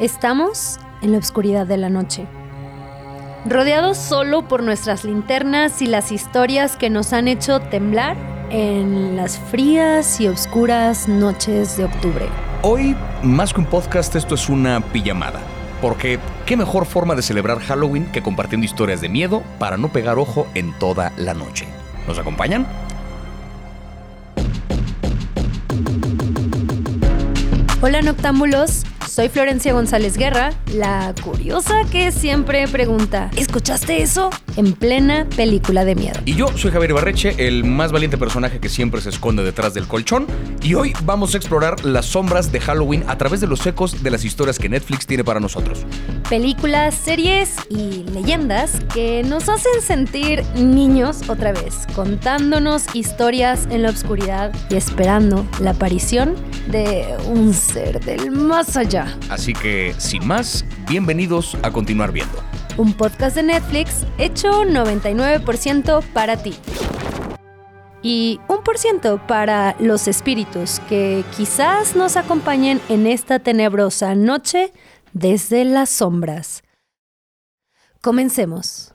Estamos 0.00 0.78
en 1.02 1.12
la 1.12 1.18
oscuridad 1.18 1.66
de 1.66 1.76
la 1.76 1.90
noche, 1.90 2.26
rodeados 3.44 3.98
solo 3.98 4.48
por 4.48 4.62
nuestras 4.62 5.04
linternas 5.04 5.82
y 5.82 5.86
las 5.86 6.10
historias 6.10 6.78
que 6.78 6.88
nos 6.88 7.12
han 7.12 7.28
hecho 7.28 7.60
temblar 7.60 8.16
en 8.48 9.14
las 9.14 9.38
frías 9.38 10.18
y 10.18 10.26
oscuras 10.26 11.06
noches 11.06 11.76
de 11.76 11.84
octubre. 11.84 12.30
Hoy, 12.62 12.96
más 13.22 13.52
que 13.52 13.60
un 13.60 13.66
podcast, 13.66 14.16
esto 14.16 14.36
es 14.36 14.48
una 14.48 14.80
pijamada. 14.80 15.38
Porque 15.82 16.18
qué 16.46 16.56
mejor 16.56 16.86
forma 16.86 17.14
de 17.14 17.20
celebrar 17.20 17.58
Halloween 17.60 18.10
que 18.10 18.22
compartiendo 18.22 18.64
historias 18.64 19.02
de 19.02 19.10
miedo 19.10 19.42
para 19.58 19.76
no 19.76 19.88
pegar 19.88 20.18
ojo 20.18 20.46
en 20.54 20.72
toda 20.78 21.12
la 21.18 21.34
noche. 21.34 21.66
¿Nos 22.08 22.18
acompañan? 22.18 22.66
Hola 27.82 28.00
noctámbulos, 28.02 28.84
soy 29.10 29.28
Florencia 29.28 29.72
González 29.72 30.16
Guerra, 30.16 30.52
la 30.72 31.12
curiosa 31.24 31.82
que 31.90 32.12
siempre 32.12 32.68
pregunta, 32.68 33.28
¿escuchaste 33.36 34.02
eso? 34.02 34.30
En 34.56 34.72
plena 34.72 35.26
película 35.36 35.84
de 35.84 35.94
miedo. 35.94 36.20
Y 36.24 36.34
yo 36.34 36.48
soy 36.56 36.70
Javier 36.70 36.92
Barreche, 36.92 37.34
el 37.46 37.64
más 37.64 37.92
valiente 37.92 38.18
personaje 38.18 38.58
que 38.58 38.68
siempre 38.68 39.00
se 39.00 39.10
esconde 39.10 39.42
detrás 39.42 39.74
del 39.74 39.86
colchón. 39.86 40.26
Y 40.62 40.74
hoy 40.74 40.92
vamos 41.04 41.34
a 41.34 41.36
explorar 41.36 41.84
las 41.84 42.06
sombras 42.06 42.52
de 42.52 42.60
Halloween 42.60 43.04
a 43.08 43.16
través 43.16 43.40
de 43.40 43.46
los 43.46 43.66
ecos 43.66 44.02
de 44.02 44.10
las 44.10 44.24
historias 44.24 44.58
que 44.58 44.68
Netflix 44.68 45.06
tiene 45.06 45.24
para 45.24 45.40
nosotros. 45.40 45.86
Películas, 46.28 46.94
series 46.94 47.56
y 47.68 48.04
leyendas 48.12 48.78
que 48.92 49.22
nos 49.22 49.48
hacen 49.48 49.80
sentir 49.82 50.44
niños 50.54 51.28
otra 51.28 51.52
vez, 51.52 51.86
contándonos 51.94 52.94
historias 52.94 53.66
en 53.70 53.82
la 53.82 53.90
oscuridad 53.90 54.52
y 54.68 54.76
esperando 54.76 55.46
la 55.60 55.70
aparición 55.72 56.34
de 56.70 57.06
un 57.26 57.54
ser 57.54 58.04
del 58.04 58.30
más 58.30 58.76
allá. 58.76 59.16
Así 59.28 59.52
que, 59.52 59.94
sin 59.98 60.26
más, 60.26 60.64
bienvenidos 60.88 61.56
a 61.62 61.70
continuar 61.70 62.12
viendo. 62.12 62.42
Un 62.76 62.94
podcast 62.94 63.36
de 63.36 63.42
Netflix 63.42 64.06
hecho 64.18 64.64
99% 64.64 66.02
para 66.12 66.42
ti. 66.42 66.54
Y 68.02 68.40
un 68.48 68.62
por 68.62 68.78
ciento 68.78 69.20
para 69.26 69.76
los 69.78 70.08
espíritus 70.08 70.80
que 70.88 71.24
quizás 71.36 71.96
nos 71.96 72.16
acompañen 72.16 72.80
en 72.88 73.06
esta 73.06 73.38
tenebrosa 73.38 74.14
noche 74.14 74.72
desde 75.12 75.64
las 75.64 75.90
sombras. 75.90 76.62
Comencemos. 78.00 78.94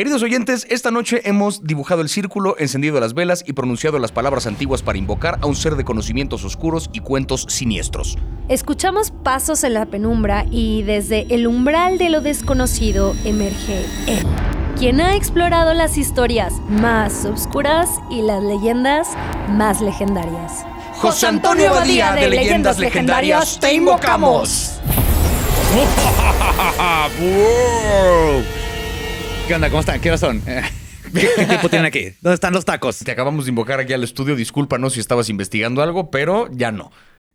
Queridos 0.00 0.22
oyentes, 0.22 0.66
esta 0.70 0.90
noche 0.90 1.20
hemos 1.28 1.62
dibujado 1.62 2.00
el 2.00 2.08
círculo, 2.08 2.56
encendido 2.58 2.98
las 3.00 3.12
velas 3.12 3.44
y 3.46 3.52
pronunciado 3.52 3.98
las 3.98 4.12
palabras 4.12 4.46
antiguas 4.46 4.80
para 4.80 4.96
invocar 4.96 5.38
a 5.42 5.46
un 5.46 5.54
ser 5.54 5.76
de 5.76 5.84
conocimientos 5.84 6.42
oscuros 6.42 6.88
y 6.94 7.00
cuentos 7.00 7.44
siniestros. 7.50 8.16
Escuchamos 8.48 9.10
pasos 9.10 9.62
en 9.62 9.74
la 9.74 9.84
penumbra 9.84 10.46
y 10.50 10.84
desde 10.84 11.26
el 11.28 11.46
umbral 11.46 11.98
de 11.98 12.08
lo 12.08 12.22
desconocido 12.22 13.14
emerge 13.26 13.84
él, 14.06 14.24
quien 14.78 15.02
ha 15.02 15.16
explorado 15.16 15.74
las 15.74 15.98
historias 15.98 16.54
más 16.70 17.26
oscuras 17.26 17.90
y 18.10 18.22
las 18.22 18.42
leyendas 18.42 19.06
más 19.50 19.82
legendarias. 19.82 20.64
José 20.94 21.26
Antonio 21.26 21.72
Badía 21.72 22.14
de 22.14 22.30
Leyendas 22.30 22.78
Legendarias, 22.78 23.60
te 23.60 23.74
invocamos. 23.74 24.80
¿Qué 29.50 29.56
onda? 29.56 29.68
¿Cómo 29.68 29.80
están? 29.80 30.00
¿Qué 30.00 30.10
hora 30.10 30.16
son? 30.16 30.40
¿Qué, 31.12 31.28
qué 31.34 31.44
tiempo 31.44 31.68
tienen 31.68 31.84
aquí? 31.84 32.12
¿Dónde 32.20 32.34
están 32.34 32.52
los 32.52 32.64
tacos? 32.64 32.98
Te 32.98 33.10
acabamos 33.10 33.46
de 33.46 33.48
invocar 33.48 33.80
aquí 33.80 33.92
al 33.92 34.04
estudio, 34.04 34.36
discúlpanos 34.36 34.92
si 34.92 35.00
estabas 35.00 35.28
investigando 35.28 35.82
algo, 35.82 36.08
pero 36.08 36.48
ya 36.52 36.70
no. 36.70 36.92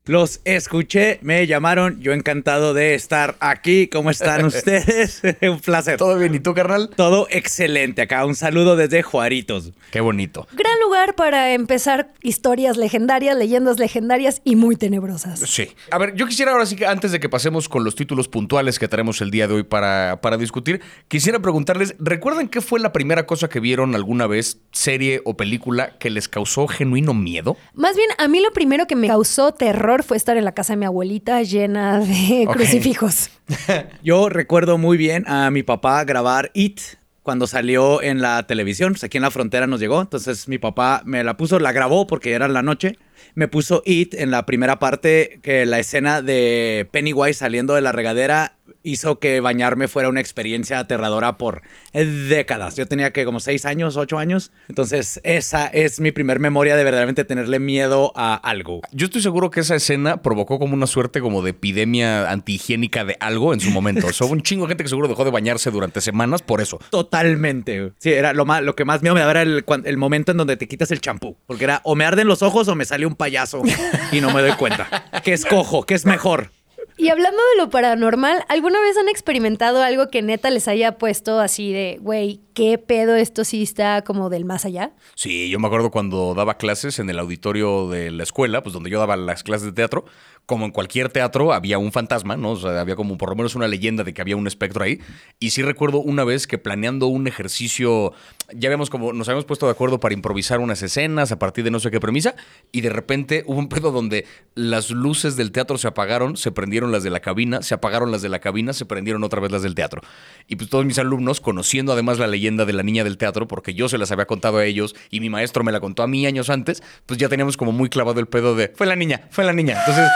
Los 0.07 0.39
escuché, 0.45 1.17
me 1.23 1.47
llamaron, 1.47 1.99
yo 1.99 2.13
encantado 2.13 2.75
de 2.75 2.93
estar 2.93 3.35
aquí. 3.39 3.87
¿Cómo 3.87 4.11
están 4.11 4.45
ustedes? 4.45 5.23
Un 5.41 5.59
placer. 5.59 5.97
¿Todo 5.97 6.19
bien? 6.19 6.35
¿Y 6.35 6.39
tú, 6.39 6.53
carnal? 6.53 6.91
Todo 6.95 7.27
excelente 7.31 8.03
acá. 8.03 8.23
Un 8.23 8.35
saludo 8.35 8.75
desde 8.75 9.01
Juaritos. 9.01 9.71
Qué 9.89 10.01
bonito. 10.01 10.47
Gran 10.51 10.79
lugar 10.79 11.15
para 11.15 11.53
empezar 11.53 12.13
historias 12.21 12.77
legendarias, 12.77 13.35
leyendas 13.35 13.79
legendarias 13.79 14.41
y 14.43 14.55
muy 14.55 14.75
tenebrosas. 14.75 15.39
Sí. 15.39 15.69
A 15.89 15.97
ver, 15.97 16.13
yo 16.13 16.27
quisiera 16.27 16.51
ahora 16.51 16.67
sí 16.67 16.75
que 16.75 16.85
antes 16.85 17.11
de 17.11 17.19
que 17.19 17.27
pasemos 17.27 17.67
con 17.67 17.83
los 17.83 17.95
títulos 17.95 18.27
puntuales 18.27 18.77
que 18.77 18.87
tenemos 18.87 19.21
el 19.21 19.31
día 19.31 19.47
de 19.47 19.55
hoy 19.55 19.63
para, 19.63 20.21
para 20.21 20.37
discutir, 20.37 20.81
quisiera 21.07 21.39
preguntarles, 21.39 21.95
¿recuerdan 21.97 22.47
qué 22.49 22.61
fue 22.61 22.79
la 22.79 22.93
primera 22.93 23.25
cosa 23.25 23.49
que 23.49 23.59
vieron 23.59 23.95
alguna 23.95 24.27
vez, 24.27 24.59
serie 24.71 25.21
o 25.25 25.35
película, 25.35 25.97
que 25.97 26.11
les 26.11 26.29
causó 26.29 26.67
genuino 26.67 27.15
miedo? 27.15 27.57
Más 27.73 27.95
bien, 27.95 28.09
a 28.19 28.27
mí 28.27 28.39
lo 28.39 28.53
primero 28.53 28.85
que 28.85 28.95
me 28.95 29.07
causó 29.07 29.51
terror 29.51 29.94
fue 30.03 30.17
estar 30.17 30.37
en 30.37 30.45
la 30.45 30.53
casa 30.53 30.73
de 30.73 30.77
mi 30.77 30.85
abuelita 30.85 31.41
llena 31.43 31.99
de 31.99 32.47
crucifijos. 32.51 33.29
Yo 34.03 34.29
recuerdo 34.29 34.77
muy 34.77 34.97
bien 34.97 35.25
a 35.27 35.49
mi 35.51 35.63
papá 35.63 36.03
grabar 36.03 36.51
It 36.53 36.79
cuando 37.23 37.47
salió 37.47 38.01
en 38.01 38.21
la 38.21 38.45
televisión. 38.45 38.93
Pues 38.93 39.03
aquí 39.03 39.17
en 39.17 39.23
la 39.23 39.31
frontera 39.31 39.67
nos 39.67 39.79
llegó. 39.79 40.01
Entonces 40.01 40.47
mi 40.47 40.57
papá 40.57 41.01
me 41.05 41.23
la 41.23 41.37
puso, 41.37 41.59
la 41.59 41.71
grabó 41.71 42.07
porque 42.07 42.33
era 42.33 42.47
la 42.47 42.61
noche. 42.61 42.97
Me 43.33 43.47
puso 43.47 43.81
It 43.85 44.13
en 44.13 44.31
la 44.31 44.45
primera 44.45 44.79
parte, 44.79 45.39
que 45.41 45.65
la 45.65 45.79
escena 45.79 46.21
de 46.21 46.87
Pennywise 46.91 47.39
saliendo 47.39 47.73
de 47.73 47.81
la 47.81 47.91
regadera 47.91 48.54
hizo 48.85 49.19
que 49.19 49.39
bañarme 49.39 49.87
fuera 49.87 50.07
una 50.07 50.21
experiencia 50.21 50.79
aterradora 50.79 51.37
por 51.37 51.63
décadas. 51.93 52.75
Yo 52.75 52.87
tenía 52.87 53.11
que 53.11 53.25
como 53.25 53.39
seis 53.39 53.65
años, 53.65 53.97
ocho 53.97 54.17
años. 54.17 54.51
Entonces 54.69 55.19
esa 55.23 55.67
es 55.67 55.99
mi 55.99 56.11
primer 56.11 56.39
memoria 56.39 56.75
de 56.75 56.83
verdaderamente 56.83 57.25
tenerle 57.25 57.59
miedo 57.59 58.13
a 58.15 58.35
algo. 58.35 58.81
Yo 58.91 59.05
estoy 59.05 59.21
seguro 59.21 59.49
que 59.49 59.61
esa 59.61 59.75
escena 59.75 60.21
provocó 60.21 60.59
como 60.59 60.73
una 60.73 60.87
suerte 60.87 61.19
como 61.19 61.41
de 61.41 61.51
epidemia 61.51 62.29
antihigiénica 62.29 63.03
de 63.03 63.17
algo 63.19 63.53
en 63.53 63.59
su 63.59 63.71
momento. 63.71 64.07
O 64.07 64.13
sea, 64.13 64.27
un 64.27 64.41
chingo 64.41 64.65
de 64.65 64.69
gente 64.69 64.83
que 64.83 64.89
seguro 64.89 65.07
dejó 65.07 65.25
de 65.25 65.31
bañarse 65.31 65.71
durante 65.71 66.01
semanas 66.01 66.41
por 66.41 66.61
eso. 66.61 66.79
Totalmente. 66.89 67.91
Sí, 67.97 68.11
era 68.11 68.33
lo 68.33 68.45
más, 68.45 68.61
lo 68.63 68.75
que 68.75 68.85
más 68.85 69.01
miedo 69.01 69.15
me 69.15 69.21
daba 69.21 69.31
era 69.31 69.41
el 69.41 69.97
momento 69.97 70.31
en 70.31 70.37
donde 70.37 70.57
te 70.57 70.67
quitas 70.67 70.91
el 70.91 71.01
champú. 71.01 71.35
Porque 71.47 71.63
era 71.63 71.81
o 71.83 71.95
me 71.95 72.05
arden 72.05 72.27
los 72.27 72.41
ojos 72.41 72.67
o 72.67 72.75
me 72.75 72.85
sale 72.85 73.05
un 73.05 73.15
payaso 73.15 73.63
y 74.11 74.21
no 74.21 74.31
me 74.31 74.41
doy 74.41 74.53
cuenta. 74.53 75.05
¿Qué 75.23 75.33
escojo? 75.33 75.83
¿Qué 75.83 75.95
es 75.95 76.05
mejor? 76.05 76.51
Y 76.97 77.09
hablando 77.09 77.37
de 77.37 77.63
lo 77.63 77.69
paranormal, 77.69 78.45
¿alguna 78.47 78.79
vez 78.79 78.97
han 78.97 79.09
experimentado 79.09 79.81
algo 79.83 80.07
que 80.09 80.21
neta 80.21 80.49
les 80.49 80.67
haya 80.67 80.97
puesto 80.97 81.39
así 81.39 81.73
de, 81.73 81.97
güey, 82.01 82.39
qué 82.53 82.77
pedo 82.77 83.15
esto 83.15 83.43
sí 83.43 83.63
está 83.63 84.01
como 84.03 84.29
del 84.29 84.45
más 84.45 84.63
allá? 84.63 84.93
Sí, 85.15 85.49
yo 85.49 85.59
me 85.59 85.67
acuerdo 85.67 85.91
cuando 85.91 86.33
daba 86.33 86.57
clases 86.57 86.99
en 86.99 87.09
el 87.09 87.19
auditorio 87.19 87.89
de 87.89 88.11
la 88.11 88.23
escuela, 88.23 88.63
pues 88.63 88.73
donde 88.73 88.89
yo 88.89 88.99
daba 88.99 89.17
las 89.17 89.43
clases 89.43 89.65
de 89.67 89.73
teatro, 89.73 90.05
como 90.45 90.65
en 90.65 90.71
cualquier 90.71 91.09
teatro 91.09 91.53
había 91.53 91.77
un 91.77 91.91
fantasma, 91.91 92.37
¿no? 92.37 92.51
O 92.51 92.55
sea, 92.55 92.79
había 92.79 92.95
como 92.95 93.17
por 93.17 93.29
lo 93.29 93.35
menos 93.35 93.55
una 93.55 93.67
leyenda 93.67 94.03
de 94.03 94.13
que 94.13 94.21
había 94.21 94.35
un 94.35 94.47
espectro 94.47 94.83
ahí. 94.83 94.99
Y 95.39 95.51
sí 95.51 95.63
recuerdo 95.63 95.99
una 95.99 96.23
vez 96.23 96.45
que 96.47 96.57
planeando 96.57 97.07
un 97.07 97.27
ejercicio, 97.27 98.13
ya 98.53 98.67
habíamos 98.67 98.89
como, 98.89 99.13
nos 99.13 99.27
habíamos 99.27 99.45
puesto 99.45 99.65
de 99.65 99.71
acuerdo 99.71 99.99
para 99.99 100.13
improvisar 100.13 100.59
unas 100.59 100.81
escenas 100.83 101.31
a 101.31 101.39
partir 101.39 101.63
de 101.63 101.71
no 101.71 101.79
sé 101.79 101.89
qué 101.89 101.99
premisa, 101.99 102.35
y 102.71 102.81
de 102.81 102.89
repente 102.89 103.43
hubo 103.47 103.57
un 103.57 103.69
pedo 103.69 103.91
donde 103.91 104.25
las 104.53 104.91
luces 104.91 105.35
del 105.35 105.51
teatro 105.51 105.77
se 105.77 105.87
apagaron, 105.87 106.37
se 106.37 106.51
prendieron 106.51 106.91
las 106.91 107.03
de 107.03 107.09
la 107.09 107.21
cabina, 107.21 107.61
se 107.61 107.73
apagaron 107.73 108.11
las 108.11 108.21
de 108.21 108.29
la 108.29 108.39
cabina, 108.39 108.73
se 108.73 108.85
prendieron 108.85 109.23
otra 109.23 109.41
vez 109.41 109.51
las 109.51 109.63
del 109.63 109.73
teatro. 109.73 110.01
Y 110.47 110.57
pues 110.57 110.69
todos 110.69 110.85
mis 110.85 110.99
alumnos, 110.99 111.41
conociendo 111.41 111.93
además 111.93 112.19
la 112.19 112.27
leyenda 112.27 112.65
de 112.65 112.73
la 112.73 112.83
niña 112.83 113.03
del 113.03 113.17
teatro, 113.17 113.47
porque 113.47 113.73
yo 113.73 113.89
se 113.89 113.97
las 113.97 114.11
había 114.11 114.25
contado 114.25 114.57
a 114.57 114.65
ellos 114.65 114.95
y 115.09 115.19
mi 115.19 115.29
maestro 115.29 115.63
me 115.63 115.71
la 115.71 115.79
contó 115.79 116.03
a 116.03 116.07
mí 116.07 116.25
años 116.27 116.49
antes, 116.49 116.83
pues 117.05 117.17
ya 117.17 117.29
teníamos 117.29 117.57
como 117.57 117.71
muy 117.71 117.89
clavado 117.89 118.19
el 118.19 118.27
pedo 118.27 118.55
de, 118.55 118.71
fue 118.75 118.85
la 118.85 118.95
niña, 118.95 119.27
fue 119.31 119.43
la 119.43 119.53
niña. 119.53 119.79
Entonces... 119.79 120.07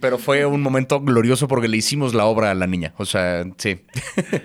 Pero 0.00 0.18
fue 0.18 0.44
un 0.46 0.62
momento 0.62 1.00
glorioso 1.00 1.48
porque 1.48 1.68
le 1.68 1.76
hicimos 1.76 2.14
la 2.14 2.26
obra 2.26 2.50
a 2.50 2.54
la 2.54 2.66
niña. 2.66 2.94
O 2.98 3.04
sea, 3.04 3.44
sí. 3.56 3.80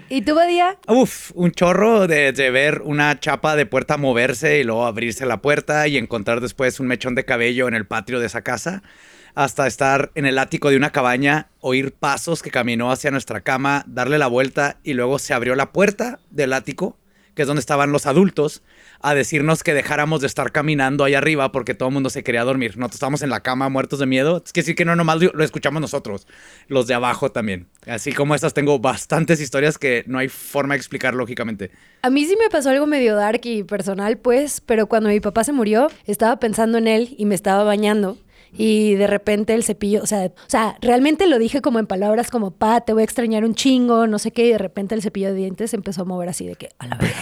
¿Y 0.09 0.21
tú, 0.21 0.35
Badía? 0.35 0.77
Uf, 0.87 1.31
un 1.35 1.51
chorro 1.51 2.07
de, 2.07 2.31
de 2.31 2.51
ver 2.51 2.81
una 2.83 3.19
chapa 3.19 3.55
de 3.55 3.65
puerta 3.65 3.97
moverse 3.97 4.59
y 4.59 4.63
luego 4.63 4.85
abrirse 4.85 5.25
la 5.25 5.41
puerta 5.41 5.87
y 5.87 5.97
encontrar 5.97 6.41
después 6.41 6.79
un 6.79 6.87
mechón 6.87 7.15
de 7.15 7.25
cabello 7.25 7.67
en 7.67 7.73
el 7.73 7.85
patio 7.85 8.19
de 8.19 8.27
esa 8.27 8.41
casa. 8.41 8.81
Hasta 9.35 9.67
estar 9.67 10.11
en 10.15 10.25
el 10.25 10.39
ático 10.39 10.69
de 10.69 10.77
una 10.77 10.91
cabaña, 10.91 11.49
oír 11.59 11.91
pasos 11.91 12.41
que 12.41 12.51
caminó 12.51 12.89
hacia 12.89 13.11
nuestra 13.11 13.41
cama, 13.41 13.83
darle 13.85 14.17
la 14.17 14.27
vuelta 14.27 14.77
y 14.81 14.93
luego 14.93 15.19
se 15.19 15.33
abrió 15.33 15.55
la 15.55 15.73
puerta 15.73 16.19
del 16.31 16.53
ático, 16.53 16.97
que 17.35 17.41
es 17.41 17.47
donde 17.47 17.59
estaban 17.59 17.91
los 17.91 18.05
adultos, 18.05 18.63
a 19.05 19.13
decirnos 19.13 19.61
que 19.61 19.75
dejáramos 19.75 20.21
de 20.21 20.27
estar 20.27 20.51
caminando 20.51 21.03
ahí 21.03 21.13
arriba 21.13 21.51
porque 21.51 21.75
todo 21.75 21.89
el 21.89 21.93
mundo 21.93 22.09
se 22.09 22.23
quería 22.23 22.43
dormir. 22.43 22.75
Nosotros 22.75 22.95
estábamos 22.95 23.21
en 23.21 23.29
la 23.29 23.41
cama 23.41 23.69
muertos 23.69 23.99
de 23.99 24.07
miedo. 24.07 24.41
Es 24.43 24.51
que 24.51 24.63
sí 24.63 24.73
que 24.73 24.83
no 24.83 24.95
nomás 24.95 25.19
lo 25.21 25.43
escuchamos 25.43 25.79
nosotros, 25.79 26.27
los 26.67 26.87
de 26.87 26.95
abajo 26.95 27.31
también. 27.31 27.67
Así 27.85 28.13
como 28.13 28.33
estas 28.33 28.55
tengo 28.55 28.79
bastantes 28.79 29.39
historias 29.39 29.77
que 29.77 30.03
no 30.07 30.17
hay 30.17 30.27
forma 30.27 30.73
de 30.73 30.79
explicar 30.79 31.13
lógicamente. 31.13 31.69
A 32.01 32.09
mí 32.09 32.25
sí 32.25 32.35
me 32.35 32.49
pasó 32.49 32.71
algo 32.71 32.87
medio 32.87 33.15
dark 33.15 33.41
y 33.43 33.63
personal, 33.63 34.17
pues, 34.17 34.59
pero 34.61 34.87
cuando 34.87 35.09
mi 35.09 35.19
papá 35.19 35.43
se 35.43 35.53
murió, 35.53 35.91
estaba 36.07 36.39
pensando 36.39 36.79
en 36.79 36.87
él 36.87 37.15
y 37.17 37.25
me 37.25 37.35
estaba 37.35 37.63
bañando. 37.63 38.17
Y 38.57 38.95
de 38.95 39.07
repente 39.07 39.53
el 39.53 39.63
cepillo, 39.63 40.01
o 40.01 40.07
sea, 40.07 40.27
o 40.27 40.49
sea, 40.49 40.77
realmente 40.81 41.27
lo 41.27 41.37
dije 41.37 41.61
como 41.61 41.77
en 41.77 41.87
palabras 41.87 42.31
como, 42.31 42.51
pa, 42.51 42.81
te 42.81 42.93
voy 42.93 43.01
a 43.01 43.03
extrañar 43.03 43.43
un 43.43 43.53
chingo, 43.53 44.07
no 44.07 44.17
sé 44.17 44.31
qué, 44.31 44.47
y 44.47 44.51
de 44.51 44.57
repente 44.57 44.95
el 44.95 45.01
cepillo 45.01 45.27
de 45.27 45.35
dientes 45.35 45.73
empezó 45.73 46.03
a 46.03 46.05
mover 46.05 46.29
así 46.29 46.47
de 46.47 46.55
que, 46.55 46.69
a 46.79 46.87
la 46.87 46.95
verga, 46.95 47.21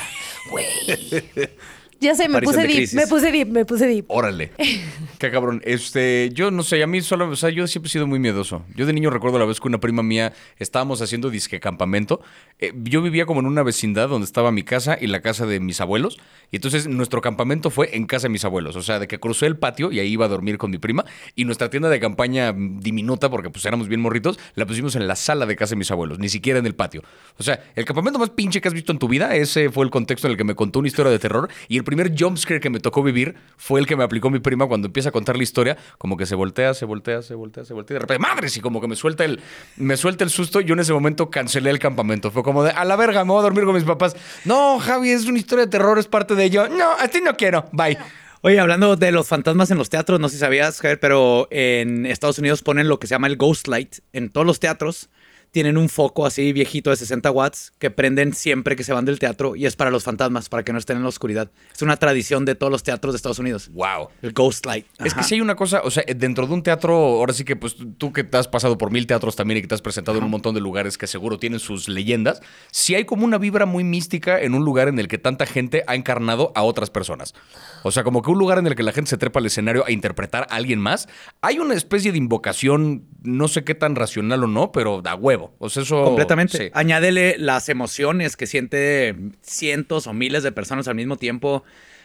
güey. 0.50 1.50
Ya 2.04 2.16
sé, 2.16 2.28
me 2.28 2.42
puse 2.42 2.62
de 2.62 2.68
deep, 2.68 2.94
me 2.94 3.08
puse 3.08 3.32
deep, 3.32 3.48
me 3.48 3.66
puse 3.66 3.88
deep. 3.88 4.06
Órale. 4.10 4.52
Qué 5.20 5.32
cabrón. 5.32 5.62
Este, 5.64 6.30
yo 6.34 6.52
no 6.52 6.62
sé, 6.62 6.84
a 6.84 6.88
mí 6.88 7.02
solo, 7.02 7.30
o 7.30 7.36
sea, 7.38 7.50
yo 7.50 7.66
siempre 7.66 7.88
he 7.88 7.92
sido 7.92 8.08
muy 8.08 8.20
miedoso. 8.20 8.66
Yo 8.76 8.86
de 8.86 8.92
niño 8.92 9.10
recuerdo 9.10 9.40
la 9.40 9.46
vez 9.46 9.62
que 9.62 9.70
una 9.70 9.80
prima 9.80 10.04
mía 10.04 10.34
estábamos 10.60 11.02
haciendo 11.02 11.30
disque 11.30 11.62
campamento. 11.62 12.20
Eh, 12.60 12.74
yo 12.84 13.02
vivía 13.02 13.26
como 13.26 13.40
en 13.40 13.46
una 13.46 13.64
vecindad 13.64 14.10
donde 14.10 14.26
estaba 14.26 14.52
mi 14.52 14.64
casa 14.64 14.98
y 15.00 15.08
la 15.08 15.22
casa 15.22 15.46
de 15.46 15.62
mis 15.62 15.80
abuelos. 15.80 16.20
Y 16.52 16.58
entonces 16.58 16.88
nuestro 16.88 17.22
campamento 17.22 17.70
fue 17.70 17.96
en 17.96 18.06
casa 18.06 18.24
de 18.24 18.32
mis 18.32 18.44
abuelos. 18.44 18.76
O 18.76 18.82
sea, 18.82 19.00
de 19.00 19.08
que 19.08 19.20
crucé 19.20 19.46
el 19.46 19.58
patio 19.58 19.92
y 19.92 20.00
ahí 20.00 20.10
iba 20.10 20.26
a 20.26 20.30
dormir 20.30 20.58
con 20.58 20.72
mi 20.72 20.80
prima. 20.80 21.06
Y 21.36 21.46
nuestra 21.46 21.70
tienda 21.70 21.88
de 21.88 22.02
campaña 22.02 22.54
diminuta, 22.54 23.30
porque 23.30 23.50
pues 23.50 23.66
éramos 23.66 23.88
bien 23.88 24.02
morritos, 24.02 24.38
la 24.56 24.66
pusimos 24.66 24.96
en 24.98 25.08
la 25.08 25.16
sala 25.16 25.46
de 25.46 25.56
casa 25.56 25.72
de 25.72 25.78
mis 25.78 25.92
abuelos, 25.92 26.20
ni 26.20 26.28
siquiera 26.28 26.60
en 26.60 26.66
el 26.66 26.76
patio. 26.76 27.02
O 27.38 27.44
sea, 27.44 27.64
el 27.76 27.86
campamento 27.86 28.20
más 28.20 28.30
pinche 28.32 28.60
que 28.60 28.68
has 28.68 28.74
visto 28.74 28.92
en 28.92 29.00
tu 29.00 29.08
vida, 29.08 29.36
ese 29.36 29.70
fue 29.70 29.86
el 29.86 29.92
contexto 29.92 30.28
en 30.28 30.32
el 30.32 30.38
que 30.38 30.44
me 30.44 30.56
contó 30.56 30.80
una 30.80 30.88
historia 30.90 31.12
de 31.12 31.20
terror. 31.20 31.50
Y 31.68 31.78
el 31.78 31.84
primer 31.96 32.14
jumpscare 32.18 32.60
que 32.60 32.72
me 32.72 32.80
tocó 32.80 33.04
vivir 33.04 33.36
fue 33.56 33.80
el 33.80 33.86
que 33.86 33.96
me 33.96 34.04
aplicó 34.04 34.32
mi 34.32 34.40
prima 34.40 34.66
cuando 34.66 34.88
empieza 34.88 35.10
a 35.10 35.12
contar 35.12 35.38
la 35.38 35.44
historia, 35.44 35.78
como 36.00 36.18
que 36.18 36.26
se 36.26 36.34
voltea, 36.34 36.74
se 36.74 36.86
voltea, 36.86 37.22
se 37.22 37.36
voltea, 37.36 37.66
se 37.66 37.74
voltea, 37.74 37.96
y 37.96 37.98
de 37.98 38.00
repente, 38.00 38.20
madres, 38.20 38.58
y 38.58 38.62
como 38.62 38.82
que 38.82 38.88
me 38.88 38.96
suelta 38.96 39.24
el, 39.26 39.40
me 39.78 39.96
suelta 39.96 40.24
el 40.24 40.32
susto. 40.32 40.60
Yo 40.60 40.74
en 40.74 40.80
ese 40.80 40.92
momento 40.92 41.30
cancelé 41.30 41.70
el 41.70 41.78
campamento. 41.78 42.32
Fue 42.32 42.42
como 42.42 42.64
de, 42.64 42.72
a 42.72 42.84
la 42.84 42.96
verga, 42.96 43.24
me 43.24 43.32
voy 43.32 43.40
a 43.40 43.44
dormir 43.44 43.66
con 43.66 43.76
mis 43.76 43.84
papás. 43.84 44.16
No, 44.44 44.80
Javi, 44.80 45.12
es 45.12 45.26
una 45.26 45.38
historia 45.38 45.66
de 45.66 45.72
terror, 45.72 46.00
es 46.00 46.08
parte 46.08 46.34
de 46.34 46.46
ello. 46.46 46.68
No, 46.68 46.94
a 46.94 47.08
ti 47.08 47.22
no 47.22 47.36
quiero. 47.36 47.66
Bye. 47.72 47.98
Oye, 48.42 48.60
hablando 48.60 48.96
de 48.96 49.12
los 49.12 49.28
fantasmas 49.28 49.70
en 49.70 49.78
los 49.78 49.90
teatros, 49.90 50.20
no 50.20 50.28
sé 50.28 50.36
si 50.36 50.40
sabías, 50.40 50.82
Javier, 50.82 51.00
pero 51.00 51.48
en 51.52 52.06
Estados 52.08 52.40
Unidos 52.40 52.62
ponen 52.64 52.90
lo 52.90 53.00
que 53.00 53.08
se 53.08 53.12
llama 53.12 53.28
el 53.28 53.38
Ghost 53.38 53.68
Light 53.68 54.00
en 54.14 54.30
todos 54.30 54.46
los 54.48 54.60
teatros. 54.60 55.10
Tienen 55.54 55.78
un 55.78 55.88
foco 55.88 56.26
así 56.26 56.52
viejito 56.52 56.90
de 56.90 56.96
60 56.96 57.30
watts 57.30 57.74
que 57.78 57.92
prenden 57.92 58.34
siempre 58.34 58.76
que 58.76 58.84
se 58.84 58.92
van 58.92 59.06
del 59.06 59.20
teatro 59.20 59.56
y 59.56 59.68
es 59.68 59.76
para 59.76 59.92
los 59.92 60.04
fantasmas, 60.04 60.50
para 60.50 60.64
que 60.64 60.74
no 60.74 60.80
estén 60.80 60.98
en 60.98 61.04
la 61.04 61.10
oscuridad. 61.10 61.52
Es 61.72 61.84
una 61.84 61.96
tradición 61.98 62.44
de 62.44 62.56
todos 62.56 62.72
los 62.72 62.82
teatros 62.82 63.14
de 63.14 63.18
Estados 63.18 63.38
Unidos. 63.38 63.70
Wow. 63.72 64.10
El 64.24 64.34
Ghost 64.34 64.66
Light. 64.66 64.88
Es 65.06 65.14
que 65.14 65.22
si 65.22 65.36
hay 65.36 65.42
una 65.42 65.56
cosa, 65.56 65.82
o 65.84 65.92
sea, 65.92 66.04
dentro 66.16 66.48
de 66.48 66.54
un 66.56 66.64
teatro, 66.64 66.96
ahora 66.96 67.34
sí 67.34 67.46
que 67.46 67.56
pues 67.56 67.76
tú 68.00 68.12
que 68.12 68.24
te 68.24 68.36
has 68.36 68.48
pasado 68.48 68.80
por 68.80 68.90
mil 68.90 69.06
teatros 69.06 69.36
también 69.36 69.60
y 69.60 69.62
que 69.62 69.68
te 69.68 69.76
has 69.76 69.84
presentado 69.84 70.18
en 70.18 70.24
un 70.24 70.32
montón 70.32 70.56
de 70.56 70.60
lugares 70.60 70.98
que 70.98 71.06
seguro 71.06 71.38
tienen 71.38 71.60
sus 71.60 71.88
leyendas, 71.88 72.42
si 72.72 72.96
hay 72.96 73.06
como 73.06 73.24
una 73.24 73.38
vibra 73.38 73.68
muy 73.68 73.84
mística 73.84 74.42
en 74.42 74.56
un 74.56 74.66
lugar 74.66 74.88
en 74.88 74.98
el 74.98 75.08
que 75.08 75.20
tanta 75.20 75.46
gente 75.46 75.84
ha 75.86 75.94
encarnado 75.94 76.52
a 76.56 76.64
otras 76.64 76.90
personas. 76.90 77.36
O 77.84 77.92
sea, 77.92 78.04
como 78.04 78.24
que 78.24 78.32
un 78.32 78.40
lugar 78.40 78.58
en 78.58 78.66
el 78.66 78.74
que 78.74 78.82
la 78.82 78.92
gente 78.92 79.12
se 79.12 79.18
trepa 79.18 79.40
al 79.40 79.46
escenario 79.46 79.86
a 79.86 79.92
interpretar 79.92 80.48
a 80.50 80.56
alguien 80.56 80.80
más, 80.80 81.08
hay 81.42 81.60
una 81.60 81.76
especie 81.76 82.12
de 82.12 82.18
invocación, 82.18 83.06
no 83.22 83.48
sé 83.48 83.64
qué 83.64 83.76
tan 83.76 83.96
racional 83.96 84.44
o 84.46 84.48
no, 84.48 84.72
pero 84.72 85.04
da 85.04 85.14
huevo. 85.14 85.43
Eso... 85.62 86.04
Completamente. 86.04 86.58
sí. 86.58 86.70
Añádele 86.74 87.36
las 87.38 87.70
emociones 87.70 88.36
que 88.38 88.48
siente 88.48 89.16
cientos 89.42 90.08
o 90.08 90.14
miles 90.14 90.44
de 90.44 90.52
personas 90.52 90.88
al 90.88 90.96
mismo 90.96 91.18
tiempo, 91.18 91.64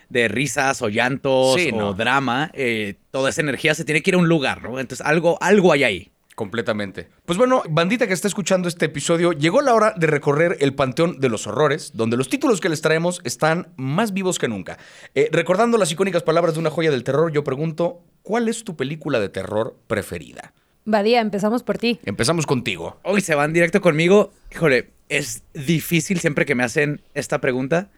de 0.09 0.29
risas 0.29 0.81
o 0.83 0.89
llantos 0.89 1.55
Sí, 1.61 1.71
o 1.73 1.77
no. 1.77 1.95
drama. 1.95 2.51
eh, 2.55 2.95
toda 3.11 3.31
esa 3.31 3.41
energía 3.43 3.75
se 3.75 3.85
tiene 3.85 4.03
que 4.03 4.11
ir 4.11 4.15
a 4.15 4.19
un 4.19 4.29
lugar, 4.29 4.63
¿no? 4.63 4.79
Entonces, 4.81 5.05
algo, 5.07 5.37
algo 5.43 5.73
hay 5.73 5.85
ahí. 5.85 6.11
Completamente. 6.35 7.09
Pues 7.27 7.37
bueno, 7.37 7.65
bandita 7.69 8.07
que 8.07 8.13
está 8.15 8.29
escuchando 8.29 8.69
este 8.69 8.87
episodio, 8.87 9.33
llegó 9.33 9.61
la 9.61 9.75
hora 9.75 9.93
de 9.97 10.07
recorrer 10.07 10.57
el 10.61 10.73
panteón 10.73 11.19
de 11.19 11.29
los 11.29 11.49
horrores, 11.49 11.91
donde 11.95 12.17
los 12.17 12.29
títulos 12.29 12.61
que 12.61 12.69
les 12.69 12.81
traemos 12.81 13.21
están 13.25 13.73
más 13.77 14.13
vivos 14.13 14.39
que 14.39 14.47
nunca. 14.47 14.79
Eh, 15.17 15.29
recordando 15.33 15.79
las 15.79 15.91
icónicas 15.91 16.23
palabras 16.23 16.55
de 16.55 16.61
una 16.61 16.71
joya 16.71 16.93
del 16.93 17.03
terror, 17.03 17.33
yo 17.33 17.43
pregunto, 17.43 18.03
¿cuál 18.23 18.49
es 18.49 18.63
tu 18.63 18.77
película 18.77 19.19
de 19.19 19.29
terror 19.31 19.77
preferida? 19.89 20.53
Badía, 20.91 21.21
empezamos 21.21 21.63
por 21.63 21.77
ti. 21.79 22.01
Empezamos 22.05 22.47
contigo. 22.47 22.99
Hoy 23.05 23.21
se 23.21 23.35
van 23.35 23.53
directo 23.53 23.81
conmigo. 23.83 24.33
Híjole, 24.51 24.89
es 25.11 25.43
difícil 25.53 26.19
siempre 26.19 26.47
que 26.47 26.55
me 26.55 26.65
hacen 26.65 27.03
esta 27.15 27.41
pregunta, 27.41 27.91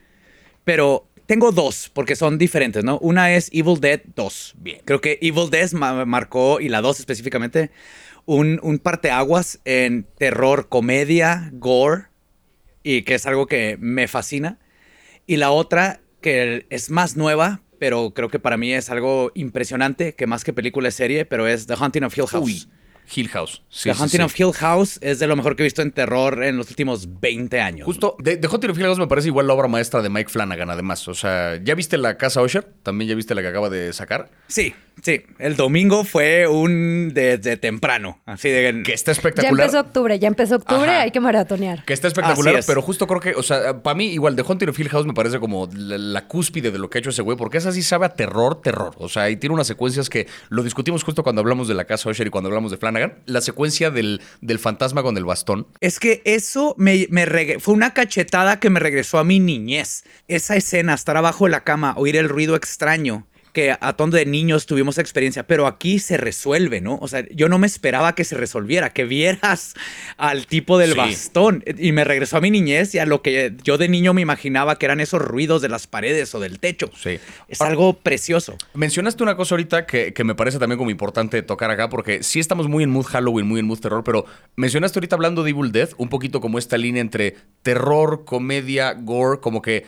pero 0.65 1.07
tengo 1.25 1.51
dos, 1.53 1.89
porque 1.93 2.17
son 2.17 2.37
diferentes, 2.37 2.83
¿no? 2.83 2.97
Una 2.99 3.33
es 3.33 3.49
Evil 3.53 3.79
Dead 3.79 4.01
2. 4.15 4.55
Bien. 4.57 4.81
Creo 4.83 4.99
que 4.99 5.17
Evil 5.21 5.49
Dead 5.49 5.71
ma- 5.71 6.03
marcó, 6.05 6.59
y 6.59 6.67
la 6.67 6.81
2 6.81 6.99
específicamente, 6.99 7.71
un, 8.25 8.59
un 8.61 8.77
parteaguas 8.79 9.59
en 9.63 10.05
terror, 10.17 10.67
comedia, 10.67 11.49
gore, 11.53 12.07
y 12.83 13.03
que 13.03 13.15
es 13.15 13.25
algo 13.25 13.47
que 13.47 13.77
me 13.79 14.09
fascina. 14.09 14.59
Y 15.25 15.37
la 15.37 15.51
otra, 15.51 16.01
que 16.19 16.65
es 16.69 16.89
más 16.89 17.15
nueva, 17.15 17.61
pero 17.79 18.11
creo 18.13 18.27
que 18.27 18.39
para 18.39 18.57
mí 18.57 18.73
es 18.73 18.89
algo 18.89 19.31
impresionante, 19.33 20.13
que 20.13 20.27
más 20.27 20.43
que 20.43 20.51
película 20.51 20.89
es 20.89 20.95
serie, 20.95 21.23
pero 21.25 21.47
es 21.47 21.65
The 21.67 21.75
Haunting 21.79 22.03
of 22.03 22.17
Hill 22.17 22.27
House. 22.27 22.45
Uy, 22.45 22.67
Hill 23.13 23.29
House. 23.29 23.61
Sí, 23.69 23.89
The 23.89 23.93
sí, 23.95 23.99
Haunting 23.99 24.19
sí. 24.19 24.23
of 24.25 24.39
Hill 24.39 24.53
House 24.53 24.99
es 25.01 25.19
de 25.19 25.27
lo 25.27 25.35
mejor 25.35 25.55
que 25.55 25.63
he 25.63 25.65
visto 25.65 25.81
en 25.81 25.91
terror 25.91 26.43
en 26.43 26.57
los 26.57 26.69
últimos 26.69 27.19
20 27.21 27.59
años. 27.61 27.85
Justo, 27.85 28.15
de, 28.19 28.37
de 28.37 28.47
Haunting 28.47 28.71
of 28.71 28.77
Hill 28.77 28.85
House 28.85 28.99
me 28.99 29.07
parece 29.07 29.27
igual 29.27 29.47
la 29.47 29.53
obra 29.53 29.67
maestra 29.67 30.01
de 30.01 30.09
Mike 30.09 30.29
Flanagan, 30.29 30.69
además. 30.69 31.07
O 31.07 31.13
sea, 31.13 31.59
¿ya 31.63 31.75
viste 31.75 31.97
la 31.97 32.17
casa 32.17 32.41
Usher? 32.41 32.63
¿También 32.83 33.09
ya 33.09 33.15
viste 33.15 33.35
la 33.35 33.41
que 33.41 33.47
acaba 33.47 33.69
de 33.69 33.93
sacar? 33.93 34.29
Sí, 34.47 34.73
sí. 35.03 35.21
El 35.39 35.55
domingo 35.55 36.03
fue 36.03 36.47
un 36.47 37.11
desde 37.13 37.57
temprano. 37.57 38.19
Así 38.25 38.49
de. 38.49 38.83
Que 38.83 38.93
está 38.93 39.11
Ya 39.11 39.17
espectacular. 39.17 39.65
empezó 39.65 39.79
octubre, 39.81 40.19
ya 40.19 40.27
empezó 40.27 40.55
octubre, 40.57 40.89
Ajá. 40.89 41.01
hay 41.01 41.11
que 41.11 41.19
maratonear. 41.19 41.83
Que 41.85 41.93
está 41.93 42.07
espectacular, 42.07 42.55
es. 42.55 42.65
pero 42.65 42.81
justo 42.81 43.07
creo 43.07 43.19
que, 43.19 43.33
o 43.35 43.43
sea, 43.43 43.81
para 43.81 43.95
mí, 43.95 44.07
igual, 44.07 44.35
The 44.35 44.43
Haunting 44.47 44.69
of 44.69 44.79
Hill 44.79 44.89
House 44.89 45.05
me 45.05 45.13
parece 45.13 45.39
como 45.39 45.67
la, 45.73 45.97
la 45.97 46.27
cúspide 46.27 46.71
de 46.71 46.77
lo 46.79 46.89
que 46.89 46.97
ha 46.97 46.99
hecho 46.99 47.09
ese 47.09 47.21
güey, 47.21 47.37
porque 47.37 47.57
esa 47.57 47.71
sí 47.71 47.81
sabe 47.83 48.05
a 48.05 48.09
terror, 48.09 48.61
terror. 48.61 48.93
O 48.97 49.09
sea, 49.09 49.29
y 49.29 49.37
tiene 49.37 49.53
unas 49.53 49.67
secuencias 49.67 50.09
que 50.09 50.27
lo 50.49 50.63
discutimos 50.63 51.03
justo 51.03 51.23
cuando 51.23 51.41
hablamos 51.41 51.67
de 51.67 51.73
la 51.73 51.85
casa 51.85 52.09
Usher 52.09 52.27
y 52.27 52.29
cuando 52.29 52.49
hablamos 52.49 52.71
de 52.71 52.77
Flanagan. 52.77 53.00
La 53.25 53.41
secuencia 53.41 53.91
del, 53.91 54.21
del 54.41 54.59
fantasma 54.59 55.03
con 55.03 55.17
el 55.17 55.25
bastón. 55.25 55.67
Es 55.79 55.99
que 55.99 56.21
eso 56.25 56.75
me, 56.77 57.07
fue 57.59 57.73
una 57.73 57.93
cachetada 57.93 58.59
que 58.59 58.69
me 58.69 58.79
regresó 58.79 59.19
a 59.19 59.23
mi 59.23 59.39
niñez. 59.39 60.03
Esa 60.27 60.55
escena, 60.55 60.93
estar 60.93 61.17
abajo 61.17 61.45
de 61.45 61.51
la 61.51 61.63
cama, 61.63 61.93
oír 61.97 62.15
el 62.15 62.29
ruido 62.29 62.55
extraño, 62.55 63.27
que 63.53 63.75
a 63.79 63.93
tono 63.93 64.13
de 64.15 64.25
niños 64.25 64.65
tuvimos 64.65 64.97
experiencia, 64.97 65.43
pero 65.43 65.67
aquí 65.67 65.99
se 65.99 66.17
resuelve, 66.17 66.81
¿no? 66.81 66.97
O 67.01 67.07
sea, 67.07 67.25
yo 67.31 67.49
no 67.49 67.57
me 67.57 67.67
esperaba 67.67 68.15
que 68.15 68.23
se 68.23 68.35
resolviera, 68.35 68.91
que 68.91 69.05
vieras 69.05 69.73
al 70.17 70.47
tipo 70.47 70.77
del 70.77 70.91
Sí. 70.93 70.97
bastón. 70.97 71.63
Y 71.77 71.91
me 71.91 72.03
regresó 72.03 72.37
a 72.37 72.41
mi 72.41 72.51
niñez 72.51 72.93
y 72.95 72.99
a 72.99 73.05
lo 73.05 73.21
que 73.21 73.53
yo 73.63 73.77
de 73.77 73.89
niño 73.89 74.13
me 74.13 74.21
imaginaba 74.21 74.77
que 74.77 74.85
eran 74.85 74.99
esos 74.99 75.21
ruidos 75.21 75.61
de 75.61 75.69
las 75.69 75.87
paredes 75.87 76.33
o 76.35 76.39
del 76.39 76.59
techo. 76.59 76.89
Sí. 76.95 77.19
Es 77.47 77.61
algo 77.61 77.93
precioso. 77.93 78.57
Mencionaste 78.73 79.23
una 79.23 79.35
cosa 79.35 79.55
ahorita 79.55 79.85
que, 79.85 80.13
que 80.13 80.23
me 80.23 80.35
parece 80.35 80.57
también 80.59 80.77
como 80.77 80.89
importante 80.89 81.41
tocar 81.41 81.71
acá, 81.71 81.89
porque 81.89 82.23
sí 82.23 82.39
estamos 82.39 82.67
muy 82.67 82.83
en 82.83 82.89
mood 82.89 83.05
Halloween, 83.05 83.47
muy 83.47 83.59
en 83.59 83.65
mood 83.65 83.79
terror, 83.79 84.03
pero 84.03 84.25
mencionaste 84.55 84.99
ahorita 84.99 85.15
hablando 85.15 85.43
de 85.43 85.49
Evil 85.51 85.71
Dead, 85.71 85.89
un 85.97 86.09
poquito 86.09 86.39
como 86.41 86.57
esta 86.57 86.77
línea 86.77 87.01
entre 87.01 87.35
terror, 87.63 88.23
comedia, 88.25 88.93
gore, 88.93 89.39
como 89.39 89.61
que 89.61 89.85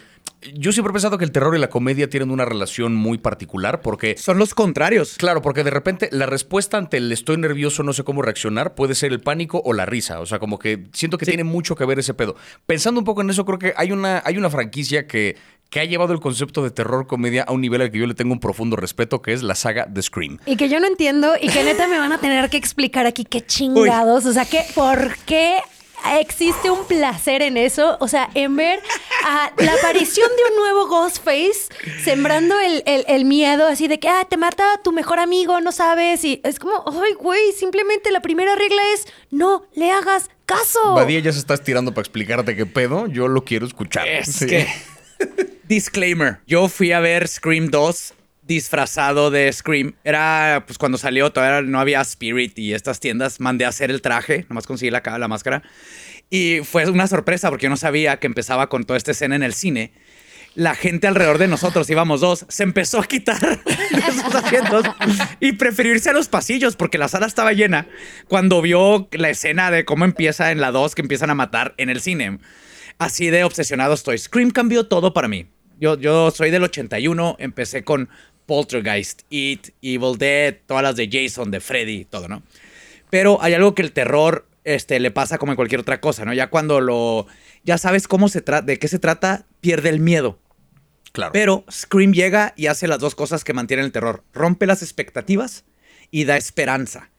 yo 0.55 0.71
siempre 0.71 0.91
he 0.91 0.93
pensado 0.93 1.17
que 1.17 1.25
el 1.25 1.31
terror 1.31 1.55
y 1.55 1.59
la 1.59 1.69
comedia 1.69 2.09
tienen 2.09 2.31
una 2.31 2.45
relación 2.45 2.95
muy 2.95 3.17
particular, 3.17 3.81
porque 3.81 4.15
Son 4.17 4.37
los 4.37 4.53
contrarios. 4.53 5.15
Claro, 5.17 5.41
porque 5.41 5.63
de 5.63 5.69
repente 5.71 6.09
la 6.11 6.25
respuesta 6.25 6.77
ante 6.77 6.97
el 6.97 7.11
estoy 7.11 7.37
nervioso, 7.37 7.83
no 7.83 7.93
sé 7.93 8.03
cómo 8.03 8.21
reaccionar, 8.21 8.75
puede 8.75 8.95
ser 8.95 9.11
el 9.11 9.19
pánico 9.21 9.61
o 9.63 9.73
la 9.73 9.85
risa. 9.85 10.19
O 10.19 10.25
sea, 10.25 10.39
como 10.39 10.59
que 10.59 10.85
siento 10.93 11.17
que 11.17 11.25
Sí. 11.25 11.31
tiene 11.31 11.43
mucho 11.43 11.75
que 11.75 11.85
ver 11.85 11.99
ese 11.99 12.13
pedo. 12.13 12.35
Pensando 12.65 12.99
un 12.99 13.05
poco 13.05 13.21
en 13.21 13.29
eso, 13.29 13.45
creo 13.45 13.59
que 13.59 13.73
hay 13.77 13.91
una, 13.91 14.21
hay 14.25 14.37
una 14.37 14.49
franquicia 14.49 15.07
que, 15.07 15.35
que 15.69 15.79
ha 15.79 15.85
llevado 15.85 16.13
el 16.13 16.19
concepto 16.19 16.63
de 16.63 16.69
terror 16.71 17.07
comedia 17.07 17.43
a 17.43 17.51
un 17.51 17.61
nivel 17.61 17.81
al 17.81 17.89
que 17.91 17.97
yo 17.99 18.05
le 18.05 18.13
tengo 18.13 18.31
un 18.33 18.39
profundo 18.39 18.75
respeto, 18.75 19.21
que 19.21 19.33
es 19.33 19.41
la 19.41 19.55
saga 19.55 19.87
The 19.91 20.01
Scream. 20.03 20.37
Y 20.45 20.55
que 20.55 20.69
yo 20.69 20.79
no 20.79 20.85
entiendo 20.87 21.33
y 21.41 21.49
que 21.49 21.63
neta 21.63 21.87
me 21.87 21.97
van 21.97 22.11
a 22.11 22.19
tener 22.19 22.49
que 22.49 22.57
explicar 22.57 23.05
aquí 23.07 23.25
qué 23.25 23.41
chingados, 23.41 24.25
o 24.27 24.33
sea, 24.33 24.45
que 24.45 24.61
por 24.75 25.15
qué 25.25 25.57
existe 26.19 26.69
un 26.71 26.85
placer 26.85 27.41
en 27.41 27.57
eso, 27.57 27.97
o 27.99 28.07
sea, 28.07 28.29
en 28.33 28.55
ver 28.55 28.79
a 29.25 29.51
la 29.57 29.73
aparición 29.73 30.27
de 30.35 30.51
un 30.53 30.59
nuevo 30.59 30.87
Ghostface 30.87 31.69
sembrando 32.03 32.59
el, 32.59 32.83
el- 32.85 33.05
el 33.07 33.25
miedo 33.25 33.67
así 33.67 33.87
de 33.87 33.99
que, 33.99 34.07
ah, 34.09 34.25
te 34.29 34.37
mata 34.37 34.63
tu 34.83 34.91
mejor 34.91 35.19
amigo, 35.19 35.59
no 35.61 35.71
sabes, 35.71 36.23
y 36.23 36.41
es 36.43 36.59
como, 36.59 36.83
ay, 37.03 37.13
güey, 37.13 37.51
simplemente 37.53 38.11
la 38.11 38.21
primera 38.21 38.55
regla 38.55 38.81
es 38.93 39.05
no 39.31 39.65
le 39.73 39.91
hagas 39.91 40.29
caso. 40.45 40.93
Badía 40.93 41.19
ya 41.19 41.31
se 41.31 41.39
está 41.39 41.53
estirando 41.53 41.93
para 41.93 42.01
explicarte 42.03 42.55
qué 42.55 42.65
pedo. 42.65 43.07
Yo 43.07 43.27
lo 43.27 43.43
quiero 43.43 43.65
escuchar. 43.65 44.07
Es 44.07 44.27
Sí. 44.35 44.45
que. 44.47 44.67
Disclaimer. 45.67 46.39
Yo 46.45 46.67
fui 46.67 46.91
a 46.91 46.99
ver 46.99 47.27
Scream 47.27 47.67
2 47.69 48.13
disfrazado 48.45 49.31
de 49.31 49.51
Scream. 49.51 49.95
Era 50.03 50.63
pues 50.65 50.77
cuando 50.77 50.97
salió, 50.97 51.31
todavía 51.31 51.61
no 51.61 51.79
había 51.79 52.01
Spirit 52.01 52.57
y 52.59 52.73
estas 52.73 52.99
tiendas. 52.99 53.39
Mandé 53.39 53.65
a 53.65 53.69
hacer 53.69 53.91
el 53.91 54.01
traje, 54.01 54.45
nomás 54.49 54.67
conseguí 54.67 54.91
la, 54.91 55.01
la 55.17 55.27
máscara. 55.27 55.63
Y 56.29 56.61
fue 56.63 56.89
una 56.89 57.07
sorpresa 57.07 57.49
porque 57.49 57.65
yo 57.65 57.69
no 57.69 57.77
sabía 57.77 58.17
que 58.17 58.27
empezaba 58.27 58.67
con 58.67 58.83
toda 58.85 58.97
esta 58.97 59.11
escena 59.11 59.35
en 59.35 59.43
el 59.43 59.53
cine. 59.53 59.93
La 60.55 60.75
gente 60.75 61.07
alrededor 61.07 61.39
de 61.39 61.47
nosotros, 61.47 61.89
íbamos 61.89 62.21
dos, 62.21 62.45
se 62.47 62.61
empezó 62.61 62.99
a 62.99 63.05
quitar 63.05 63.39
sus 64.11 64.35
asientos 64.35 64.85
y 65.39 65.53
preferirse 65.53 66.11
a 66.11 66.13
los 66.13 66.27
pasillos 66.27 66.75
porque 66.75 66.99
la 66.99 67.07
sala 67.07 67.25
estaba 67.25 67.53
llena 67.53 67.87
cuando 68.27 68.61
vio 68.61 69.07
la 69.13 69.31
escena 69.31 69.71
de 69.71 69.83
cómo 69.83 70.05
empieza 70.05 70.51
en 70.51 70.61
la 70.61 70.71
2 70.71 70.93
que 70.93 71.01
empiezan 71.01 71.31
a 71.31 71.35
matar 71.35 71.73
en 71.77 71.89
el 71.89 72.01
cine. 72.01 72.37
Así 72.99 73.31
de 73.31 73.43
obsesionado 73.43 73.95
estoy. 73.95 74.19
Scream 74.19 74.51
cambió 74.51 74.87
todo 74.87 75.13
para 75.13 75.27
mí. 75.27 75.47
Yo, 75.79 75.97
yo 75.97 76.29
soy 76.29 76.51
del 76.51 76.63
81, 76.63 77.35
empecé 77.39 77.83
con 77.83 78.09
Poltergeist, 78.45 79.23
It, 79.29 79.69
Evil 79.81 80.17
Dead, 80.17 80.55
todas 80.65 80.83
las 80.83 80.95
de 80.95 81.09
Jason, 81.11 81.51
de 81.51 81.59
Freddy, 81.59 82.05
todo, 82.05 82.27
¿no? 82.27 82.43
Pero 83.09 83.41
hay 83.41 83.53
algo 83.53 83.75
que 83.75 83.81
el 83.81 83.91
terror 83.91 84.47
este, 84.63 84.99
le 84.99 85.11
pasa 85.11 85.37
como 85.37 85.51
en 85.51 85.55
cualquier 85.55 85.81
otra 85.81 86.01
cosa, 86.01 86.25
¿no? 86.25 86.33
Ya 86.33 86.49
cuando 86.49 86.81
lo. 86.81 87.27
Ya 87.63 87.77
sabes 87.77 88.07
cómo 88.07 88.29
se 88.29 88.41
trata, 88.41 88.65
de 88.65 88.79
qué 88.79 88.87
se 88.87 88.99
trata, 88.99 89.45
pierde 89.61 89.89
el 89.89 89.99
miedo. 89.99 90.39
Claro. 91.11 91.31
Pero 91.31 91.63
Scream 91.71 92.13
llega 92.13 92.53
y 92.57 92.67
hace 92.67 92.87
las 92.87 92.99
dos 92.99 93.15
cosas 93.15 93.43
que 93.43 93.53
mantienen 93.53 93.85
el 93.85 93.91
terror. 93.91 94.23
Rompe 94.33 94.65
las 94.65 94.81
expectativas 94.81 95.63
y 96.11 96.25
da 96.25 96.37
esperanza. 96.37 97.11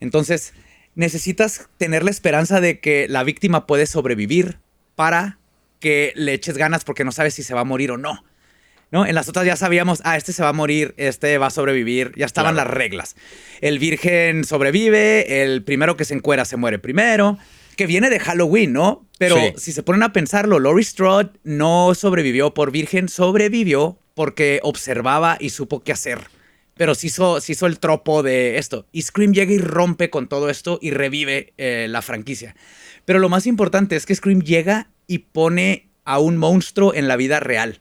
Entonces, 0.00 0.52
necesitas 0.94 1.68
tener 1.78 2.04
la 2.04 2.10
esperanza 2.10 2.60
de 2.60 2.80
que 2.80 3.08
la 3.08 3.24
víctima 3.24 3.66
puede 3.66 3.86
sobrevivir 3.86 4.58
para 4.94 5.38
que 5.80 6.12
le 6.14 6.34
eches 6.34 6.56
ganas 6.56 6.84
porque 6.84 7.04
no 7.04 7.12
sabes 7.12 7.34
si 7.34 7.42
se 7.42 7.54
va 7.54 7.60
a 7.60 7.64
morir 7.64 7.90
o 7.90 7.96
no. 7.96 8.24
¿No? 8.92 9.06
En 9.06 9.14
las 9.14 9.28
otras 9.28 9.44
ya 9.46 9.56
sabíamos, 9.56 10.02
ah, 10.04 10.16
este 10.16 10.32
se 10.34 10.42
va 10.42 10.50
a 10.50 10.52
morir, 10.52 10.94
este 10.98 11.38
va 11.38 11.46
a 11.46 11.50
sobrevivir, 11.50 12.12
ya 12.14 12.26
estaban 12.26 12.54
Claro. 12.54 12.68
las 12.68 12.76
reglas. 12.76 13.16
El 13.62 13.78
virgen 13.78 14.44
sobrevive, 14.44 15.42
el 15.42 15.64
primero 15.64 15.96
que 15.96 16.04
se 16.04 16.12
encuera 16.14 16.44
se 16.44 16.56
muere 16.58 16.78
primero, 16.78 17.38
que 17.76 17.86
viene 17.86 18.10
de 18.10 18.20
Halloween, 18.20 18.74
¿no? 18.74 19.06
Pero 19.18 19.36
Sí. 19.36 19.52
si 19.56 19.72
se 19.72 19.82
ponen 19.82 20.02
a 20.02 20.12
pensarlo, 20.12 20.60
Laurie 20.60 20.84
Strode 20.84 21.30
no 21.42 21.94
sobrevivió 21.94 22.52
por 22.54 22.70
virgen, 22.70 23.08
sobrevivió 23.08 23.98
porque 24.14 24.60
observaba 24.62 25.38
y 25.40 25.50
supo 25.50 25.80
qué 25.82 25.92
hacer. 25.92 26.18
Pero 26.76 26.94
se 26.94 27.06
hizo, 27.06 27.40
se 27.40 27.52
hizo 27.52 27.66
el 27.66 27.78
tropo 27.78 28.22
de 28.22 28.58
esto. 28.58 28.86
Y 28.92 29.02
Scream 29.02 29.32
llega 29.32 29.52
y 29.52 29.58
rompe 29.58 30.10
con 30.10 30.28
todo 30.28 30.50
esto 30.50 30.78
y 30.82 30.90
revive 30.90 31.54
eh, 31.56 31.86
la 31.88 32.02
franquicia. 32.02 32.54
Pero 33.06 33.20
lo 33.20 33.28
más 33.30 33.46
importante 33.46 33.96
es 33.96 34.04
que 34.04 34.14
Scream 34.14 34.40
llega 34.42 34.90
y 35.06 35.18
pone 35.18 35.88
a 36.04 36.18
un 36.18 36.36
monstruo 36.36 36.92
en 36.94 37.08
la 37.08 37.16
vida 37.16 37.40
real. 37.40 37.80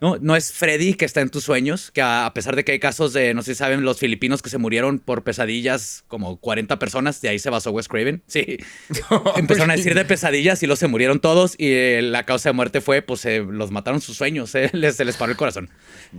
¿No? 0.00 0.16
No 0.20 0.36
es 0.36 0.52
Freddy 0.52 0.94
que 0.94 1.04
está 1.04 1.20
en 1.20 1.30
tus 1.30 1.44
sueños, 1.44 1.90
que 1.90 2.02
a 2.02 2.30
pesar 2.34 2.56
de 2.56 2.64
que 2.64 2.72
hay 2.72 2.78
casos 2.78 3.12
de, 3.12 3.34
no 3.34 3.42
sé 3.42 3.54
si 3.54 3.58
saben, 3.58 3.82
los 3.82 3.98
filipinos 3.98 4.42
que 4.42 4.50
se 4.50 4.58
murieron 4.58 4.98
por 4.98 5.24
pesadillas, 5.24 6.04
como 6.08 6.36
40 6.38 6.78
personas, 6.78 7.20
de 7.20 7.28
ahí 7.30 7.38
se 7.38 7.50
basó 7.50 7.70
Wes 7.70 7.88
Craven. 7.88 8.22
Sí. 8.28 8.58
Empezaron 9.36 9.70
a 9.70 9.76
decir 9.76 9.94
de 9.94 10.04
pesadillas 10.04 10.62
y 10.62 10.66
los 10.66 10.78
se 10.78 10.86
murieron 10.86 11.18
todos 11.18 11.54
y 11.58 11.72
eh, 11.72 12.02
la 12.02 12.24
causa 12.24 12.50
de 12.50 12.52
muerte 12.52 12.80
fue, 12.80 13.02
pues 13.02 13.24
eh, 13.24 13.44
los 13.48 13.70
mataron 13.70 14.00
sus 14.00 14.16
sueños, 14.16 14.54
eh, 14.54 14.70
les, 14.74 14.96
se 14.96 15.04
les 15.04 15.16
paró 15.16 15.32
el 15.32 15.38
corazón. 15.38 15.70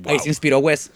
Ahí 0.05 0.19
se 0.19 0.29
inspiró 0.29 0.59
Wes. 0.59 0.91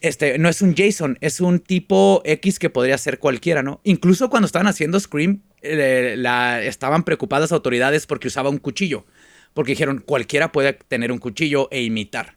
Este, 0.00 0.38
no 0.38 0.48
es 0.48 0.62
un 0.62 0.76
Jason, 0.76 1.18
es 1.20 1.40
un 1.40 1.58
tipo 1.58 2.22
X 2.24 2.58
que 2.58 2.70
podría 2.70 2.96
ser 2.98 3.18
cualquiera, 3.18 3.62
¿no? 3.62 3.80
Incluso 3.82 4.30
cuando 4.30 4.46
estaban 4.46 4.68
haciendo 4.68 5.00
Scream, 5.00 5.42
eh, 5.60 6.14
la, 6.16 6.62
estaban 6.62 7.02
preocupadas 7.02 7.50
autoridades 7.50 8.06
porque 8.06 8.28
usaba 8.28 8.48
un 8.48 8.58
cuchillo. 8.58 9.06
Porque 9.54 9.72
dijeron, 9.72 10.02
cualquiera 10.04 10.52
puede 10.52 10.72
tener 10.72 11.12
un 11.12 11.18
cuchillo 11.18 11.68
e 11.70 11.82
imitar. 11.82 12.36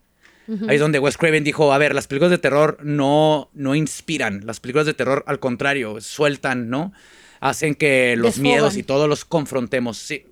Ahí 0.67 0.75
es 0.75 0.81
donde 0.81 0.99
Wes 0.99 1.17
Craven 1.17 1.43
dijo, 1.43 1.71
a 1.71 1.77
ver, 1.77 1.95
las 1.95 2.07
películas 2.07 2.31
de 2.31 2.37
terror 2.37 2.77
no, 2.83 3.49
no 3.53 3.73
inspiran. 3.75 4.41
Las 4.45 4.59
películas 4.59 4.85
de 4.85 4.93
terror, 4.93 5.23
al 5.27 5.39
contrario, 5.39 6.01
sueltan, 6.01 6.69
¿no? 6.69 6.91
Hacen 7.39 7.75
que 7.75 8.15
los 8.17 8.35
Desfogan. 8.35 8.43
miedos 8.43 8.75
y 8.75 8.83
todos 8.83 9.07
los 9.07 9.23
confrontemos, 9.23 9.97
sí. 9.97 10.25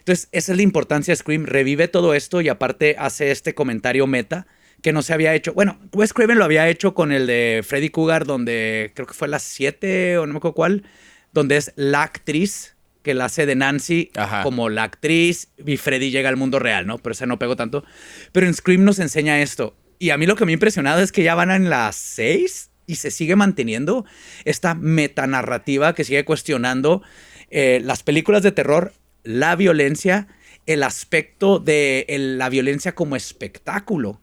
Entonces, 0.00 0.28
esa 0.32 0.52
es 0.52 0.56
la 0.56 0.62
importancia 0.62 1.12
de 1.12 1.16
Scream. 1.16 1.46
Revive 1.46 1.88
todo 1.88 2.12
esto 2.12 2.40
y 2.40 2.48
aparte 2.48 2.96
hace 2.98 3.30
este 3.30 3.54
comentario 3.54 4.06
meta 4.06 4.46
que 4.82 4.92
no 4.92 5.00
se 5.00 5.14
había 5.14 5.32
hecho. 5.34 5.54
Bueno, 5.54 5.78
Wes 5.92 6.12
Craven 6.12 6.38
lo 6.38 6.44
había 6.44 6.68
hecho 6.68 6.92
con 6.92 7.12
el 7.12 7.26
de 7.26 7.62
Freddy 7.64 7.88
Cougar, 7.88 8.26
donde 8.26 8.90
creo 8.94 9.06
que 9.06 9.14
fue 9.14 9.28
las 9.28 9.44
7 9.44 10.18
o 10.18 10.26
no 10.26 10.34
me 10.34 10.38
acuerdo 10.38 10.54
cuál, 10.54 10.82
donde 11.32 11.56
es 11.56 11.72
la 11.76 12.02
actriz 12.02 12.71
que 13.02 13.14
la 13.14 13.26
hace 13.26 13.46
de 13.46 13.54
Nancy 13.56 14.10
Ajá. 14.16 14.42
como 14.42 14.68
la 14.68 14.84
actriz 14.84 15.48
y 15.64 15.76
Freddy 15.76 16.10
llega 16.10 16.28
al 16.28 16.36
mundo 16.36 16.58
real, 16.58 16.86
¿no? 16.86 16.98
Pero 16.98 17.12
ese 17.12 17.26
no 17.26 17.38
pegó 17.38 17.56
tanto. 17.56 17.84
Pero 18.32 18.46
en 18.46 18.54
Scream 18.54 18.84
nos 18.84 18.98
enseña 18.98 19.40
esto. 19.42 19.76
Y 19.98 20.10
a 20.10 20.16
mí 20.18 20.26
lo 20.26 20.34
que 20.36 20.44
me 20.46 20.52
ha 20.52 20.54
impresionado 20.54 21.00
es 21.02 21.12
que 21.12 21.22
ya 21.22 21.34
van 21.34 21.50
en 21.50 21.68
las 21.70 21.96
6 21.96 22.70
y 22.86 22.96
se 22.96 23.10
sigue 23.10 23.36
manteniendo 23.36 24.04
esta 24.44 24.74
metanarrativa 24.74 25.94
que 25.94 26.04
sigue 26.04 26.24
cuestionando 26.24 27.02
eh, 27.50 27.80
las 27.84 28.02
películas 28.02 28.42
de 28.42 28.52
terror, 28.52 28.92
la 29.24 29.54
violencia, 29.56 30.26
el 30.66 30.82
aspecto 30.82 31.58
de 31.58 32.06
el- 32.08 32.38
la 32.38 32.48
violencia 32.48 32.94
como 32.94 33.14
espectáculo 33.14 34.20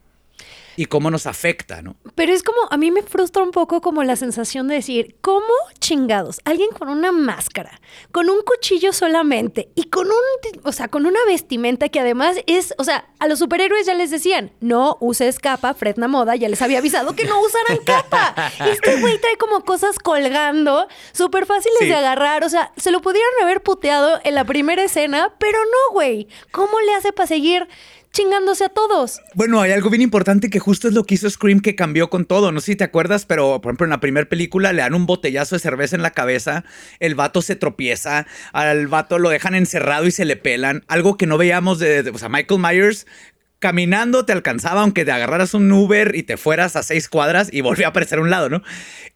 y 0.80 0.86
cómo 0.86 1.12
nos 1.12 1.28
afecta, 1.28 1.82
¿no? 1.82 1.98
Pero 2.16 2.32
es 2.32 2.42
como, 2.42 2.58
a 2.72 2.78
mí 2.78 2.90
me 2.90 3.02
frustra 3.04 3.44
un 3.44 3.52
poco 3.52 3.82
como 3.82 4.02
la 4.06 4.16
sensación 4.16 4.70
de 4.70 4.76
decir, 4.76 5.18
¿cómo 5.20 5.44
chingados? 5.80 6.40
Alguien 6.46 6.70
con 6.70 6.88
una 6.88 7.12
máscara, 7.12 7.82
con 8.14 8.30
un 8.30 8.42
cuchillo 8.44 8.94
solamente 8.94 9.72
y 9.76 9.90
con 9.90 10.08
un, 10.08 10.62
o 10.64 10.72
sea, 10.72 10.88
con 10.88 11.06
una 11.06 11.20
vestimenta 11.28 11.90
que 11.90 12.00
además 12.00 12.38
es, 12.48 12.74
o 12.78 12.86
sea, 12.86 13.10
a 13.20 13.28
los 13.28 13.40
superhéroes 13.40 13.88
ya 13.88 13.94
les 13.94 14.10
decían, 14.10 14.54
no 14.62 14.96
uses 15.02 15.40
capa, 15.40 15.74
Fredna 15.74 16.08
Moda 16.08 16.38
ya 16.38 16.48
les 16.48 16.62
había 16.62 16.78
avisado 16.78 17.14
que 17.14 17.26
no 17.26 17.42
usaran 17.42 17.80
capa. 17.84 18.34
Este 18.72 19.02
güey 19.02 19.20
trae 19.20 19.36
como 19.36 19.66
cosas 19.66 20.00
colgando, 20.00 20.88
súper 21.12 21.46
fáciles 21.46 21.78
Sí. 21.80 21.88
de 21.88 21.96
agarrar, 21.96 22.46
o 22.46 22.50
sea, 22.50 22.72
se 22.78 22.92
lo 22.92 23.02
pudieron 23.02 23.30
haber 23.42 23.62
puteado 23.62 24.22
en 24.24 24.34
la 24.34 24.46
primera 24.46 24.82
escena, 24.82 25.34
pero 25.40 25.60
no, 25.60 25.94
güey. 25.94 26.30
¿Cómo 26.52 26.80
le 26.80 26.94
hace 26.96 27.12
para 27.12 27.28
seguir 27.28 27.68
chingándose 28.12 28.66
a 28.66 28.70
todos? 28.70 29.22
Bueno, 29.36 29.62
hay 29.62 29.72
algo 29.72 29.90
bien 29.90 30.02
importante 30.02 30.50
que 30.50 30.60
justo 30.60 30.88
es 30.88 30.94
lo 30.94 31.04
que 31.04 31.16
hizo 31.16 31.30
Scream 31.30 31.60
que 31.60 31.76
cambió 31.76 32.10
con 32.10 32.26
todo. 32.26 32.52
No 32.52 32.60
sé 32.60 32.68
si 32.68 32.76
te 32.76 32.84
acuerdas, 32.84 33.26
pero 33.26 33.62
por 33.62 33.70
ejemplo 33.70 33.86
en 33.86 33.92
la 33.92 34.00
primera 34.00 34.28
película 34.28 34.74
le 34.74 34.82
dan 34.82 34.94
un 34.96 35.06
botellazo 35.06 35.56
de 35.56 35.60
cerveza 35.60 35.96
en 35.96 36.02
la 36.02 36.12
cabeza, 36.12 36.64
el 37.00 37.16
vato 37.16 37.42
se 37.42 37.56
tropieza, 37.56 38.26
al 38.52 38.88
vato 38.88 39.20
lo 39.20 39.30
dejan 39.30 39.56
encerrado 39.56 40.06
y 40.08 40.12
se 40.12 40.26
le 40.26 40.36
pelan. 40.36 40.84
Algo 40.88 41.18
que 41.18 41.28
no 41.28 41.38
veíamos 41.38 41.80
de, 41.80 42.04
de- 42.04 42.12
Michael 42.30 42.60
Myers 42.62 43.08
caminando 43.60 44.26
te 44.26 44.32
alcanzaba 44.34 44.82
aunque 44.82 45.04
te 45.06 45.12
agarraras 45.12 45.54
un 45.54 45.72
Uber 45.72 46.16
y 46.16 46.24
te 46.24 46.38
fueras 46.38 46.76
a 46.76 46.84
seis 46.84 47.10
cuadras 47.10 47.50
y 47.52 47.62
volvía 47.62 47.88
a 47.88 47.90
aparecer 47.90 48.20
a 48.20 48.22
un 48.22 48.30
lado, 48.30 48.50
¿no? 48.50 48.62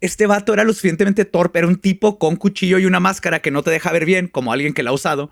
Este 0.00 0.26
vato 0.26 0.52
era 0.52 0.64
lo 0.64 0.72
suficientemente 0.74 1.24
torpe, 1.24 1.58
era 1.60 1.68
un 1.68 1.76
tipo 1.76 2.18
con 2.18 2.36
cuchillo 2.36 2.78
y 2.78 2.84
una 2.86 3.00
máscara 3.00 3.40
que 3.40 3.50
no 3.50 3.62
te 3.62 3.70
deja 3.70 3.90
ver 3.92 4.04
bien, 4.04 4.28
como 4.28 4.52
alguien 4.52 4.74
que 4.74 4.82
la 4.82 4.90
ha 4.90 4.92
usado, 4.92 5.30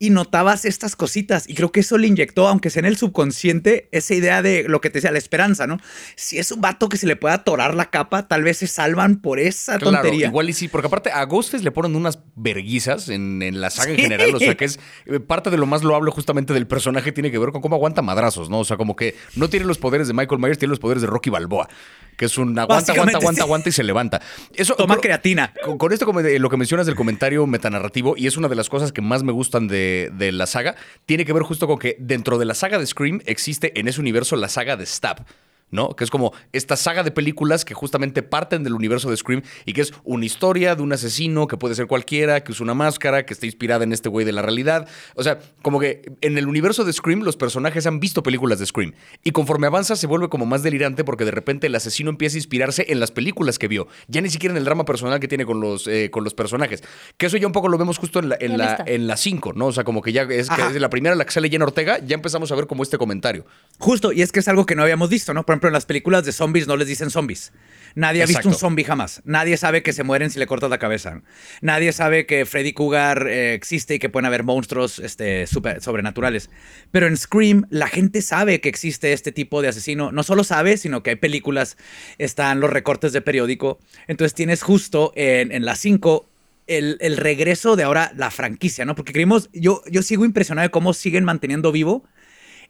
y 0.00 0.10
notabas 0.10 0.64
estas 0.64 0.96
cositas, 0.96 1.48
y 1.48 1.54
creo 1.54 1.70
que 1.72 1.80
eso 1.80 1.98
le 1.98 2.06
inyectó, 2.08 2.48
aunque 2.48 2.70
sea 2.70 2.80
en 2.80 2.86
el 2.86 2.96
subconsciente, 2.96 3.88
esa 3.92 4.14
idea 4.14 4.42
de 4.42 4.64
lo 4.68 4.80
que 4.80 4.90
te 4.90 4.94
decía, 4.98 5.10
la 5.12 5.18
esperanza, 5.18 5.66
¿no? 5.66 5.78
Si 6.16 6.38
es 6.38 6.50
un 6.52 6.60
vato 6.60 6.88
que 6.88 6.96
se 6.96 7.06
le 7.06 7.16
puede 7.16 7.34
atorar 7.34 7.74
la 7.74 7.90
capa, 7.90 8.26
tal 8.28 8.42
vez 8.42 8.58
se 8.58 8.66
salvan 8.66 9.20
por 9.20 9.38
esa 9.38 9.78
Claro, 9.78 9.92
tontería. 9.98 10.26
igual 10.28 10.48
y 10.50 10.52
sí, 10.52 10.66
porque 10.68 10.86
aparte 10.88 11.10
a 11.10 11.22
Ghostface 11.24 11.62
le 11.64 11.70
ponen 11.70 11.94
unas 11.94 12.18
verguizas 12.34 13.08
en, 13.08 13.42
en 13.42 13.60
la 13.60 13.70
saga 13.70 13.90
en 13.90 13.98
general, 13.98 14.34
o 14.34 14.38
sea 14.38 14.56
que 14.56 14.64
es 14.64 14.78
eh, 15.06 15.20
parte 15.20 15.50
de 15.50 15.58
lo 15.58 15.66
más 15.66 15.82
loable 15.84 16.10
justamente 16.10 16.54
del 16.54 16.66
personaje 16.66 17.12
tiene 17.12 17.30
que 17.30 17.38
ver 17.38 17.50
con 17.50 17.60
cómo 17.60 17.76
aguanta 17.76 18.02
madrazos, 18.02 18.47
¿no? 18.48 18.60
O 18.60 18.64
sea, 18.64 18.76
como 18.76 18.96
que 18.96 19.16
no 19.36 19.48
tiene 19.48 19.66
los 19.66 19.78
poderes 19.78 20.08
de 20.08 20.14
Michael 20.14 20.40
Myers, 20.40 20.58
tiene 20.58 20.70
los 20.70 20.78
poderes 20.80 21.00
de 21.02 21.06
Rocky 21.08 21.30
Balboa, 21.30 21.68
que 22.16 22.24
es 22.24 22.36
un 22.38 22.58
aguanta, 22.58 22.92
aguanta, 22.92 23.18
aguanta, 23.18 23.32
sí. 23.36 23.40
aguanta 23.40 23.68
y 23.68 23.72
se 23.72 23.82
levanta. 23.84 24.20
Eso 24.54 24.74
Toma 24.74 24.94
con- 24.94 25.02
creatina. 25.02 25.52
Con, 25.64 25.78
con 25.78 25.92
esto, 25.92 26.04
como 26.06 26.22
de- 26.22 26.38
lo 26.38 26.50
que 26.50 26.56
mencionas 26.56 26.86
del 26.86 26.94
comentario 26.96 27.46
metanarrativo, 27.46 28.14
y 28.16 28.26
es 28.26 28.36
una 28.36 28.48
de 28.48 28.54
las 28.56 28.68
cosas 28.68 28.92
que 28.92 29.00
más 29.02 29.22
me 29.22 29.32
gustan 29.32 29.68
de, 29.68 30.10
de 30.14 30.32
la 30.32 30.46
saga, 30.46 30.74
tiene 31.06 31.24
que 31.24 31.32
ver 31.32 31.42
justo 31.42 31.66
con 31.66 31.78
que 31.78 31.96
dentro 31.98 32.38
de 32.38 32.44
la 32.44 32.54
saga 32.54 32.78
de 32.78 32.86
Scream 32.86 33.20
existe 33.26 33.78
en 33.78 33.88
ese 33.88 34.00
universo 34.00 34.36
la 34.36 34.48
saga 34.48 34.76
de 34.76 34.86
Stab. 34.86 35.24
¿No? 35.70 35.90
Que 35.90 36.04
es 36.04 36.10
como 36.10 36.32
esta 36.52 36.76
saga 36.76 37.02
de 37.02 37.10
películas 37.10 37.64
que 37.64 37.74
justamente 37.74 38.22
parten 38.22 38.64
del 38.64 38.72
universo 38.72 39.10
de 39.10 39.16
Scream 39.16 39.42
y 39.66 39.74
que 39.74 39.82
es 39.82 39.92
una 40.04 40.24
historia 40.24 40.74
de 40.74 40.82
un 40.82 40.92
asesino 40.92 41.46
que 41.46 41.56
puede 41.56 41.74
ser 41.74 41.86
cualquiera, 41.86 42.42
que 42.42 42.52
usa 42.52 42.64
una 42.64 42.74
máscara, 42.74 43.26
que 43.26 43.34
está 43.34 43.46
inspirada 43.46 43.84
en 43.84 43.92
este 43.92 44.08
güey 44.08 44.24
de 44.24 44.32
la 44.32 44.42
realidad. 44.42 44.88
O 45.14 45.22
sea, 45.22 45.38
como 45.62 45.78
que 45.78 46.16
en 46.20 46.38
el 46.38 46.46
universo 46.46 46.84
de 46.84 46.92
Scream 46.92 47.20
los 47.20 47.36
personajes 47.36 47.86
han 47.86 48.00
visto 48.00 48.22
películas 48.22 48.58
de 48.58 48.66
Scream 48.66 48.94
y 49.22 49.32
conforme 49.32 49.66
avanza 49.66 49.96
se 49.96 50.06
vuelve 50.06 50.28
como 50.28 50.46
más 50.46 50.62
delirante 50.62 51.04
porque 51.04 51.24
de 51.24 51.30
repente 51.30 51.66
el 51.66 51.74
asesino 51.74 52.10
empieza 52.10 52.36
a 52.36 52.38
inspirarse 52.38 52.86
en 52.88 53.00
las 53.00 53.10
películas 53.10 53.58
que 53.58 53.68
vio, 53.68 53.88
ya 54.06 54.20
ni 54.20 54.30
siquiera 54.30 54.52
en 54.52 54.58
el 54.58 54.64
drama 54.64 54.84
personal 54.84 55.20
que 55.20 55.28
tiene 55.28 55.44
con 55.44 55.60
los, 55.60 55.86
eh, 55.86 56.10
con 56.10 56.24
los 56.24 56.34
personajes. 56.34 56.82
Que 57.16 57.26
eso 57.26 57.36
ya 57.36 57.46
un 57.46 57.52
poco 57.52 57.68
lo 57.68 57.78
vemos 57.78 57.98
justo 57.98 58.18
en 58.18 58.30
la, 58.30 58.36
en 58.40 58.52
En 58.52 58.58
la, 58.58 58.70
esta. 58.72 58.84
en 58.86 59.06
la 59.06 59.16
5, 59.16 59.52
¿no? 59.54 59.66
O 59.66 59.72
sea, 59.72 59.84
como 59.84 60.02
que 60.02 60.12
ya 60.12 60.22
es, 60.22 60.48
que 60.48 60.62
es 60.62 60.80
la 60.80 60.90
primera 60.90 61.12
en 61.12 61.18
la 61.18 61.24
que 61.24 61.32
sale 61.32 61.48
Jenna 61.50 61.64
Ortega, 61.64 61.98
ya 61.98 62.14
empezamos 62.14 62.50
a 62.52 62.54
ver 62.54 62.66
como 62.66 62.82
este 62.82 62.98
comentario. 62.98 63.44
Justo, 63.78 64.12
y 64.12 64.22
es 64.22 64.32
que 64.32 64.40
es 64.40 64.48
algo 64.48 64.66
que 64.66 64.74
no 64.74 64.82
habíamos 64.82 65.08
visto, 65.08 65.34
¿no? 65.34 65.44
Por 65.44 65.54
ejemplo, 65.58 65.68
en 65.68 65.74
las 65.74 65.86
películas 65.86 66.24
de 66.24 66.32
zombies 66.32 66.66
no 66.66 66.76
les 66.76 66.88
dicen 66.88 67.10
zombies. 67.10 67.52
Nadie 67.94 68.22
ha 68.22 68.26
visto 68.26 68.40
Exacto. 68.40 68.56
un 68.56 68.60
zombie 68.60 68.84
jamás. 68.84 69.22
Nadie 69.24 69.56
sabe 69.56 69.82
que 69.82 69.92
se 69.92 70.04
mueren 70.04 70.30
si 70.30 70.38
le 70.38 70.46
cortas 70.46 70.70
la 70.70 70.78
cabeza. 70.78 71.22
Nadie 71.62 71.92
sabe 71.92 72.26
que 72.26 72.44
Freddy 72.46 72.72
Cougar 72.72 73.26
eh, 73.28 73.54
existe 73.54 73.94
y 73.94 73.98
que 73.98 74.08
pueden 74.08 74.26
haber 74.26 74.44
monstruos 74.44 74.98
este, 74.98 75.46
super- 75.46 75.80
sobrenaturales. 75.82 76.50
Pero 76.90 77.06
en 77.06 77.16
Scream, 77.16 77.66
la 77.70 77.88
gente 77.88 78.22
sabe 78.22 78.60
que 78.60 78.68
existe 78.68 79.12
este 79.12 79.32
tipo 79.32 79.62
de 79.62 79.68
asesino. 79.68 80.12
No 80.12 80.22
solo 80.22 80.44
sabe, 80.44 80.76
sino 80.76 81.02
que 81.02 81.10
hay 81.10 81.16
películas, 81.16 81.76
están 82.18 82.60
los 82.60 82.70
recortes 82.70 83.12
de 83.12 83.20
periódico. 83.22 83.78
Entonces 84.06 84.34
tienes 84.34 84.62
justo 84.62 85.12
en, 85.16 85.50
en 85.50 85.64
las 85.64 85.78
5 85.80 86.28
el, 86.66 86.98
el 87.00 87.16
regreso 87.16 87.74
de 87.76 87.84
ahora 87.84 88.12
la 88.16 88.30
franquicia, 88.30 88.84
¿no? 88.84 88.94
Porque 88.94 89.12
creímos, 89.14 89.48
yo, 89.54 89.82
yo 89.90 90.02
sigo 90.02 90.24
impresionado 90.26 90.66
de 90.68 90.70
cómo 90.70 90.92
siguen 90.92 91.24
manteniendo 91.24 91.72
vivo 91.72 92.04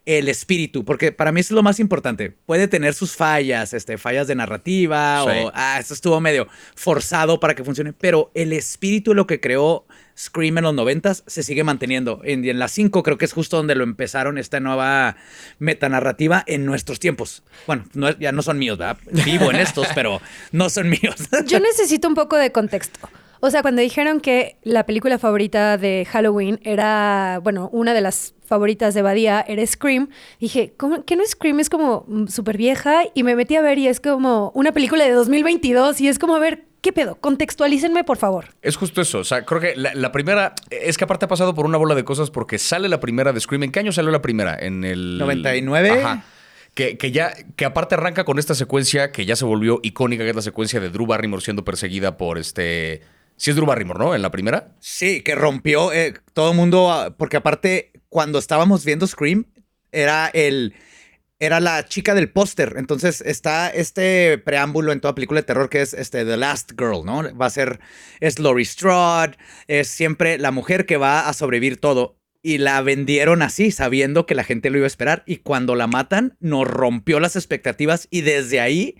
el 0.05 0.27
espíritu, 0.29 0.83
porque 0.85 1.11
para 1.11 1.31
mí 1.31 1.41
eso 1.41 1.53
es 1.53 1.55
lo 1.55 1.63
más 1.63 1.79
importante. 1.79 2.31
Puede 2.45 2.67
tener 2.67 2.93
sus 2.93 3.15
fallas, 3.15 3.73
este, 3.73 3.97
fallas 3.97 4.27
de 4.27 4.35
narrativa 4.35 5.23
Sí. 5.23 5.39
o, 5.45 5.51
ah, 5.53 5.77
esto 5.79 5.93
estuvo 5.93 6.19
medio 6.19 6.47
forzado 6.75 7.39
para 7.39 7.53
que 7.55 7.63
funcione, 7.63 7.93
pero 7.93 8.31
el 8.33 8.53
espíritu 8.53 9.11
de 9.11 9.15
lo 9.15 9.27
que 9.27 9.39
creó 9.39 9.85
Scream 10.17 10.57
en 10.57 10.63
los 10.65 10.73
noventas 10.73 11.23
se 11.27 11.43
sigue 11.43 11.63
manteniendo. 11.63 12.19
En, 12.25 12.43
en 12.43 12.59
las 12.59 12.71
5 12.73 13.03
creo 13.03 13.17
que 13.17 13.23
es 13.25 13.31
justo 13.33 13.55
donde 13.57 13.75
lo 13.75 13.83
empezaron 13.85 14.37
esta 14.37 14.59
nueva 14.59 15.15
metanarrativa 15.59 16.43
en 16.47 16.65
nuestros 16.65 16.99
tiempos. 16.99 17.43
Bueno, 17.67 17.85
no- 17.93 18.17
ya 18.17 18.31
no 18.31 18.41
son 18.41 18.57
míos, 18.57 18.77
¿verdad? 18.77 18.97
Vivo 19.25 19.49
en 19.51 19.57
estos, 19.57 19.87
pero 19.95 20.21
no 20.51 20.69
son 20.69 20.89
míos. 20.89 21.15
Yo 21.45 21.59
necesito 21.59 22.07
un 22.07 22.15
poco 22.15 22.35
de 22.35 22.51
contexto. 22.51 22.99
O 23.41 23.49
sea, 23.51 23.61
cuando 23.61 23.81
dijeron 23.81 24.19
que 24.19 24.57
la 24.63 24.85
película 24.85 25.17
favorita 25.17 25.77
de 25.77 26.05
Halloween 26.09 26.59
era, 26.63 27.39
bueno, 27.43 27.69
una 27.71 27.93
de 27.93 28.01
las 28.01 28.33
favoritas 28.45 28.93
de 28.93 29.01
Badía 29.01 29.45
era 29.47 29.65
Scream, 29.65 30.09
dije, 30.39 30.73
¿cómo, 30.75 31.05
¿qué 31.05 31.15
no 31.15 31.23
Scream? 31.25 31.59
Es 31.59 31.69
como 31.69 32.05
mm, 32.07 32.27
súper 32.27 32.57
vieja 32.57 33.03
y 33.13 33.23
me 33.23 33.35
metí 33.35 33.55
a 33.55 33.61
ver 33.61 33.77
y 33.77 33.87
es 33.87 33.99
como 33.99 34.51
una 34.55 34.71
película 34.71 35.05
de 35.05 35.11
2022 35.11 36.01
y 36.01 36.07
es 36.07 36.19
como, 36.19 36.35
a 36.35 36.39
ver, 36.39 36.65
¿qué 36.81 36.93
pedo? 36.93 37.15
Contextualícenme, 37.15 38.03
por 38.03 38.17
favor. 38.17 38.45
Es 38.61 38.75
justo 38.75 39.01
eso. 39.01 39.19
O 39.19 39.23
sea, 39.23 39.45
creo 39.45 39.61
que 39.61 39.75
la, 39.75 39.93
la 39.93 40.11
primera. 40.11 40.53
Es 40.69 40.97
que 40.97 41.03
aparte 41.03 41.25
ha 41.25 41.27
pasado 41.27 41.53
por 41.53 41.65
una 41.65 41.77
bola 41.77 41.95
de 41.95 42.03
cosas 42.03 42.31
porque 42.31 42.57
sale 42.57 42.89
la 42.89 42.99
primera 42.99 43.33
de 43.33 43.39
Scream. 43.39 43.63
¿En 43.63 43.71
qué 43.71 43.79
año 43.79 43.91
salió 43.91 44.11
la 44.11 44.21
primera? 44.21 44.57
En 44.59 44.83
el. 44.83 45.17
99. 45.17 45.91
Ajá. 45.91 46.25
Que, 46.73 46.97
que 46.97 47.11
ya, 47.11 47.33
que 47.55 47.65
aparte 47.65 47.95
arranca 47.95 48.23
con 48.23 48.39
esta 48.39 48.53
secuencia 48.55 49.11
que 49.11 49.25
ya 49.25 49.35
se 49.35 49.43
volvió 49.43 49.79
icónica, 49.83 50.23
que 50.23 50.29
es 50.29 50.35
la 50.35 50.41
secuencia 50.41 50.79
de 50.79 50.89
Drew 50.89 51.07
Barrymore 51.07 51.41
siendo 51.41 51.65
perseguida 51.65 52.15
por 52.17 52.37
este. 52.37 53.01
Sí 53.39 53.51
es 53.51 53.55
Drew 53.55 53.65
¿no? 53.97 54.13
En 54.13 54.21
la 54.21 54.31
primera. 54.31 54.75
Sí, 54.81 55.21
que 55.21 55.33
rompió 55.33 55.93
eh, 55.93 56.13
todo 56.33 56.51
el 56.51 56.57
mundo, 56.57 56.91
ah, 56.91 57.15
porque 57.17 57.37
aparte, 57.37 57.93
cuando 58.09 58.37
estábamos 58.37 58.83
viendo 58.83 59.07
Scream, 59.07 59.45
era 59.93 60.27
el. 60.27 60.75
Era 61.39 61.61
la 61.61 61.85
chica 61.85 62.13
del 62.15 62.29
póster. 62.29 62.75
Entonces 62.75 63.21
está 63.21 63.69
este 63.69 64.37
preámbulo 64.39 64.91
en 64.91 64.99
toda 64.99 65.15
película 65.15 65.39
de 65.39 65.45
terror 65.45 65.69
que 65.69 65.79
es 65.79 65.93
este 65.93 66.25
The 66.25 66.35
Last 66.35 66.73
Girl, 66.77 67.05
¿no? 67.05 67.33
Va 67.33 67.45
a 67.45 67.49
ser. 67.49 67.79
Es 68.19 68.39
Laurie 68.39 68.65
Strode. 68.65 69.37
Es 69.67 69.87
siempre 69.87 70.37
la 70.37 70.51
mujer 70.51 70.85
que 70.85 70.97
va 70.97 71.29
a 71.29 71.33
sobrevivir 71.33 71.79
todo. 71.79 72.17
Y 72.41 72.57
la 72.57 72.81
vendieron 72.81 73.41
así, 73.41 73.71
sabiendo 73.71 74.25
que 74.25 74.35
la 74.35 74.43
gente 74.43 74.69
lo 74.69 74.79
iba 74.79 74.85
a 74.85 74.87
esperar. 74.87 75.23
Y 75.25 75.37
cuando 75.37 75.75
la 75.75 75.87
matan, 75.87 76.35
nos 76.41 76.67
rompió 76.67 77.21
las 77.21 77.37
expectativas. 77.37 78.09
Y 78.11 78.19
desde 78.19 78.59
ahí, 78.59 78.97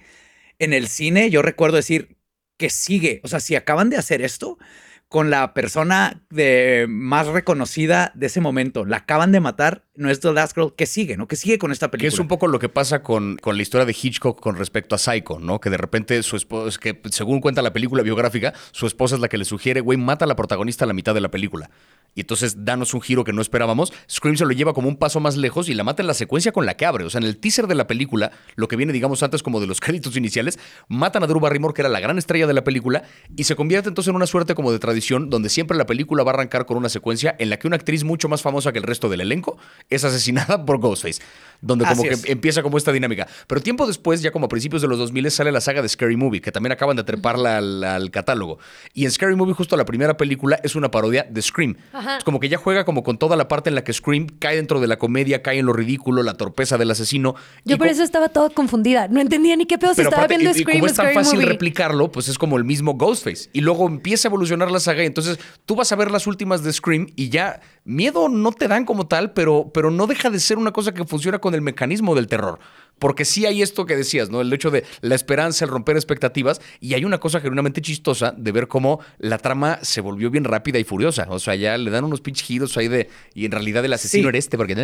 en 0.60 0.72
el 0.72 0.88
cine, 0.88 1.30
yo 1.30 1.42
recuerdo 1.42 1.76
decir 1.76 2.19
que 2.60 2.70
sigue. 2.70 3.22
O 3.24 3.28
sea, 3.28 3.40
si 3.40 3.56
acaban 3.56 3.90
de 3.90 3.98
hacer 3.98 4.22
esto 4.22 4.60
con 5.08 5.32
la 5.32 5.56
persona 5.56 6.22
de, 6.30 6.86
más 6.88 7.26
reconocida 7.26 8.12
de 8.14 8.28
ese 8.28 8.42
momento, 8.42 8.86
la 8.86 8.98
acaban 8.98 9.32
de 9.32 9.40
matar, 9.40 9.86
no 10.00 10.10
es 10.10 10.20
The 10.22 10.32
Last 10.32 10.56
Girl, 10.56 10.74
que 10.76 10.86
sigue, 10.86 11.18
¿no? 11.18 11.28
Que 11.28 11.36
sigue 11.36 11.58
con 11.60 11.72
esta 11.72 11.88
Que 11.88 11.92
película. 11.92 12.14
es 12.14 12.20
un 12.20 12.28
poco 12.28 12.48
lo 12.48 12.58
que 12.58 12.70
pasa 12.70 13.04
con, 13.04 13.36
con 13.38 13.58
la 13.58 13.62
historia 13.62 13.86
de 13.86 13.96
Hitchcock 14.00 14.40
con 14.40 14.56
respecto 14.56 14.96
a 14.96 14.98
Psycho, 14.98 15.40
¿no? 15.40 15.60
Que 15.60 15.70
de 15.70 15.78
repente 15.78 16.24
su 16.24 16.36
esposa, 16.38 16.80
que 16.80 17.00
según 17.12 17.42
cuenta 17.42 17.62
la 17.62 17.74
película 17.74 18.02
biográfica, 18.02 18.54
su 18.72 18.88
esposa 18.88 19.16
es 19.16 19.22
la 19.22 19.28
que 19.28 19.38
le 19.38 19.46
sugiere, 19.46 19.82
güey, 19.82 19.98
mata 19.98 20.26
a 20.26 20.28
la 20.28 20.36
protagonista 20.36 20.86
a 20.86 20.88
la 20.88 20.94
mitad 20.94 21.14
de 21.14 21.22
la 21.22 21.30
película. 21.30 21.70
Y 22.16 22.22
entonces 22.22 22.66
danos 22.66 22.94
un 22.96 23.02
giro 23.02 23.24
que 23.24 23.34
no 23.34 23.42
esperábamos. 23.42 23.94
Scream 24.10 24.36
se 24.36 24.44
lo 24.44 24.52
lleva 24.52 24.74
como 24.74 24.88
un 24.88 24.96
paso 24.98 25.20
más 25.20 25.38
lejos 25.38 25.70
y 25.70 25.76
la 25.76 25.84
mata 25.84 26.02
en 26.02 26.08
la 26.08 26.16
secuencia 26.16 26.52
con 26.52 26.66
la 26.66 26.76
que 26.76 26.86
abre. 26.86 27.06
O 27.06 27.10
sea, 27.10 27.20
en 27.20 27.28
el 27.28 27.38
teaser 27.38 27.68
de 27.68 27.76
la 27.76 27.86
película, 27.86 28.32
lo 28.56 28.68
que 28.68 28.76
viene, 28.78 28.94
digamos, 28.94 29.22
antes 29.22 29.44
como 29.44 29.60
de 29.60 29.68
los 29.68 29.80
créditos 29.82 30.16
iniciales, 30.18 30.58
matan 30.88 31.24
a 31.24 31.28
Drew 31.28 31.40
Barrymore, 31.40 31.74
que 31.74 31.82
era 31.82 31.90
la 31.90 32.00
gran 32.00 32.18
estrella 32.18 32.48
de 32.48 32.54
la 32.54 32.64
película, 32.64 33.04
y 33.36 33.44
se 33.44 33.56
convierte 33.56 33.90
entonces 33.90 34.10
en 34.10 34.16
una 34.16 34.26
suerte 34.28 34.56
como 34.56 34.72
de 34.72 34.80
tradición 34.80 35.30
donde 35.30 35.50
siempre 35.50 35.78
la 35.78 35.86
película 35.86 36.24
va 36.24 36.32
a 36.32 36.34
arrancar 36.36 36.66
con 36.66 36.78
una 36.78 36.90
secuencia 36.90 37.36
en 37.38 37.50
la 37.50 37.58
que 37.60 37.68
una 37.68 37.76
actriz 37.76 38.04
mucho 38.04 38.28
más 38.28 38.42
famosa 38.42 38.72
que 38.72 38.80
el 38.80 38.84
resto 38.86 39.08
del 39.10 39.22
elenco 39.22 39.58
es 39.90 40.04
asesinada 40.04 40.66
por 40.66 40.80
Ghostface. 40.80 41.22
Donde 41.62 41.84
como 41.84 42.04
que 42.04 42.10
es. 42.12 42.24
empieza 42.30 42.64
como 42.64 42.78
esta 42.78 42.94
dinámica. 42.94 43.28
Pero 43.46 43.60
tiempo 43.60 43.86
después, 43.86 44.22
ya 44.22 44.32
como 44.32 44.46
a 44.46 44.48
principios 44.48 44.82
de 44.82 44.88
los 44.88 44.98
2000, 44.98 45.30
sale 45.30 45.52
la 45.52 45.60
saga 45.60 45.82
de 45.82 45.90
Scary 45.90 46.16
Movie, 46.16 46.40
que 46.40 46.54
también 46.54 46.72
acaban 46.72 46.96
de 46.96 47.04
treparla 47.04 47.58
al, 47.58 47.84
al 47.84 48.12
catálogo. 48.12 48.60
Y 48.94 49.04
en 49.04 49.12
Scary 49.12 49.36
Movie, 49.36 49.54
justo 49.56 49.76
la 49.76 49.84
primera 49.84 50.16
película, 50.16 50.58
es 50.64 50.78
una 50.78 50.90
parodia 50.90 51.28
de 51.30 51.42
Scream. 51.42 51.76
Ajá. 51.92 52.20
Es 52.20 52.24
como 52.24 52.40
que 52.40 52.48
ya 52.48 52.58
juega 52.58 52.86
como 52.86 53.04
con 53.04 53.18
toda 53.18 53.36
la 53.36 53.50
parte 53.50 53.68
en 53.68 53.76
la 53.76 53.84
que 53.84 53.92
Scream 53.92 54.28
cae 54.40 54.56
dentro 54.56 54.80
de 54.80 54.88
la 54.88 54.98
comedia, 54.98 55.42
cae 55.42 55.60
en 55.60 55.66
lo 55.66 55.74
ridículo, 55.74 56.24
la 56.24 56.36
torpeza 56.36 56.78
del 56.78 56.92
asesino. 56.92 57.36
Yo 57.66 57.76
Y 57.76 57.78
por 57.78 57.88
eso 57.88 58.04
estaba 58.04 58.30
toda 58.30 58.50
confundida. 58.52 59.10
No 59.10 59.20
entendía 59.20 59.58
ni 59.58 59.66
qué 59.66 59.78
pedo 59.78 59.92
pero 59.98 60.08
estaba 60.08 60.24
aparte, 60.24 60.38
viendo 60.42 60.58
y- 60.58 60.62
y 60.62 60.64
Scream 60.64 60.80
como 60.80 60.88
es 60.88 60.94
tan 60.94 61.06
Scary 61.08 61.16
fácil 61.16 61.40
Movie. 61.40 61.50
replicarlo, 61.52 62.10
pues 62.10 62.30
es 62.30 62.38
como 62.38 62.56
el 62.56 62.64
mismo 62.64 62.94
Ghostface. 62.94 63.50
Y 63.52 63.60
luego 63.60 63.86
empieza 63.86 64.28
a 64.28 64.30
evolucionar 64.30 64.72
la 64.72 64.80
saga 64.80 65.04
y 65.04 65.08
entonces 65.08 65.38
tú 65.66 65.76
vas 65.76 65.92
a 65.92 65.98
ver 65.98 66.10
las 66.10 66.26
últimas 66.26 66.64
de 66.64 66.72
Scream 66.72 67.08
y 67.18 67.28
ya 67.28 67.60
miedo 67.84 68.30
no 68.30 68.54
te 68.54 68.70
dan 68.70 68.86
como 68.86 69.08
tal, 69.08 69.34
pero, 69.34 69.72
pero 69.74 69.79
no 69.90 70.06
deja 70.08 70.30
de 70.30 70.40
ser 70.40 70.58
una 70.58 70.72
cosa 70.72 70.94
que 70.94 71.06
funciona 71.06 71.40
con 71.40 71.54
el 71.56 71.62
mecanismo 71.62 72.16
del 72.16 72.28
terror. 72.28 72.60
Porque 73.00 73.24
sí 73.24 73.46
hay 73.46 73.62
esto 73.62 73.86
que 73.86 73.96
decías, 73.96 74.30
¿no? 74.30 74.42
El 74.42 74.52
hecho 74.52 74.72
de 74.72 74.84
la 75.00 75.16
esperanza, 75.16 75.64
el 75.64 75.72
romper 75.72 75.96
expectativas. 75.96 76.60
Y 76.82 76.96
hay 76.96 77.06
una 77.06 77.18
cosa 77.20 77.40
genuinamente 77.40 77.82
chistosa 77.82 78.34
de 78.38 78.52
ver 78.52 78.68
cómo 78.68 79.00
la 79.20 79.38
trama 79.38 79.80
se 79.84 80.02
volvió 80.02 80.30
bien 80.30 80.44
rápida 80.44 80.80
y 80.80 80.84
furiosa. 80.84 81.26
O 81.30 81.40
sea, 81.40 81.56
ya 81.56 81.78
le 81.78 81.92
dan 81.92 82.04
unos 82.04 82.20
pinches 82.20 82.46
giros 82.46 82.76
ahí 82.78 82.90
de. 82.90 83.08
Y 83.34 83.46
en 83.46 83.52
realidad 83.54 83.86
el 83.86 83.94
asesino 83.94 84.24
Sí. 84.24 84.28
era 84.30 84.38
este, 84.38 84.58
porque. 84.58 84.76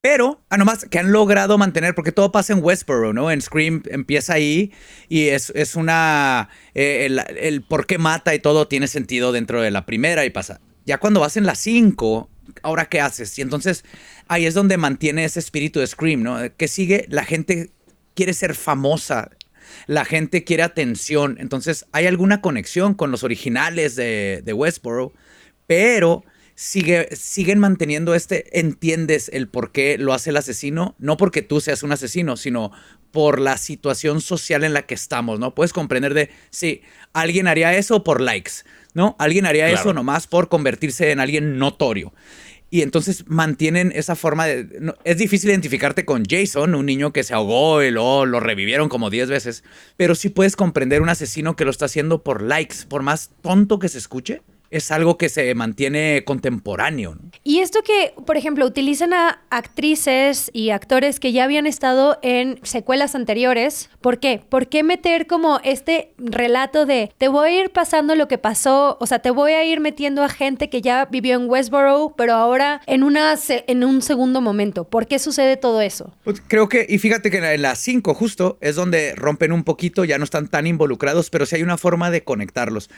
Pero, 0.00 0.40
ah, 0.48 0.56
nomás 0.58 0.84
que 0.84 1.00
han 1.00 1.10
logrado 1.10 1.58
mantener, 1.58 1.96
porque 1.96 2.12
todo 2.12 2.30
pasa 2.30 2.52
en 2.52 2.62
Westboro, 2.62 3.12
¿no? 3.12 3.32
En 3.32 3.40
Scream 3.40 3.82
empieza 3.90 4.34
ahí 4.34 4.72
y 5.08 5.28
es, 5.28 5.50
es 5.56 5.74
una. 5.74 6.50
eh, 6.74 7.06
el, 7.06 7.18
el 7.36 7.62
por 7.62 7.86
qué 7.86 7.98
mata 7.98 8.32
y 8.32 8.38
todo 8.38 8.68
tiene 8.68 8.86
sentido 8.86 9.32
dentro 9.32 9.60
de 9.60 9.72
la 9.72 9.86
primera 9.86 10.24
y 10.24 10.30
pasa. 10.30 10.60
Ya 10.86 10.98
cuando 10.98 11.18
vas 11.18 11.36
en 11.36 11.46
la 11.46 11.54
5, 11.56 12.28
¿ahora 12.62 12.86
qué 12.86 13.00
haces? 13.00 13.38
Y 13.38 13.42
entonces 13.42 13.84
ahí 14.28 14.46
es 14.46 14.54
donde 14.54 14.76
mantiene 14.76 15.24
ese 15.24 15.40
espíritu 15.40 15.80
de 15.80 15.86
Scream, 15.86 16.22
¿no? 16.22 16.38
Que 16.56 16.68
sigue, 16.68 17.06
la 17.08 17.24
gente 17.24 17.70
quiere 18.14 18.34
ser 18.34 18.54
famosa. 18.54 19.30
La 19.86 20.04
gente 20.04 20.42
quiere 20.42 20.64
atención. 20.64 21.36
Entonces, 21.38 21.86
hay 21.92 22.06
alguna 22.06 22.40
conexión 22.40 22.94
con 22.94 23.12
los 23.12 23.22
originales 23.22 23.94
de, 23.94 24.42
de 24.44 24.52
Westboro, 24.52 25.12
pero 25.66 26.24
sigue, 26.62 27.08
siguen 27.16 27.58
manteniendo 27.58 28.14
este, 28.14 28.58
entiendes 28.60 29.30
el 29.32 29.48
por 29.48 29.72
qué 29.72 29.96
lo 29.96 30.12
hace 30.12 30.28
el 30.28 30.36
asesino, 30.36 30.94
no 30.98 31.16
porque 31.16 31.40
tú 31.40 31.58
seas 31.62 31.82
un 31.82 31.90
asesino, 31.90 32.36
sino 32.36 32.70
por 33.12 33.40
la 33.40 33.56
situación 33.56 34.20
social 34.20 34.62
en 34.62 34.74
la 34.74 34.82
que 34.82 34.92
estamos, 34.92 35.40
¿no? 35.40 35.54
Puedes 35.54 35.72
comprender 35.72 36.12
de, 36.12 36.28
sí, 36.50 36.82
alguien 37.14 37.48
haría 37.48 37.74
eso 37.78 38.04
por 38.04 38.20
likes, 38.20 38.52
¿no? 38.92 39.16
Alguien 39.18 39.46
haría 39.46 39.68
Claro. 39.68 39.80
eso 39.80 39.94
nomás 39.94 40.26
por 40.26 40.50
convertirse 40.50 41.10
en 41.12 41.20
alguien 41.20 41.56
notorio. 41.58 42.12
Y 42.68 42.82
entonces 42.82 43.24
mantienen 43.26 43.90
esa 43.96 44.14
forma 44.14 44.44
de... 44.46 44.68
no- 44.80 44.94
es 45.04 45.16
difícil 45.16 45.48
identificarte 45.48 46.04
con 46.04 46.24
Jason, 46.28 46.74
un 46.74 46.84
niño 46.84 47.10
que 47.14 47.24
se 47.24 47.32
ahogó 47.32 47.82
y 47.82 47.90
luego 47.90 48.26
lo 48.26 48.38
revivieron 48.38 48.90
como 48.90 49.08
10 49.08 49.30
veces, 49.30 49.64
pero 49.96 50.14
sí 50.14 50.28
puedes 50.28 50.56
comprender 50.56 51.00
un 51.00 51.08
asesino 51.08 51.56
que 51.56 51.64
lo 51.64 51.70
está 51.70 51.86
haciendo 51.86 52.22
por 52.22 52.42
likes, 52.42 52.84
por 52.86 53.02
más 53.02 53.30
tonto 53.40 53.78
que 53.78 53.88
se 53.88 53.96
escuche, 53.98 54.42
es 54.70 54.90
algo 54.90 55.18
que 55.18 55.28
se 55.28 55.54
mantiene 55.54 56.22
contemporáneo. 56.24 57.16
¿no? 57.16 57.30
Y 57.42 57.58
esto 57.58 57.80
que, 57.82 58.14
por 58.24 58.36
ejemplo, 58.36 58.64
utilizan 58.64 59.12
a 59.12 59.40
actrices 59.50 60.50
y 60.52 60.70
actores 60.70 61.18
que 61.18 61.32
ya 61.32 61.44
habían 61.44 61.66
estado 61.66 62.18
en 62.22 62.60
secuelas 62.62 63.14
anteriores. 63.14 63.90
¿Por 64.00 64.20
qué? 64.20 64.42
¿Por 64.48 64.68
qué 64.68 64.82
meter 64.82 65.26
como 65.26 65.60
este 65.64 66.12
relato 66.18 66.86
de 66.86 67.12
te 67.18 67.28
voy 67.28 67.48
a 67.48 67.60
ir 67.62 67.70
pasando 67.70 68.14
lo 68.14 68.28
que 68.28 68.38
pasó? 68.38 68.96
O 69.00 69.06
sea, 69.06 69.18
te 69.18 69.30
voy 69.30 69.52
a 69.52 69.64
ir 69.64 69.80
metiendo 69.80 70.22
a 70.22 70.28
gente 70.28 70.70
que 70.70 70.80
ya 70.82 71.06
vivió 71.06 71.36
en 71.36 71.48
Westboro, 71.48 72.14
pero 72.16 72.34
ahora 72.34 72.80
en, 72.86 73.02
una, 73.02 73.34
en 73.48 73.84
un 73.84 74.02
segundo 74.02 74.40
momento. 74.40 74.84
¿Por 74.84 75.06
qué 75.06 75.18
sucede 75.18 75.56
todo 75.56 75.80
eso? 75.80 76.14
Pues 76.22 76.40
creo 76.46 76.68
que, 76.68 76.86
y 76.88 76.98
fíjate 76.98 77.30
que 77.30 77.38
en 77.38 77.62
la 77.62 77.74
5 77.74 78.14
justo 78.14 78.58
es 78.60 78.76
donde 78.76 79.14
rompen 79.16 79.52
un 79.52 79.64
poquito, 79.64 80.04
ya 80.04 80.18
no 80.18 80.24
están 80.24 80.48
tan 80.48 80.66
involucrados, 80.66 81.30
pero 81.30 81.46
sí 81.46 81.56
hay 81.56 81.62
una 81.62 81.78
forma 81.78 82.10
de 82.10 82.22
conectarlos. 82.22 82.90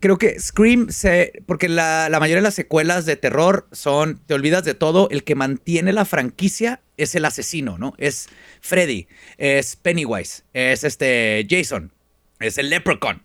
Creo 0.00 0.18
que 0.18 0.38
Scream 0.38 0.90
se... 0.90 1.13
Porque 1.46 1.68
la, 1.68 2.08
mayoría 2.10 2.36
de 2.36 2.42
las 2.42 2.54
secuelas 2.54 3.06
de 3.06 3.16
terror 3.16 3.68
son, 3.72 4.20
te 4.26 4.34
olvidas 4.34 4.64
de 4.64 4.74
todo, 4.74 5.08
el 5.10 5.24
que 5.24 5.34
mantiene 5.34 5.92
la 5.92 6.04
franquicia 6.04 6.80
es 6.96 7.14
el 7.14 7.24
asesino, 7.24 7.78
¿no? 7.78 7.94
Es 7.98 8.28
Freddy, 8.60 9.06
es 9.36 9.76
Pennywise, 9.76 10.44
es 10.52 10.84
este 10.84 11.46
Jason, 11.48 11.92
es 12.40 12.58
el 12.58 12.70
Leprechaun. 12.70 13.22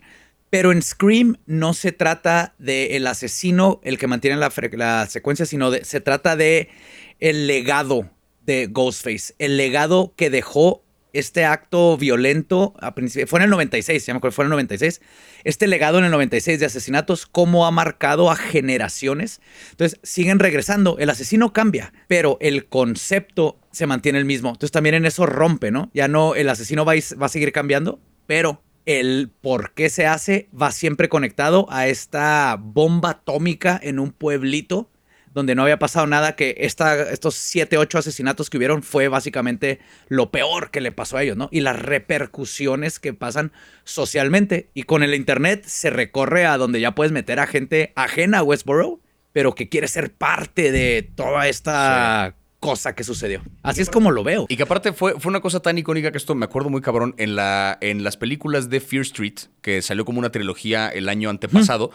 Pero 0.50 0.72
en 0.72 0.82
Scream 0.82 1.38
no 1.46 1.74
se 1.74 1.92
trata 1.92 2.56
de 2.58 2.96
el 2.98 3.06
asesino 3.06 3.80
el 3.84 4.00
que 4.00 4.08
mantiene 4.08 4.38
la, 4.38 5.08
secuencia, 5.08 5.46
sino 5.46 5.70
de, 5.70 5.86
se 5.86 6.02
trata 6.02 6.36
de 6.36 6.70
el 7.20 7.46
legado 7.46 8.10
de 8.46 8.66
Ghostface, 8.66 9.36
el 9.38 9.58
legado 9.58 10.14
que 10.16 10.32
dejó 10.32 10.84
este 11.14 11.46
acto 11.46 11.98
violento 11.98 12.74
a 12.80 12.94
fue 13.28 13.40
en 13.40 13.44
el 13.44 13.50
96, 13.50 14.06
ya 14.06 14.14
me 14.14 14.18
acuerdo, 14.18 14.36
fue 14.36 14.44
en 14.44 14.48
el 14.48 14.52
96, 14.52 15.02
este 15.44 15.68
legado 15.68 16.00
en 16.00 16.06
el 16.06 16.12
96 16.12 16.60
de 16.60 16.66
asesinatos, 16.66 17.26
cómo 17.26 17.66
ha 17.66 17.72
marcado 17.72 18.32
a 18.32 18.36
generaciones. 18.36 19.42
Entonces, 19.72 20.00
siguen 20.04 20.40
regresando, 20.40 20.98
el 21.00 21.10
asesino 21.10 21.54
cambia, 21.54 21.94
pero 22.08 22.38
el 22.42 22.68
concepto 22.68 23.60
se 23.72 23.88
mantiene 23.88 24.20
el 24.20 24.26
mismo. 24.26 24.50
Entonces, 24.50 24.72
también 24.72 24.96
en 24.96 25.06
eso 25.06 25.26
rompe, 25.26 25.72
¿no? 25.72 25.90
Ya 25.94 26.08
no, 26.08 26.36
el 26.36 26.50
asesino 26.50 26.86
va 26.86 26.94
va 27.22 27.26
a 27.26 27.30
seguir 27.30 27.52
cambiando, 27.52 28.00
pero 28.26 28.62
el 28.86 29.30
por 29.42 29.74
qué 29.74 29.90
se 29.90 30.08
hace 30.08 30.50
va 30.60 30.72
siempre 30.72 31.10
conectado 31.10 31.68
a 31.70 31.88
esta 31.88 32.58
bomba 32.60 33.12
atómica 33.12 33.80
en 33.82 34.00
un 34.00 34.12
pueblito 34.12 34.90
donde 35.34 35.56
no 35.56 35.64
había 35.64 35.80
pasado 35.80 36.08
nada, 36.08 36.36
que 36.36 36.56
esta, 36.60 37.12
estos 37.12 37.36
siete, 37.36 37.78
ocho 37.78 37.98
asesinatos 37.98 38.50
que 38.50 38.58
hubieron 38.58 38.84
fue 38.84 39.08
básicamente 39.08 39.80
lo 40.08 40.32
peor 40.32 40.72
que 40.72 40.82
le 40.82 40.92
pasó 40.92 41.18
a 41.18 41.24
ellos, 41.24 41.38
¿no? 41.38 41.50
Y 41.52 41.62
las 41.62 41.80
repercusiones 41.80 43.00
que 43.00 43.14
pasan 43.14 43.52
socialmente. 43.84 44.70
Y 44.74 44.84
con 44.84 45.04
el 45.04 45.14
Internet 45.14 45.66
se 45.66 45.90
recorre 45.90 46.46
a 46.46 46.58
donde 46.58 46.80
ya 46.80 46.96
puedes 46.96 47.12
meter 47.12 47.40
a 47.40 47.48
gente 47.48 47.94
ajena 47.96 48.40
a 48.40 48.44
Westboro, 48.44 49.00
pero 49.32 49.56
que 49.56 49.70
quiere 49.70 49.88
ser 49.88 50.12
parte 50.14 50.72
de 50.72 51.10
toda 51.16 51.48
esta 51.48 52.36
cosa 52.60 52.94
que 52.94 53.04
sucedió. 53.04 53.42
Así 53.64 53.82
es 53.82 53.90
como 53.90 54.12
lo 54.12 54.24
veo. 54.24 54.46
Y 54.50 54.58
que 54.58 54.64
aparte 54.64 54.94
fue, 54.94 55.20
fue 55.20 55.30
una 55.30 55.40
cosa 55.40 55.62
tan 55.62 55.78
icónica 55.78 56.12
que 56.12 56.18
esto 56.18 56.36
me 56.36 56.46
acuerdo 56.46 56.70
muy 56.70 56.82
cabrón 56.82 57.16
en, 57.18 57.36
la, 57.36 57.78
en 57.82 58.04
las 58.04 58.18
películas 58.18 58.70
de 58.70 58.80
Fear 58.80 59.04
Street, 59.04 59.36
que 59.62 59.82
salió 59.82 60.06
como 60.06 60.20
una 60.20 60.32
trilogía 60.32 60.90
el 60.90 61.10
año 61.10 61.30
antepasado. 61.30 61.92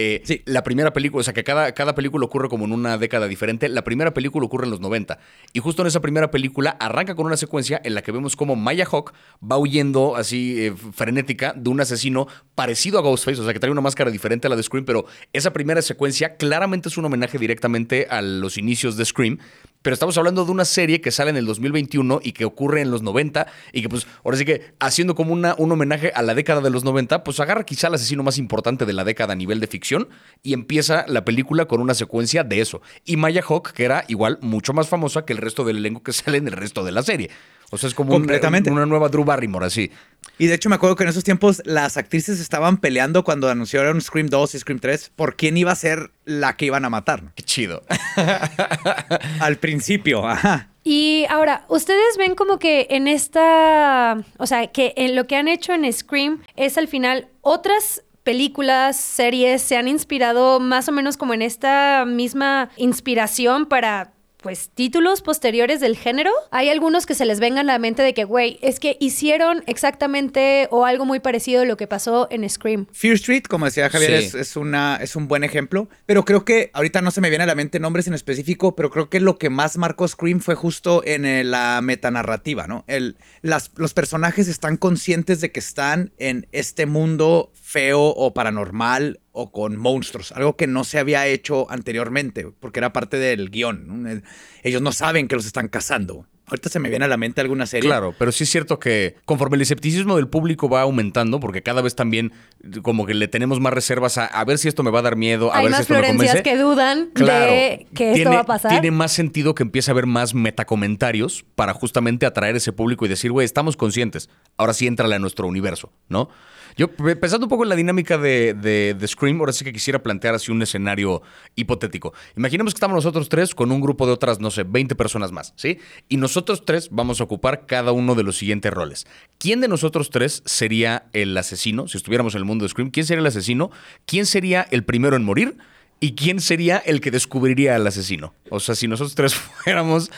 Eh, 0.00 0.22
Sí. 0.24 0.42
La 0.46 0.62
primera 0.62 0.92
película, 0.92 1.20
o 1.20 1.24
sea 1.24 1.34
que 1.34 1.42
cada, 1.42 1.72
cada 1.72 1.94
película 1.96 2.24
ocurre 2.24 2.48
como 2.48 2.64
en 2.64 2.72
una 2.72 2.98
década 2.98 3.26
diferente. 3.26 3.68
La 3.68 3.82
primera 3.82 4.14
película 4.14 4.46
ocurre 4.46 4.64
en 4.64 4.70
los 4.70 4.80
90. 4.80 5.18
Y 5.52 5.58
justo 5.58 5.82
en 5.82 5.88
esa 5.88 6.00
primera 6.00 6.30
película 6.30 6.70
arranca 6.78 7.16
con 7.16 7.26
una 7.26 7.36
secuencia 7.36 7.80
en 7.82 7.94
la 7.96 8.02
que 8.02 8.12
vemos 8.12 8.36
como 8.36 8.54
Maya 8.54 8.86
Hawk 8.90 9.12
va 9.42 9.58
huyendo 9.58 10.14
así 10.14 10.66
eh, 10.66 10.74
frenética 10.92 11.52
de 11.56 11.68
un 11.68 11.80
asesino 11.80 12.28
parecido 12.54 13.00
a 13.00 13.02
Ghostface, 13.02 13.40
o 13.40 13.44
sea 13.44 13.52
que 13.52 13.58
trae 13.58 13.72
una 13.72 13.80
máscara 13.80 14.10
diferente 14.12 14.46
a 14.46 14.50
la 14.50 14.56
de 14.56 14.62
Scream, 14.62 14.84
pero 14.84 15.06
esa 15.32 15.52
primera 15.52 15.82
secuencia 15.82 16.36
claramente 16.36 16.88
es 16.88 16.96
un 16.96 17.04
homenaje 17.04 17.38
directamente 17.38 18.06
a 18.08 18.22
los 18.22 18.56
inicios 18.56 18.96
de 18.96 19.04
Scream. 19.04 19.38
Pero 19.82 19.94
estamos 19.94 20.18
hablando 20.18 20.44
de 20.44 20.50
una 20.50 20.64
serie 20.64 21.00
que 21.00 21.10
sale 21.12 21.30
en 21.30 21.36
el 21.36 21.46
2021 21.46 22.20
y 22.22 22.32
que 22.32 22.44
ocurre 22.44 22.80
en 22.80 22.90
los 22.90 23.02
90 23.02 23.46
y 23.72 23.82
que 23.82 23.88
pues 23.88 24.06
ahora 24.24 24.36
sí 24.36 24.44
que 24.44 24.72
haciendo 24.80 25.14
como 25.14 25.32
una, 25.32 25.54
un 25.56 25.70
homenaje 25.70 26.10
a 26.14 26.22
la 26.22 26.34
década 26.34 26.60
de 26.60 26.70
los 26.70 26.82
90, 26.84 27.22
pues 27.22 27.38
agarra 27.40 27.64
quizá 27.64 27.86
el 27.86 27.94
asesino 27.94 28.22
más 28.24 28.38
importante 28.38 28.86
de 28.86 28.92
la 28.92 29.04
década 29.04 29.34
a 29.34 29.36
nivel 29.36 29.60
de 29.60 29.66
ficción 29.68 30.08
y 30.42 30.52
empieza 30.52 31.04
la 31.06 31.24
película 31.24 31.66
con 31.66 31.80
una 31.80 31.94
secuencia 31.94 32.42
de 32.44 32.60
eso. 32.60 32.82
Y 33.04 33.16
Maya 33.16 33.42
Hawk, 33.48 33.72
que 33.72 33.84
era 33.84 34.04
igual 34.08 34.38
mucho 34.42 34.72
más 34.72 34.88
famosa 34.88 35.24
que 35.24 35.32
el 35.32 35.38
resto 35.38 35.64
del 35.64 35.76
elenco 35.78 36.02
que 36.02 36.12
sale 36.12 36.38
en 36.38 36.48
el 36.48 36.54
resto 36.54 36.84
de 36.84 36.92
la 36.92 37.02
serie. 37.02 37.30
O 37.70 37.76
sea, 37.78 37.88
es 37.88 37.94
como 37.94 38.14
un- 38.14 38.20
Completamente. 38.22 38.70
una 38.70 38.86
nueva 38.86 39.08
Drew 39.10 39.24
Barrymore, 39.24 39.66
así. 39.66 39.90
Y 40.38 40.46
de 40.46 40.54
hecho 40.54 40.68
me 40.68 40.76
acuerdo 40.76 40.94
que 40.94 41.02
en 41.02 41.10
esos 41.10 41.24
tiempos 41.24 41.60
las 41.64 41.96
actrices 41.96 42.40
estaban 42.40 42.78
peleando 42.78 43.24
cuando 43.24 43.50
anunciaron 43.50 44.00
Scream 44.00 44.28
2 44.28 44.54
y 44.54 44.58
Scream 44.60 44.78
3 44.78 45.12
por 45.16 45.36
quién 45.36 45.56
iba 45.56 45.72
a 45.72 45.76
ser 45.76 46.12
la 46.24 46.56
que 46.56 46.66
iban 46.66 46.84
a 46.84 46.90
matar. 46.90 47.24
¿no? 47.24 47.32
Qué 47.34 47.42
chido. 47.42 47.82
Al 49.40 49.56
principio, 49.56 50.26
ajá. 50.26 50.68
Y 50.84 51.26
ahora, 51.28 51.64
¿ustedes 51.68 52.16
ven 52.16 52.34
como 52.34 52.58
que 52.58 52.86
en 52.90 53.08
esta, 53.08 54.16
o 54.38 54.46
sea, 54.46 54.68
que 54.68 54.94
en 54.96 55.16
lo 55.16 55.26
que 55.26 55.36
han 55.36 55.48
hecho 55.48 55.74
en 55.74 55.92
Scream 55.92 56.42
es 56.56 56.78
al 56.78 56.88
final 56.88 57.28
otras 57.42 58.04
películas, 58.22 58.96
series 58.96 59.60
se 59.60 59.76
han 59.76 59.88
inspirado 59.88 60.60
más 60.60 60.88
o 60.88 60.92
menos 60.92 61.16
como 61.16 61.34
en 61.34 61.42
esta 61.42 62.04
misma 62.06 62.70
inspiración 62.76 63.66
para 63.66 64.12
pues 64.42 64.70
títulos 64.72 65.20
posteriores 65.20 65.80
del 65.80 65.96
género. 65.96 66.30
Hay 66.50 66.68
algunos 66.68 67.06
que 67.06 67.14
se 67.14 67.24
les 67.24 67.40
vengan 67.40 67.68
a 67.68 67.72
la 67.72 67.78
mente 67.78 68.02
de 68.02 68.14
que, 68.14 68.24
güey, 68.24 68.58
es 68.62 68.78
que 68.78 68.96
hicieron 69.00 69.64
exactamente 69.66 70.68
o 70.70 70.84
algo 70.84 71.04
muy 71.04 71.18
parecido 71.20 71.62
a 71.62 71.64
lo 71.64 71.76
que 71.76 71.86
pasó 71.88 72.28
en 72.30 72.48
Scream. 72.48 72.86
Fear 72.92 73.14
Street, 73.14 73.42
como 73.48 73.64
decía 73.64 73.90
Javier, 73.90 74.20
Sí. 74.20 74.26
es, 74.28 74.34
es 74.34 74.56
una, 74.56 74.96
es 75.02 75.16
un 75.16 75.26
buen 75.28 75.42
ejemplo. 75.44 75.88
Pero 76.06 76.24
creo 76.24 76.44
que 76.44 76.70
ahorita 76.72 77.02
no 77.02 77.10
se 77.10 77.20
me 77.20 77.30
viene 77.30 77.44
a 77.44 77.46
la 77.48 77.54
mente 77.56 77.80
nombres 77.80 78.06
en 78.06 78.14
específico, 78.14 78.76
pero 78.76 78.90
creo 78.90 79.10
que 79.10 79.18
lo 79.20 79.38
que 79.38 79.50
más 79.50 79.76
marcó 79.76 80.06
Scream 80.06 80.40
fue 80.40 80.54
justo 80.54 81.02
en 81.04 81.24
eh, 81.24 81.42
la 81.44 81.80
metanarrativa, 81.82 82.66
¿no? 82.66 82.84
El, 82.86 83.16
las, 83.42 83.72
los 83.76 83.92
personajes 83.92 84.46
están 84.48 84.76
conscientes 84.76 85.40
de 85.40 85.50
que 85.50 85.60
están 85.60 86.12
en 86.18 86.46
este 86.52 86.86
mundo 86.86 87.50
feo 87.68 88.00
o 88.00 88.32
paranormal 88.32 89.20
o 89.32 89.52
con 89.52 89.76
monstruos, 89.76 90.32
algo 90.32 90.56
que 90.56 90.66
no 90.66 90.84
se 90.84 90.98
había 90.98 91.26
hecho 91.26 91.70
anteriormente, 91.70 92.46
porque 92.60 92.80
era 92.80 92.94
parte 92.94 93.18
del 93.18 93.50
guion. 93.50 94.06
Eh, 94.08 94.22
Ellos 94.62 94.80
no 94.80 94.90
saben 94.90 95.28
que 95.28 95.36
los 95.36 95.44
están 95.44 95.68
cazando. 95.68 96.24
Ahorita 96.46 96.70
se 96.70 96.78
me 96.78 96.88
viene 96.88 97.04
a 97.04 97.08
la 97.08 97.18
mente 97.18 97.42
alguna 97.42 97.66
serie. 97.66 97.86
Claro, 97.90 98.14
pero 98.18 98.32
sí 98.32 98.44
es 98.44 98.50
cierto 98.50 98.78
que 98.78 99.16
conforme 99.26 99.56
el 99.56 99.60
escepticismo 99.60 100.16
del 100.16 100.28
público 100.28 100.70
va 100.70 100.80
aumentando, 100.80 101.40
porque 101.40 101.62
cada 101.62 101.82
vez 101.82 101.94
también 101.94 102.32
como 102.80 103.04
que 103.04 103.12
le 103.12 103.28
tenemos 103.28 103.60
más 103.60 103.74
reservas 103.74 104.16
a, 104.16 104.24
a 104.24 104.46
ver 104.46 104.56
si 104.56 104.66
esto 104.66 104.82
me 104.82 104.90
va 104.90 105.00
a 105.00 105.02
dar 105.02 105.16
miedo, 105.16 105.52
a 105.52 105.58
Hay 105.58 105.64
ver 105.66 105.74
si 105.74 105.82
esto 105.82 105.92
me 105.92 105.98
Florencias 105.98 106.36
convence. 106.36 106.50
que 106.50 106.56
dudan 106.56 107.10
Claro, 107.12 107.52
de 107.52 107.86
que 107.94 108.04
esto 108.12 108.14
tiene, 108.14 108.34
va 108.34 108.40
a 108.40 108.46
pasar. 108.46 108.70
Tiene 108.70 108.90
más 108.92 109.12
sentido 109.12 109.54
que 109.54 109.62
empiece 109.62 109.90
a 109.90 109.92
haber 109.92 110.06
más 110.06 110.32
metacomentarios 110.32 111.44
para 111.54 111.74
justamente 111.74 112.24
atraer 112.24 112.56
ese 112.56 112.72
público 112.72 113.04
y 113.04 113.10
decir, 113.10 113.30
güey, 113.30 113.44
estamos 113.44 113.76
conscientes. 113.76 114.30
Ahora 114.56 114.72
sí 114.72 114.86
entrale 114.86 115.16
a 115.16 115.18
nuestro 115.18 115.46
universo, 115.46 115.92
¿no? 116.08 116.30
Yo, 116.78 116.88
pe- 116.88 117.16
pensando 117.16 117.44
un 117.46 117.50
poco 117.50 117.64
en 117.64 117.68
la 117.68 117.76
dinámica 117.76 118.16
de, 118.16 118.54
de, 118.54 118.94
de 118.98 119.08
Scream, 119.08 119.38
ahora 119.40 119.52
sí 119.52 119.64
que 119.64 119.72
quisiera 119.72 120.02
plantear 120.02 120.34
así 120.34 120.50
un 120.52 120.62
escenario 120.62 121.22
hipotético. 121.56 122.14
Imaginemos 122.36 122.72
que 122.72 122.76
estamos 122.78 122.94
nosotros 122.94 123.28
tres 123.28 123.54
con 123.54 123.70
un 123.72 123.80
grupo 123.80 124.06
de 124.06 124.12
otras, 124.12 124.38
no 124.40 124.50
sé, 124.50 124.62
20 124.62 124.94
personas 124.94 125.32
más, 125.32 125.52
¿sí? 125.56 125.78
Y 126.08 126.16
nosotros 126.16 126.64
tres 126.64 126.88
vamos 126.90 127.20
a 127.20 127.24
ocupar 127.24 127.66
cada 127.66 127.92
uno 127.92 128.14
de 128.14 128.22
los 128.22 128.38
siguientes 128.38 128.72
roles. 128.72 129.06
¿Quién 129.38 129.60
de 129.60 129.68
nosotros 129.68 130.08
tres 130.10 130.42
sería 130.46 131.06
el 131.12 131.36
asesino? 131.36 131.88
Si 131.88 131.98
estuviéramos 131.98 132.34
en 132.34 132.38
el 132.38 132.44
mundo 132.44 132.64
de 132.64 132.68
Scream, 132.70 132.90
¿quién 132.90 133.04
sería 133.04 133.20
el 133.20 133.26
asesino? 133.26 133.70
¿Quién 134.06 134.24
sería 134.24 134.66
el 134.70 134.84
primero 134.84 135.16
en 135.16 135.24
morir? 135.24 135.58
¿Y 136.00 136.14
quién 136.14 136.40
sería 136.40 136.78
el 136.78 137.00
que 137.00 137.10
descubriría 137.10 137.74
al 137.74 137.84
asesino? 137.84 138.32
O 138.50 138.60
sea, 138.60 138.76
si 138.76 138.86
nosotros 138.86 139.16
tres 139.16 139.34
fuéramos. 139.64 140.10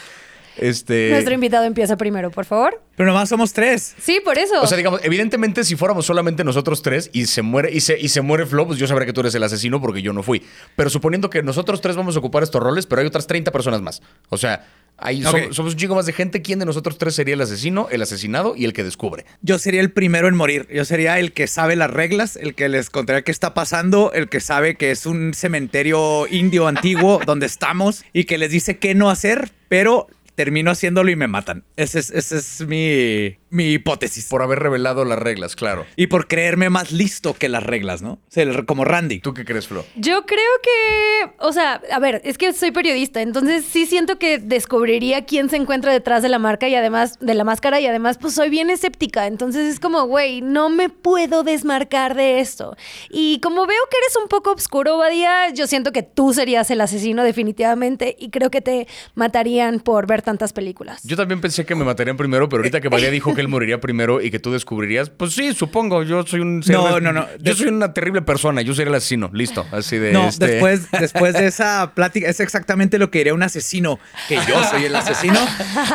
Este. 0.61 1.09
Nuestro 1.11 1.35
invitado 1.35 1.65
empieza 1.65 1.97
primero, 1.97 2.31
por 2.31 2.45
favor. 2.45 2.83
Pero 2.97 3.09
nomás 3.09 3.31
somos 3.31 3.53
tres. 3.55 3.95
Sí, 3.99 4.21
por 4.23 4.37
eso. 4.37 4.61
O 4.63 4.67
sea, 4.67 4.77
digamos, 4.77 5.01
evidentemente, 5.03 5.65
si 5.65 5.75
fuéramos 5.75 6.05
solamente 6.05 6.45
nosotros 6.45 6.83
tres 6.83 7.09
y 7.15 7.27
se 7.27 7.41
muere, 7.41 7.73
y 7.73 7.81
se, 7.81 7.99
y 7.99 8.11
se 8.11 8.21
muere 8.21 8.45
Flo, 8.45 8.67
pues 8.67 8.79
yo 8.79 8.87
sabré 8.87 9.07
que 9.07 9.15
tú 9.15 9.21
eres 9.21 9.35
el 9.35 9.43
asesino 9.43 9.81
porque 9.81 10.03
yo 10.03 10.13
no 10.13 10.23
fui. 10.23 10.43
Pero 10.77 10.91
suponiendo 10.91 11.31
que 11.31 11.43
nosotros 11.43 11.81
tres 11.81 11.97
vamos 11.97 12.15
a 12.17 12.19
ocupar 12.19 12.43
estos 12.43 12.63
roles, 12.63 12.85
pero 12.85 13.01
hay 13.01 13.07
otras 13.07 13.27
30 13.27 13.51
personas 13.53 13.81
más. 13.81 14.03
O 14.29 14.37
sea, 14.37 14.67
hay, 14.99 15.23
somos, 15.23 15.57
somos 15.57 15.73
un 15.73 15.79
chingo 15.79 15.95
más 15.95 16.05
de 16.05 16.13
gente. 16.13 16.43
¿Quién 16.43 16.59
de 16.59 16.67
nosotros 16.67 16.99
tres 16.99 17.15
sería 17.15 17.35
el 17.35 17.41
asesino, 17.41 17.89
el 17.91 18.03
asesinado 18.03 18.55
y 18.55 18.67
el 18.67 18.75
que 18.75 18.85
descubre? 18.85 19.25
Yo 19.41 19.59
sería 19.59 19.81
el 19.81 19.91
primero 19.91 20.29
en 20.29 20.37
morir. 20.37 20.69
Yo 20.71 20.85
sería 20.85 21.19
el 21.19 21.33
que 21.33 21.47
sabe 21.47 21.77
las 21.77 21.91
reglas, 21.91 22.37
el 22.37 22.55
que 22.55 22.69
les 22.69 22.91
contaría 22.91 23.23
qué 23.23 23.31
está 23.31 23.55
pasando, 23.55 24.13
el 24.13 24.29
que 24.29 24.41
sabe 24.41 24.75
que 24.75 24.91
es 24.91 25.07
un 25.07 25.33
cementerio 25.33 26.27
indio 26.29 26.67
antiguo 26.67 27.21
donde 27.27 27.47
estamos 27.47 28.05
y 28.13 28.25
que 28.25 28.37
les 28.37 28.51
dice 28.51 28.79
qué 28.79 28.95
no 28.95 29.09
hacer, 29.09 29.53
pero 29.69 30.07
termino 30.35 30.71
haciéndolo 30.71 31.11
y 31.11 31.17
me 31.17 31.29
matan. 31.29 31.65
Esa 31.77 31.99
es, 31.99 32.11
esa 32.11 32.37
es 32.37 32.67
mi, 32.67 33.39
mi 33.51 33.73
hipótesis. 33.73 34.27
Por 34.29 34.43
haber 34.43 34.59
revelado 34.61 35.05
las 35.05 35.19
reglas, 35.19 35.57
claro. 35.57 35.87
y 35.97 36.07
por 36.07 36.27
creerme 36.29 36.71
más 36.71 36.93
listo 36.93 37.35
que 37.35 37.49
las 37.49 37.63
reglas, 37.63 38.01
¿no? 38.03 38.13
O 38.13 38.19
sea, 38.29 38.45
el- 38.45 38.65
como 38.67 38.85
Randy. 38.85 39.21
¿Tú 39.21 39.35
qué 39.35 39.45
crees, 39.45 39.67
Flo? 39.69 39.85
Yo 39.97 40.25
creo 40.27 40.41
que, 40.63 41.33
o 41.39 41.53
sea, 41.53 41.81
a 41.93 41.99
ver, 41.99 42.21
es 42.25 42.39
que 42.39 42.53
soy 42.53 42.71
periodista, 42.71 43.21
entonces 43.23 43.65
sí 43.65 43.87
siento 43.87 44.19
que 44.19 44.39
descubriría 44.39 45.25
quién 45.25 45.49
se 45.51 45.57
encuentra 45.57 45.93
detrás 45.93 46.23
de 46.23 46.29
la 46.29 46.39
marca 46.39 46.69
y 46.69 46.75
además 46.75 47.19
de 47.21 47.35
la 47.35 47.45
máscara 47.45 47.81
y 47.81 47.87
además 47.87 48.19
pues 48.19 48.35
soy 48.35 48.51
bien 48.51 48.71
escéptica, 48.71 49.27
entonces 49.27 49.73
es 49.73 49.81
como, 49.81 50.05
güey, 50.07 50.41
no 50.43 50.69
me 50.69 50.89
puedo 50.89 51.43
desmarcar 51.43 52.15
de 52.15 52.41
esto. 52.41 52.77
Y 53.11 53.41
como 53.41 53.67
veo 53.67 53.81
que 53.91 53.97
eres 53.99 54.17
un 54.17 54.29
poco 54.29 54.53
oscuro, 54.53 54.99
Badía, 54.99 55.51
yo 55.53 55.67
siento 55.67 55.93
que 55.93 56.03
tú 56.03 56.33
serías 56.33 56.71
el 56.71 56.81
asesino 56.81 57.23
definitivamente 57.25 58.17
y 58.19 58.31
creo 58.31 58.51
que 58.51 58.61
te 58.61 58.87
matarían 59.15 59.81
por 59.81 60.07
ver 60.07 60.23
tantas 60.23 60.53
películas. 60.53 61.03
Yo 61.05 61.17
también 61.17 61.41
pensé 61.41 61.65
que 61.67 61.75
me 61.75 61.85
matarían 61.85 62.17
primero, 62.17 62.49
pero 62.49 62.61
ahorita 62.61 62.81
que 62.81 62.89
María 62.91 63.11
dijo 63.11 63.35
que 63.41 63.43
él 63.43 63.49
moriría 63.49 63.81
primero 63.81 64.21
y 64.21 64.31
que 64.31 64.39
tú 64.39 64.53
descubrirías, 64.53 65.09
pues 65.09 65.33
sí, 65.33 65.55
supongo. 65.55 66.03
Yo 66.03 66.27
soy 66.27 66.41
un. 66.41 66.63
ser- 66.63 66.77
No, 66.77 67.01
no, 67.01 67.13
no. 67.13 67.27
Yo 67.41 67.55
soy 67.55 67.69
una 67.69 67.95
terrible 67.95 68.21
persona. 68.23 68.61
Yo 68.61 68.75
sería 68.75 68.91
el 68.91 68.97
asesino. 68.97 69.31
Listo. 69.33 69.65
Así 69.73 69.97
de. 69.97 70.13
No, 70.13 70.29
este- 70.29 70.47
después, 70.47 70.91
después 70.91 71.33
de 71.35 71.47
esa 71.47 71.93
plática, 71.95 72.29
es 72.29 72.41
exactamente 72.41 72.99
lo 72.99 73.11
que 73.11 73.19
diría 73.21 73.33
un 73.35 73.43
asesino, 73.43 73.99
que 74.29 74.37
yo 74.47 74.63
soy 74.65 74.85
el 74.85 74.95
asesino 74.95 75.39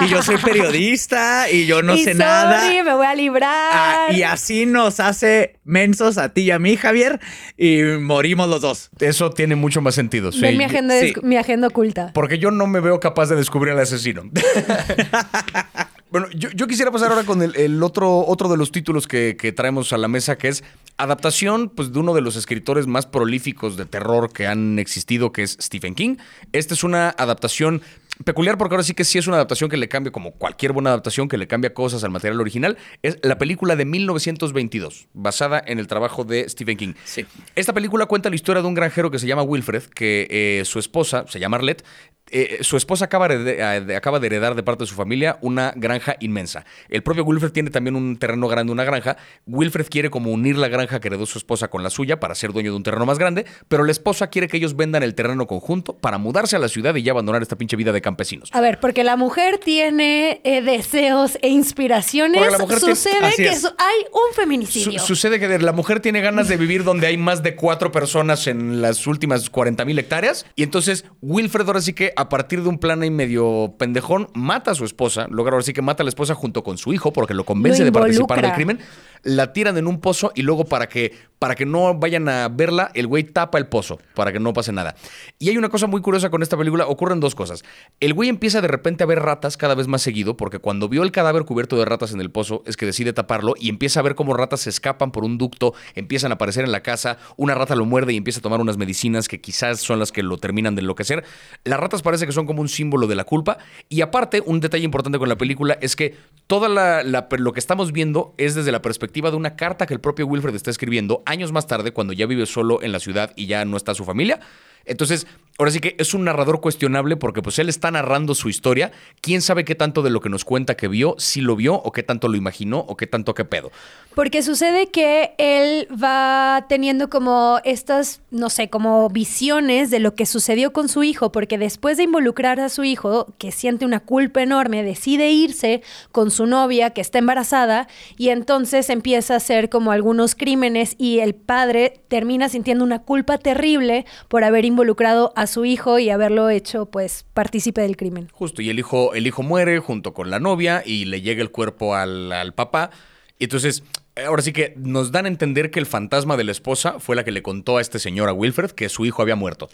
y 0.02 0.08
yo 0.08 0.22
soy 0.24 0.38
periodista 0.38 1.50
y 1.52 1.66
yo 1.68 1.82
no 1.84 1.94
Y 1.96 2.00
sé 2.00 2.12
sorry, 2.14 2.18
nada. 2.20 2.84
me 2.84 2.94
voy 2.96 3.06
a 3.06 3.14
librar. 3.16 3.70
Ah, 3.74 4.08
y 4.12 4.24
así 4.24 4.66
nos 4.66 5.00
hace 5.00 5.60
mensos 5.64 6.18
a 6.18 6.30
ti 6.34 6.42
y 6.42 6.52
a 6.52 6.60
mí, 6.60 6.78
Javier, 6.78 7.20
y 7.58 7.82
morimos 8.00 8.50
los 8.50 8.62
dos. 8.62 8.90
Eso 9.00 9.30
tiene 9.32 9.56
mucho 9.56 9.82
más 9.82 9.94
sentido. 9.96 10.32
sí. 10.32 10.42
Ven 10.42 10.58
mi 10.58 10.64
agenda, 10.64 11.00
sí. 11.00 11.14
mi 11.24 11.38
agenda 11.38 11.68
oculta. 11.68 12.12
Porque 12.14 12.40
yo 12.40 12.50
no 12.52 12.66
me 12.68 12.80
veo 12.80 13.00
capaz 13.00 13.28
de 13.30 13.36
descubrir 13.36 13.74
al 13.74 13.80
asesino. 13.80 14.24
bueno, 16.12 16.28
yo, 16.36 16.50
yo 16.52 16.68
quisiera 16.68 16.92
pasar 16.92 17.12
ahora 17.12 17.26
con 17.26 17.42
el, 17.42 17.56
el 17.56 17.82
otro, 17.84 18.26
otro 18.26 18.48
de 18.50 18.58
los 18.58 18.72
títulos 18.72 19.08
que, 19.08 19.36
que 19.38 19.52
traemos 19.52 19.92
a 19.92 19.98
la 19.98 20.08
mesa, 20.08 20.38
que 20.38 20.48
es 20.48 20.64
adaptación 20.98 21.70
pues, 21.70 21.92
de 21.92 22.00
uno 22.00 22.14
de 22.14 22.22
los 22.22 22.36
escritores 22.36 22.88
más 22.88 23.06
prolíficos 23.06 23.76
de 23.76 23.86
terror 23.86 24.32
que 24.32 24.48
han 24.48 24.80
existido, 24.80 25.32
que 25.32 25.44
es 25.44 25.58
Stephen 25.60 25.96
King. 25.96 26.18
Esta 26.52 26.74
es 26.74 26.84
una 26.84 27.10
adaptación 27.10 27.82
peculiar 28.24 28.58
porque 28.58 28.76
ahora 28.76 28.84
sí 28.84 28.94
que 28.94 29.04
sí 29.04 29.18
es 29.18 29.28
una 29.28 29.36
adaptación 29.36 29.70
que 29.70 29.78
le 29.78 29.90
cambia, 29.90 30.12
como 30.12 30.32
cualquier 30.32 30.72
buena 30.72 30.92
adaptación 30.92 31.28
que 31.28 31.38
le 31.38 31.48
cambia 31.48 31.74
cosas 31.74 32.04
al 32.04 32.12
material 32.12 32.40
original. 32.40 32.78
Es 33.02 33.18
la 33.24 33.38
película 33.38 33.76
de 33.76 33.86
1922, 33.86 35.08
basada 35.14 35.62
en 35.66 35.80
el 35.80 35.88
trabajo 35.88 36.24
de 36.24 36.48
Stephen 36.48 36.78
King. 36.78 36.94
Sí. 37.04 37.26
Esta 37.56 37.74
película 37.74 38.06
cuenta 38.06 38.30
la 38.30 38.36
historia 38.36 38.62
de 38.62 38.68
un 38.68 38.74
granjero 38.74 39.12
que 39.12 39.20
se 39.20 39.28
llama 39.28 39.44
Wilfred, 39.44 39.84
que 39.84 40.28
eh, 40.30 40.66
su 40.66 40.80
esposa, 40.80 41.26
se 41.28 41.40
llama 41.40 41.58
Arlette, 41.58 41.84
eh, 42.32 42.58
su 42.62 42.76
esposa 42.78 43.06
acaba 43.06 43.28
de, 43.28 43.58
eh, 43.60 43.82
de- 43.82 43.96
acaba 43.96 44.20
de 44.20 44.28
heredar 44.28 44.56
de 44.56 44.64
parte 44.64 44.84
de 44.84 44.88
su 44.88 44.96
familia 44.96 45.38
una 45.42 45.74
granja 45.76 46.16
inmensa. 46.20 46.66
El 46.90 47.04
propio 47.04 47.24
Wilfred 47.24 47.52
tiene 47.52 47.70
también 47.70 47.96
un 47.96 48.18
terreno 48.18 48.48
grande, 48.48 48.72
una 48.74 48.84
granja. 48.84 49.16
Wilfred 49.46 49.86
quiere 49.90 50.10
como 50.10 50.32
unir 50.32 50.58
la 50.58 50.68
granja 50.68 51.00
que 51.00 51.08
heredó 51.08 51.26
su 51.26 51.38
esposa 51.38 51.68
con 51.68 51.84
la 51.84 51.90
suya 51.90 52.20
para 52.20 52.34
ser 52.36 52.52
dueño 52.52 52.72
de 52.72 52.78
un 52.78 52.84
terreno 52.84 53.06
más 53.06 53.20
grande, 53.20 53.46
pero 53.68 53.84
la 53.84 53.92
esposa 53.92 54.28
quiere 54.30 54.48
que 54.48 54.58
ellos 54.58 54.76
vendan 54.76 55.04
el 55.04 55.14
terreno 55.16 55.46
conjunto 55.48 55.98
para 55.98 56.18
mudarse 56.18 56.56
a 56.56 56.60
la 56.60 56.68
ciudad 56.68 56.96
y 56.96 57.04
ya 57.04 57.12
abandonar 57.12 57.42
esta 57.42 57.58
pinche 57.58 57.76
vida 57.76 57.92
de 57.92 58.02
campesinos. 58.02 58.50
A 58.54 58.62
ver, 58.62 58.80
porque 58.80 59.04
la 59.04 59.18
mujer 59.18 59.60
tiene 59.60 60.42
eh, 60.44 60.62
deseos 60.62 61.38
e 61.42 61.50
inspiraciones. 61.50 62.42
Tiene- 62.42 62.96
Sucede 62.96 63.34
que 63.36 63.48
es. 63.50 63.66
hay 63.66 64.06
un 64.12 64.34
Su- 64.34 64.42
feminicidio. 64.42 65.00
sucede 65.00 65.40
que 65.40 65.60
la 65.60 65.72
mujer 65.72 66.00
tiene 66.00 66.22
ganas 66.22 66.48
de 66.48 66.58
vivir 66.58 66.84
donde 66.84 67.08
hay 67.08 67.18
más 67.18 67.44
de 67.44 67.56
cuatro 67.56 67.92
personas 67.92 68.48
en 68.48 68.82
las 68.82 69.06
últimas 69.08 69.50
40 69.50 69.86
mil 69.86 69.98
hectáreas. 70.00 70.46
Y 70.56 70.64
entonces 70.64 71.06
Wilfred 71.22 71.68
ahora 71.68 71.82
sí 71.82 71.94
que 71.94 72.14
a 72.26 72.30
partir 72.30 72.62
de 72.64 72.70
un 72.70 72.78
plan 72.80 73.02
ahí 73.02 73.12
medio 73.12 73.76
pendejón 73.78 74.28
mata 74.34 74.72
a 74.72 74.76
su 74.76 74.84
esposa. 74.86 75.28
Logra 75.30 75.54
ahora 75.54 75.64
sí 75.64 75.74
que 75.74 75.82
mata 75.82 76.04
a 76.04 76.06
la 76.06 76.10
esposa 76.10 76.34
junto 76.36 76.64
con 76.64 76.78
su 76.78 76.92
hijo 76.94 77.14
porque 77.14 77.34
lo 77.34 77.44
convence 77.46 77.80
Lo 77.80 77.86
de 77.86 77.92
participar 77.92 78.40
en 78.40 78.46
el 78.46 78.52
involucra. 78.52 78.76
crimen. 78.76 78.80
La 79.24 79.54
tiran 79.54 79.78
en 79.78 79.88
un 79.88 80.02
pozo 80.02 80.32
y 80.36 80.44
luego 80.44 80.66
para 80.66 80.88
que, 80.88 81.12
para 81.40 81.56
que 81.56 81.66
no 81.66 81.96
vayan 81.96 82.30
a 82.30 82.48
verla, 82.48 82.92
el 82.94 83.08
güey 83.08 83.24
tapa 83.24 83.58
el 83.58 83.68
pozo 83.68 83.98
para 84.14 84.32
que 84.32 84.40
no 84.40 84.54
pase 84.54 84.72
nada. 84.72 84.96
Y 85.40 85.50
hay 85.50 85.58
una 85.58 85.70
cosa 85.70 85.88
muy 85.88 86.02
curiosa 86.02 86.30
con 86.30 86.44
esta 86.44 86.58
película. 86.58 86.86
Ocurren 86.86 87.20
dos 87.20 87.34
cosas. 87.34 87.64
El 88.00 88.14
güey 88.14 88.30
empieza 88.30 88.62
de 88.62 88.68
repente 88.68 89.04
a 89.04 89.08
ver 89.08 89.20
ratas 89.20 89.58
cada 89.58 89.74
vez 89.74 89.88
más 89.88 90.04
seguido 90.04 90.38
porque 90.38 90.60
cuando 90.60 90.90
vio 90.90 91.02
el 91.04 91.12
cadáver 91.12 91.46
cubierto 91.46 91.76
de 91.78 91.86
ratas 91.86 92.12
en 92.14 92.22
el 92.22 92.30
pozo 92.30 92.62
es 92.68 92.78
que 92.78 92.86
decide 92.86 93.14
taparlo 93.14 93.54
y 93.60 93.70
empieza 93.70 94.00
a 94.00 94.04
ver 94.04 94.16
cómo 94.16 94.34
ratas 94.36 94.62
se 94.62 94.70
escapan 94.70 95.12
por 95.12 95.24
un 95.24 95.38
ducto, 95.38 95.74
empiezan 95.96 96.32
a 96.32 96.36
aparecer 96.36 96.64
en 96.64 96.72
la 96.72 96.82
casa, 96.82 97.18
una 97.38 97.56
rata 97.56 97.76
lo 97.76 97.86
muerde 97.86 98.14
y 98.14 98.18
empieza 98.18 98.40
a 98.40 98.44
tomar 98.44 98.60
unas 98.62 98.78
medicinas 98.78 99.28
que 99.28 99.42
quizás 99.42 99.80
son 99.80 99.98
las 100.00 100.12
que 100.12 100.22
lo 100.24 100.38
terminan 100.38 100.76
de 100.76 100.82
enloquecer. 100.82 101.24
Las 101.64 101.80
ratas 101.80 102.02
parece 102.06 102.26
que 102.26 102.32
son 102.32 102.46
como 102.46 102.62
un 102.62 102.70
símbolo 102.70 103.06
de 103.08 103.16
la 103.16 103.26
culpa 103.26 103.58
y 103.90 104.00
aparte 104.00 104.42
un 104.46 104.62
detalle 104.62 104.86
importante 104.86 105.20
con 105.20 105.28
la 105.28 105.38
película 105.38 105.78
es 105.82 105.98
que 105.98 106.16
toda 106.48 106.70
la, 106.70 107.04
la- 107.04 107.28
lo 107.38 107.52
que 107.52 107.60
estamos 107.60 107.92
viendo 107.92 108.34
es 108.38 108.56
desde 108.56 108.72
la 108.72 108.82
perspectiva 108.82 109.30
de 109.30 109.36
una 109.36 109.58
carta 109.58 109.86
que 109.86 109.94
el 109.94 110.00
propio 110.00 110.26
Wilfred 110.28 110.56
está 110.56 110.72
escribiendo 110.72 111.22
años 111.26 111.52
más 111.52 111.68
tarde 111.68 111.92
cuando 111.92 112.14
ya 112.14 112.26
vive 112.26 112.46
solo 112.46 112.82
en 112.82 112.94
la 112.94 113.02
ciudad 113.02 113.34
y 113.36 113.48
ya 113.48 113.66
no 113.66 113.76
está 113.76 113.94
su 113.94 114.06
familia. 114.06 114.40
Entonces, 114.86 115.28
ahora 115.58 115.72
sí 115.72 115.80
que 115.80 115.96
es 116.00 116.14
un 116.14 116.26
narrador 116.26 116.62
cuestionable 116.62 117.16
porque 117.16 117.42
pues 117.42 117.60
él 117.60 117.70
está 117.70 117.92
narrando 117.92 118.36
su 118.36 118.50
historia. 118.50 118.92
¿Quién 119.22 119.42
sabe 119.42 119.66
qué 119.66 119.76
tanto 119.76 120.02
de 120.02 120.10
lo 120.10 120.22
que 120.22 120.30
nos 120.30 120.46
cuenta 120.46 120.76
que 120.76 120.88
vio, 120.88 121.16
si 121.18 121.42
lo 121.42 121.56
vio 121.56 121.76
o 121.76 121.92
qué 121.92 122.04
tanto 122.04 122.28
lo 122.28 122.36
imaginó 122.36 122.80
o 122.80 122.98
qué 122.98 123.08
tanto 123.08 123.34
qué 123.34 123.46
pedo? 123.46 123.72
Porque 124.14 124.44
sucede 124.44 124.88
que 124.88 125.34
él 125.38 125.88
va 125.92 126.66
teniendo 126.70 127.10
como 127.10 127.60
estas, 127.64 128.22
no 128.32 128.50
sé, 128.50 128.70
como 128.70 129.10
visiones 129.10 129.90
de 129.92 130.00
lo 130.00 130.16
que 130.16 130.26
sucedió 130.26 130.72
con 130.72 130.88
su 130.88 131.04
hijo, 131.04 131.32
porque 131.32 131.58
después 131.58 131.98
de 131.98 132.04
involucrar 132.04 132.60
a 132.60 132.70
su 132.70 132.84
hijo, 132.84 133.34
que 133.38 133.52
siente 133.52 133.86
una 133.86 134.00
culpa 134.00 134.42
enorme, 134.42 134.84
decide 134.84 135.32
irse 135.32 135.82
con 136.12 136.32
su 136.32 136.46
novia 136.46 136.92
que 136.92 137.02
está 137.02 137.20
embarazada 137.20 137.88
y 138.18 138.30
entonces 138.30 138.90
empieza 138.90 139.34
a 139.34 139.38
hacer 139.38 139.70
como 139.70 139.92
algunos 139.92 140.36
crímenes 140.36 140.96
y 140.98 141.20
el 141.20 141.36
padre 141.36 142.02
termina 142.08 142.48
sintiendo 142.48 142.84
una 142.84 143.00
culpa 143.00 143.38
terrible 143.38 144.06
por 144.30 144.44
haber 144.44 144.66
involucrado 144.76 145.32
a 145.38 145.48
su 145.48 145.64
hijo 145.64 146.00
y 146.00 146.10
haberlo 146.10 146.50
hecho 146.50 146.86
pues 146.86 147.26
partícipe 147.34 147.82
del 147.82 147.96
crimen. 147.96 148.28
Justo, 148.34 148.62
y 148.62 148.70
el 148.70 148.78
hijo, 148.78 149.14
el 149.14 149.26
hijo 149.26 149.42
muere 149.42 149.80
junto 149.80 150.14
con 150.14 150.30
la 150.30 150.40
novia 150.40 150.84
y 150.86 151.06
le 151.06 151.22
llega 151.22 151.42
el 151.42 151.50
cuerpo 151.50 151.96
al, 151.96 152.54
papá. 152.56 152.92
Y 153.40 153.46
entonces, 153.46 153.84
ahora 154.26 154.42
sí 154.42 154.52
que 154.52 154.74
nos 154.76 155.12
dan 155.12 155.26
a 155.26 155.30
entender 155.30 155.72
que 155.72 155.80
el 155.80 155.86
fantasma 155.86 156.36
de 156.36 156.44
la 156.44 156.52
esposa 156.52 157.00
fue 157.00 157.16
la 157.16 157.24
que 157.24 157.32
le 157.32 157.42
contó 157.42 157.78
a 157.78 157.82
este 157.82 158.00
señor, 158.00 158.28
a 158.28 158.34
Wilfred, 158.34 158.72
que 158.72 158.90
su 158.90 159.06
hijo 159.06 159.22
había 159.22 159.38
muerto. 159.38 159.70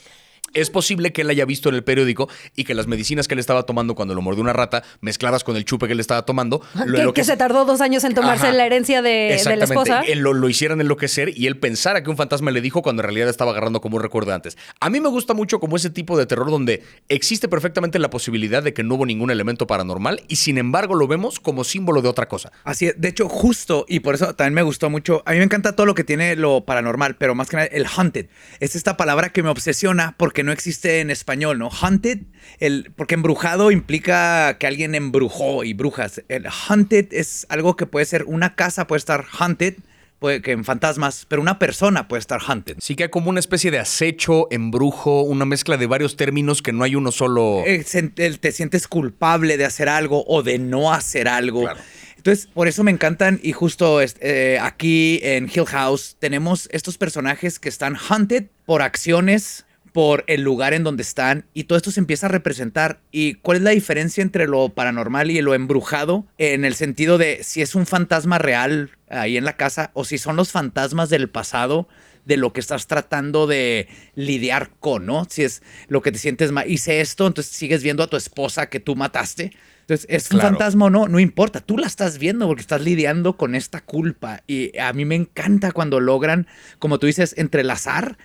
Es 0.54 0.70
posible 0.70 1.12
que 1.14 1.22
él 1.22 1.30
haya 1.30 1.46
visto 1.46 1.70
en 1.70 1.76
el 1.76 1.84
periódico 1.84 2.30
y 2.56 2.64
que 2.64 2.74
las 2.74 2.88
medicinas 2.88 3.28
que 3.28 3.36
él 3.36 3.40
estaba 3.40 3.64
tomando 3.64 3.96
cuando 3.96 4.16
lo 4.16 4.22
mordió 4.22 4.42
una 4.42 4.54
rata, 4.54 4.84
mezcladas 5.02 5.44
con 5.44 5.56
el 5.56 5.66
chupe 5.66 5.88
que 5.88 5.94
él 5.94 6.00
estaba 6.00 6.24
tomando, 6.26 6.62
lo 6.86 7.14
Que, 7.14 7.24
se 7.24 7.38
tardó 7.38 7.66
dos 7.66 7.82
años 7.82 8.04
en 8.04 8.14
tomarse 8.14 8.48
Ajá. 8.48 8.56
la 8.56 8.66
herencia 8.66 9.02
de, 9.02 9.10
de 9.10 9.30
la 9.30 9.36
Exactamente. 9.36 9.74
esposa. 9.74 10.02
Él 10.02 10.20
lo, 10.20 10.34
lo 10.34 10.50
hicieran 10.50 10.82
enloquecer 10.82 11.38
y 11.38 11.48
él 11.48 11.58
pensara 11.58 12.04
que 12.04 12.10
un 12.10 12.18
fantasma 12.18 12.52
le 12.52 12.62
dijo 12.62 12.82
cuando 12.82 13.02
en 13.02 13.06
realidad 13.06 13.30
estaba 13.30 13.52
agarrando 13.52 13.82
como 13.82 13.98
un 13.98 14.04
recuerdo 14.04 14.30
de 14.30 14.36
antes. 14.36 14.58
A 14.80 14.90
mí 14.90 15.00
me 15.00 15.10
gusta 15.10 15.34
mucho 15.34 15.60
como 15.60 15.76
ese 15.76 15.90
tipo 15.90 16.18
de 16.18 16.26
terror 16.26 16.50
donde 16.50 16.84
existe 17.10 17.48
perfectamente 17.48 18.00
la 18.00 18.10
posibilidad 18.10 18.64
de 18.64 18.74
que 18.74 18.84
no 18.84 18.96
hubo 18.96 19.06
ningún 19.06 19.32
elemento 19.32 19.68
paranormal 19.68 20.24
y 20.28 20.38
sin 20.38 20.58
embargo 20.58 20.96
lo 20.96 21.08
vemos 21.08 21.40
como 21.40 21.64
símbolo 21.64 22.02
de 22.02 22.10
otra 22.10 22.28
cosa. 22.28 22.52
Así 22.64 22.88
es, 22.88 23.00
de 23.00 23.08
hecho, 23.08 23.30
justo, 23.30 23.86
y 23.88 24.00
por 24.02 24.16
eso 24.16 24.34
también 24.36 24.54
me 24.56 24.62
gustó 24.64 24.90
mucho. 24.90 25.24
A 25.26 25.32
mí 25.32 25.38
me 25.38 25.44
encanta 25.44 25.76
todo 25.76 25.86
lo 25.86 25.96
que 25.96 26.04
tiene 26.04 26.36
lo 26.36 26.66
paranormal, 26.66 27.16
pero 27.18 27.36
más 27.36 27.50
que 27.50 27.58
nada 27.58 27.68
el 27.68 27.86
haunted. 27.86 28.28
Es 28.60 28.76
esta 28.76 28.98
palabra 28.98 29.30
que 29.30 29.44
me 29.44 29.50
obsesiona 29.50 30.16
porque 30.18 30.41
no 30.44 30.52
existe 30.52 31.00
en 31.00 31.10
español, 31.12 31.60
¿no? 31.60 31.70
Haunted, 31.70 32.20
el, 32.60 32.92
porque 32.96 33.16
embrujado 33.16 33.72
implica 33.72 34.58
que 34.60 34.68
alguien 34.68 34.96
embrujó 34.96 35.64
y 35.64 35.74
brujas. 35.74 36.22
El 36.28 36.46
haunted 36.48 37.08
es 37.14 37.46
algo 37.50 37.76
que 37.76 37.86
puede 37.86 38.06
ser 38.06 38.24
una 38.26 38.56
casa, 38.56 38.88
puede 38.88 39.00
estar 39.00 39.26
haunted, 39.38 39.76
puede 40.20 40.42
que 40.42 40.52
en 40.52 40.64
fantasmas, 40.64 41.26
pero 41.28 41.42
una 41.42 41.58
persona 41.58 42.08
puede 42.08 42.20
estar 42.20 42.40
haunted. 42.46 42.78
Sí 42.80 42.96
que 42.96 43.04
hay 43.04 43.10
como 43.10 43.30
una 43.30 43.40
especie 43.40 43.72
de 43.72 43.80
acecho, 43.80 44.48
embrujo, 44.52 45.22
una 45.24 45.46
mezcla 45.46 45.78
de 45.78 45.88
varios 45.88 46.16
términos 46.16 46.62
que 46.62 46.72
no 46.74 46.84
hay 46.84 46.96
uno 46.96 47.12
solo. 47.12 47.64
Eh, 47.66 47.84
el- 48.18 48.40
te 48.40 48.52
sientes 48.52 48.88
culpable 48.88 49.58
de 49.58 49.66
hacer 49.66 49.90
algo 49.90 50.24
o 50.28 50.44
de 50.44 50.60
no 50.60 50.94
hacer 50.94 51.28
algo. 51.28 51.62
Claro. 51.62 51.80
Entonces, 52.18 52.46
por 52.54 52.68
eso 52.68 52.84
me 52.84 52.92
encantan 52.92 53.40
y 53.42 53.52
justo 53.52 54.00
eh, 54.00 54.60
aquí 54.62 55.20
en 55.24 55.46
Hill 55.52 55.66
House 55.66 56.18
tenemos 56.20 56.70
estos 56.72 57.00
personajes 57.00 57.58
que 57.58 57.68
están 57.68 57.98
hunted 57.98 58.44
por 58.68 58.84
acciones, 58.84 59.66
por 59.92 60.24
el 60.28 60.42
lugar 60.42 60.74
en 60.74 60.84
donde 60.84 61.04
están 61.04 61.46
y 61.54 61.66
todo 61.66 61.78
esto 61.78 61.92
se 61.92 62.00
empieza 62.00 62.28
a 62.28 62.30
representar. 62.30 63.02
¿Y 63.12 63.36
cuál 63.36 63.58
es 63.58 63.64
la 63.64 63.72
diferencia 63.72 64.22
entre 64.22 64.48
lo 64.48 64.70
paranormal 64.70 65.32
y 65.32 65.42
lo 65.42 65.54
embrujado? 65.54 66.26
En 66.38 66.66
el 66.66 66.76
sentido 66.76 67.18
de 67.18 67.44
si 67.44 67.62
es 67.62 67.76
un 67.76 67.86
fantasma 67.86 68.38
real 68.38 68.92
ahí 69.10 69.38
en 69.38 69.46
la 69.46 69.58
casa 69.58 69.92
o 69.94 70.06
si 70.06 70.18
son 70.18 70.36
los 70.36 70.52
fantasmas 70.52 71.10
del 71.10 71.30
pasado 71.30 71.88
de 72.26 72.38
lo 72.38 72.54
que 72.54 72.60
estás 72.60 72.88
tratando 72.88 73.48
de 73.48 73.88
lidiar 74.16 74.72
con, 74.80 75.06
¿no? 75.06 75.26
Si 75.30 75.44
es 75.44 75.64
lo 75.88 76.02
que 76.02 76.12
te 76.12 76.20
sientes 76.20 76.52
mal, 76.52 76.70
hice 76.70 77.02
esto, 77.02 77.28
entonces 77.28 77.52
sigues 77.52 77.84
viendo 77.84 78.04
a 78.04 78.08
tu 78.08 78.18
esposa 78.18 78.70
que 78.70 78.80
tú 78.80 78.96
mataste. 78.96 79.52
Entonces, 79.82 80.06
es 80.10 80.32
un 80.32 80.40
fantasma 80.40 80.86
o 80.86 80.90
no, 80.90 81.08
no 81.08 81.20
importa, 81.20 81.60
tú 81.60 81.78
la 81.78 81.88
estás 81.88 82.20
viendo 82.20 82.48
porque 82.48 82.62
estás 82.62 82.82
lidiando 82.82 83.36
con 83.36 83.56
esta 83.56 83.82
culpa. 83.82 84.44
Y 84.48 84.78
a 84.78 84.94
mí 84.94 85.04
me 85.04 85.16
encanta 85.16 85.72
cuando 85.72 86.00
logran, 86.00 86.48
como 86.80 87.00
tú 87.00 87.08
dices, 87.08 87.34
entrelazar 87.38 88.18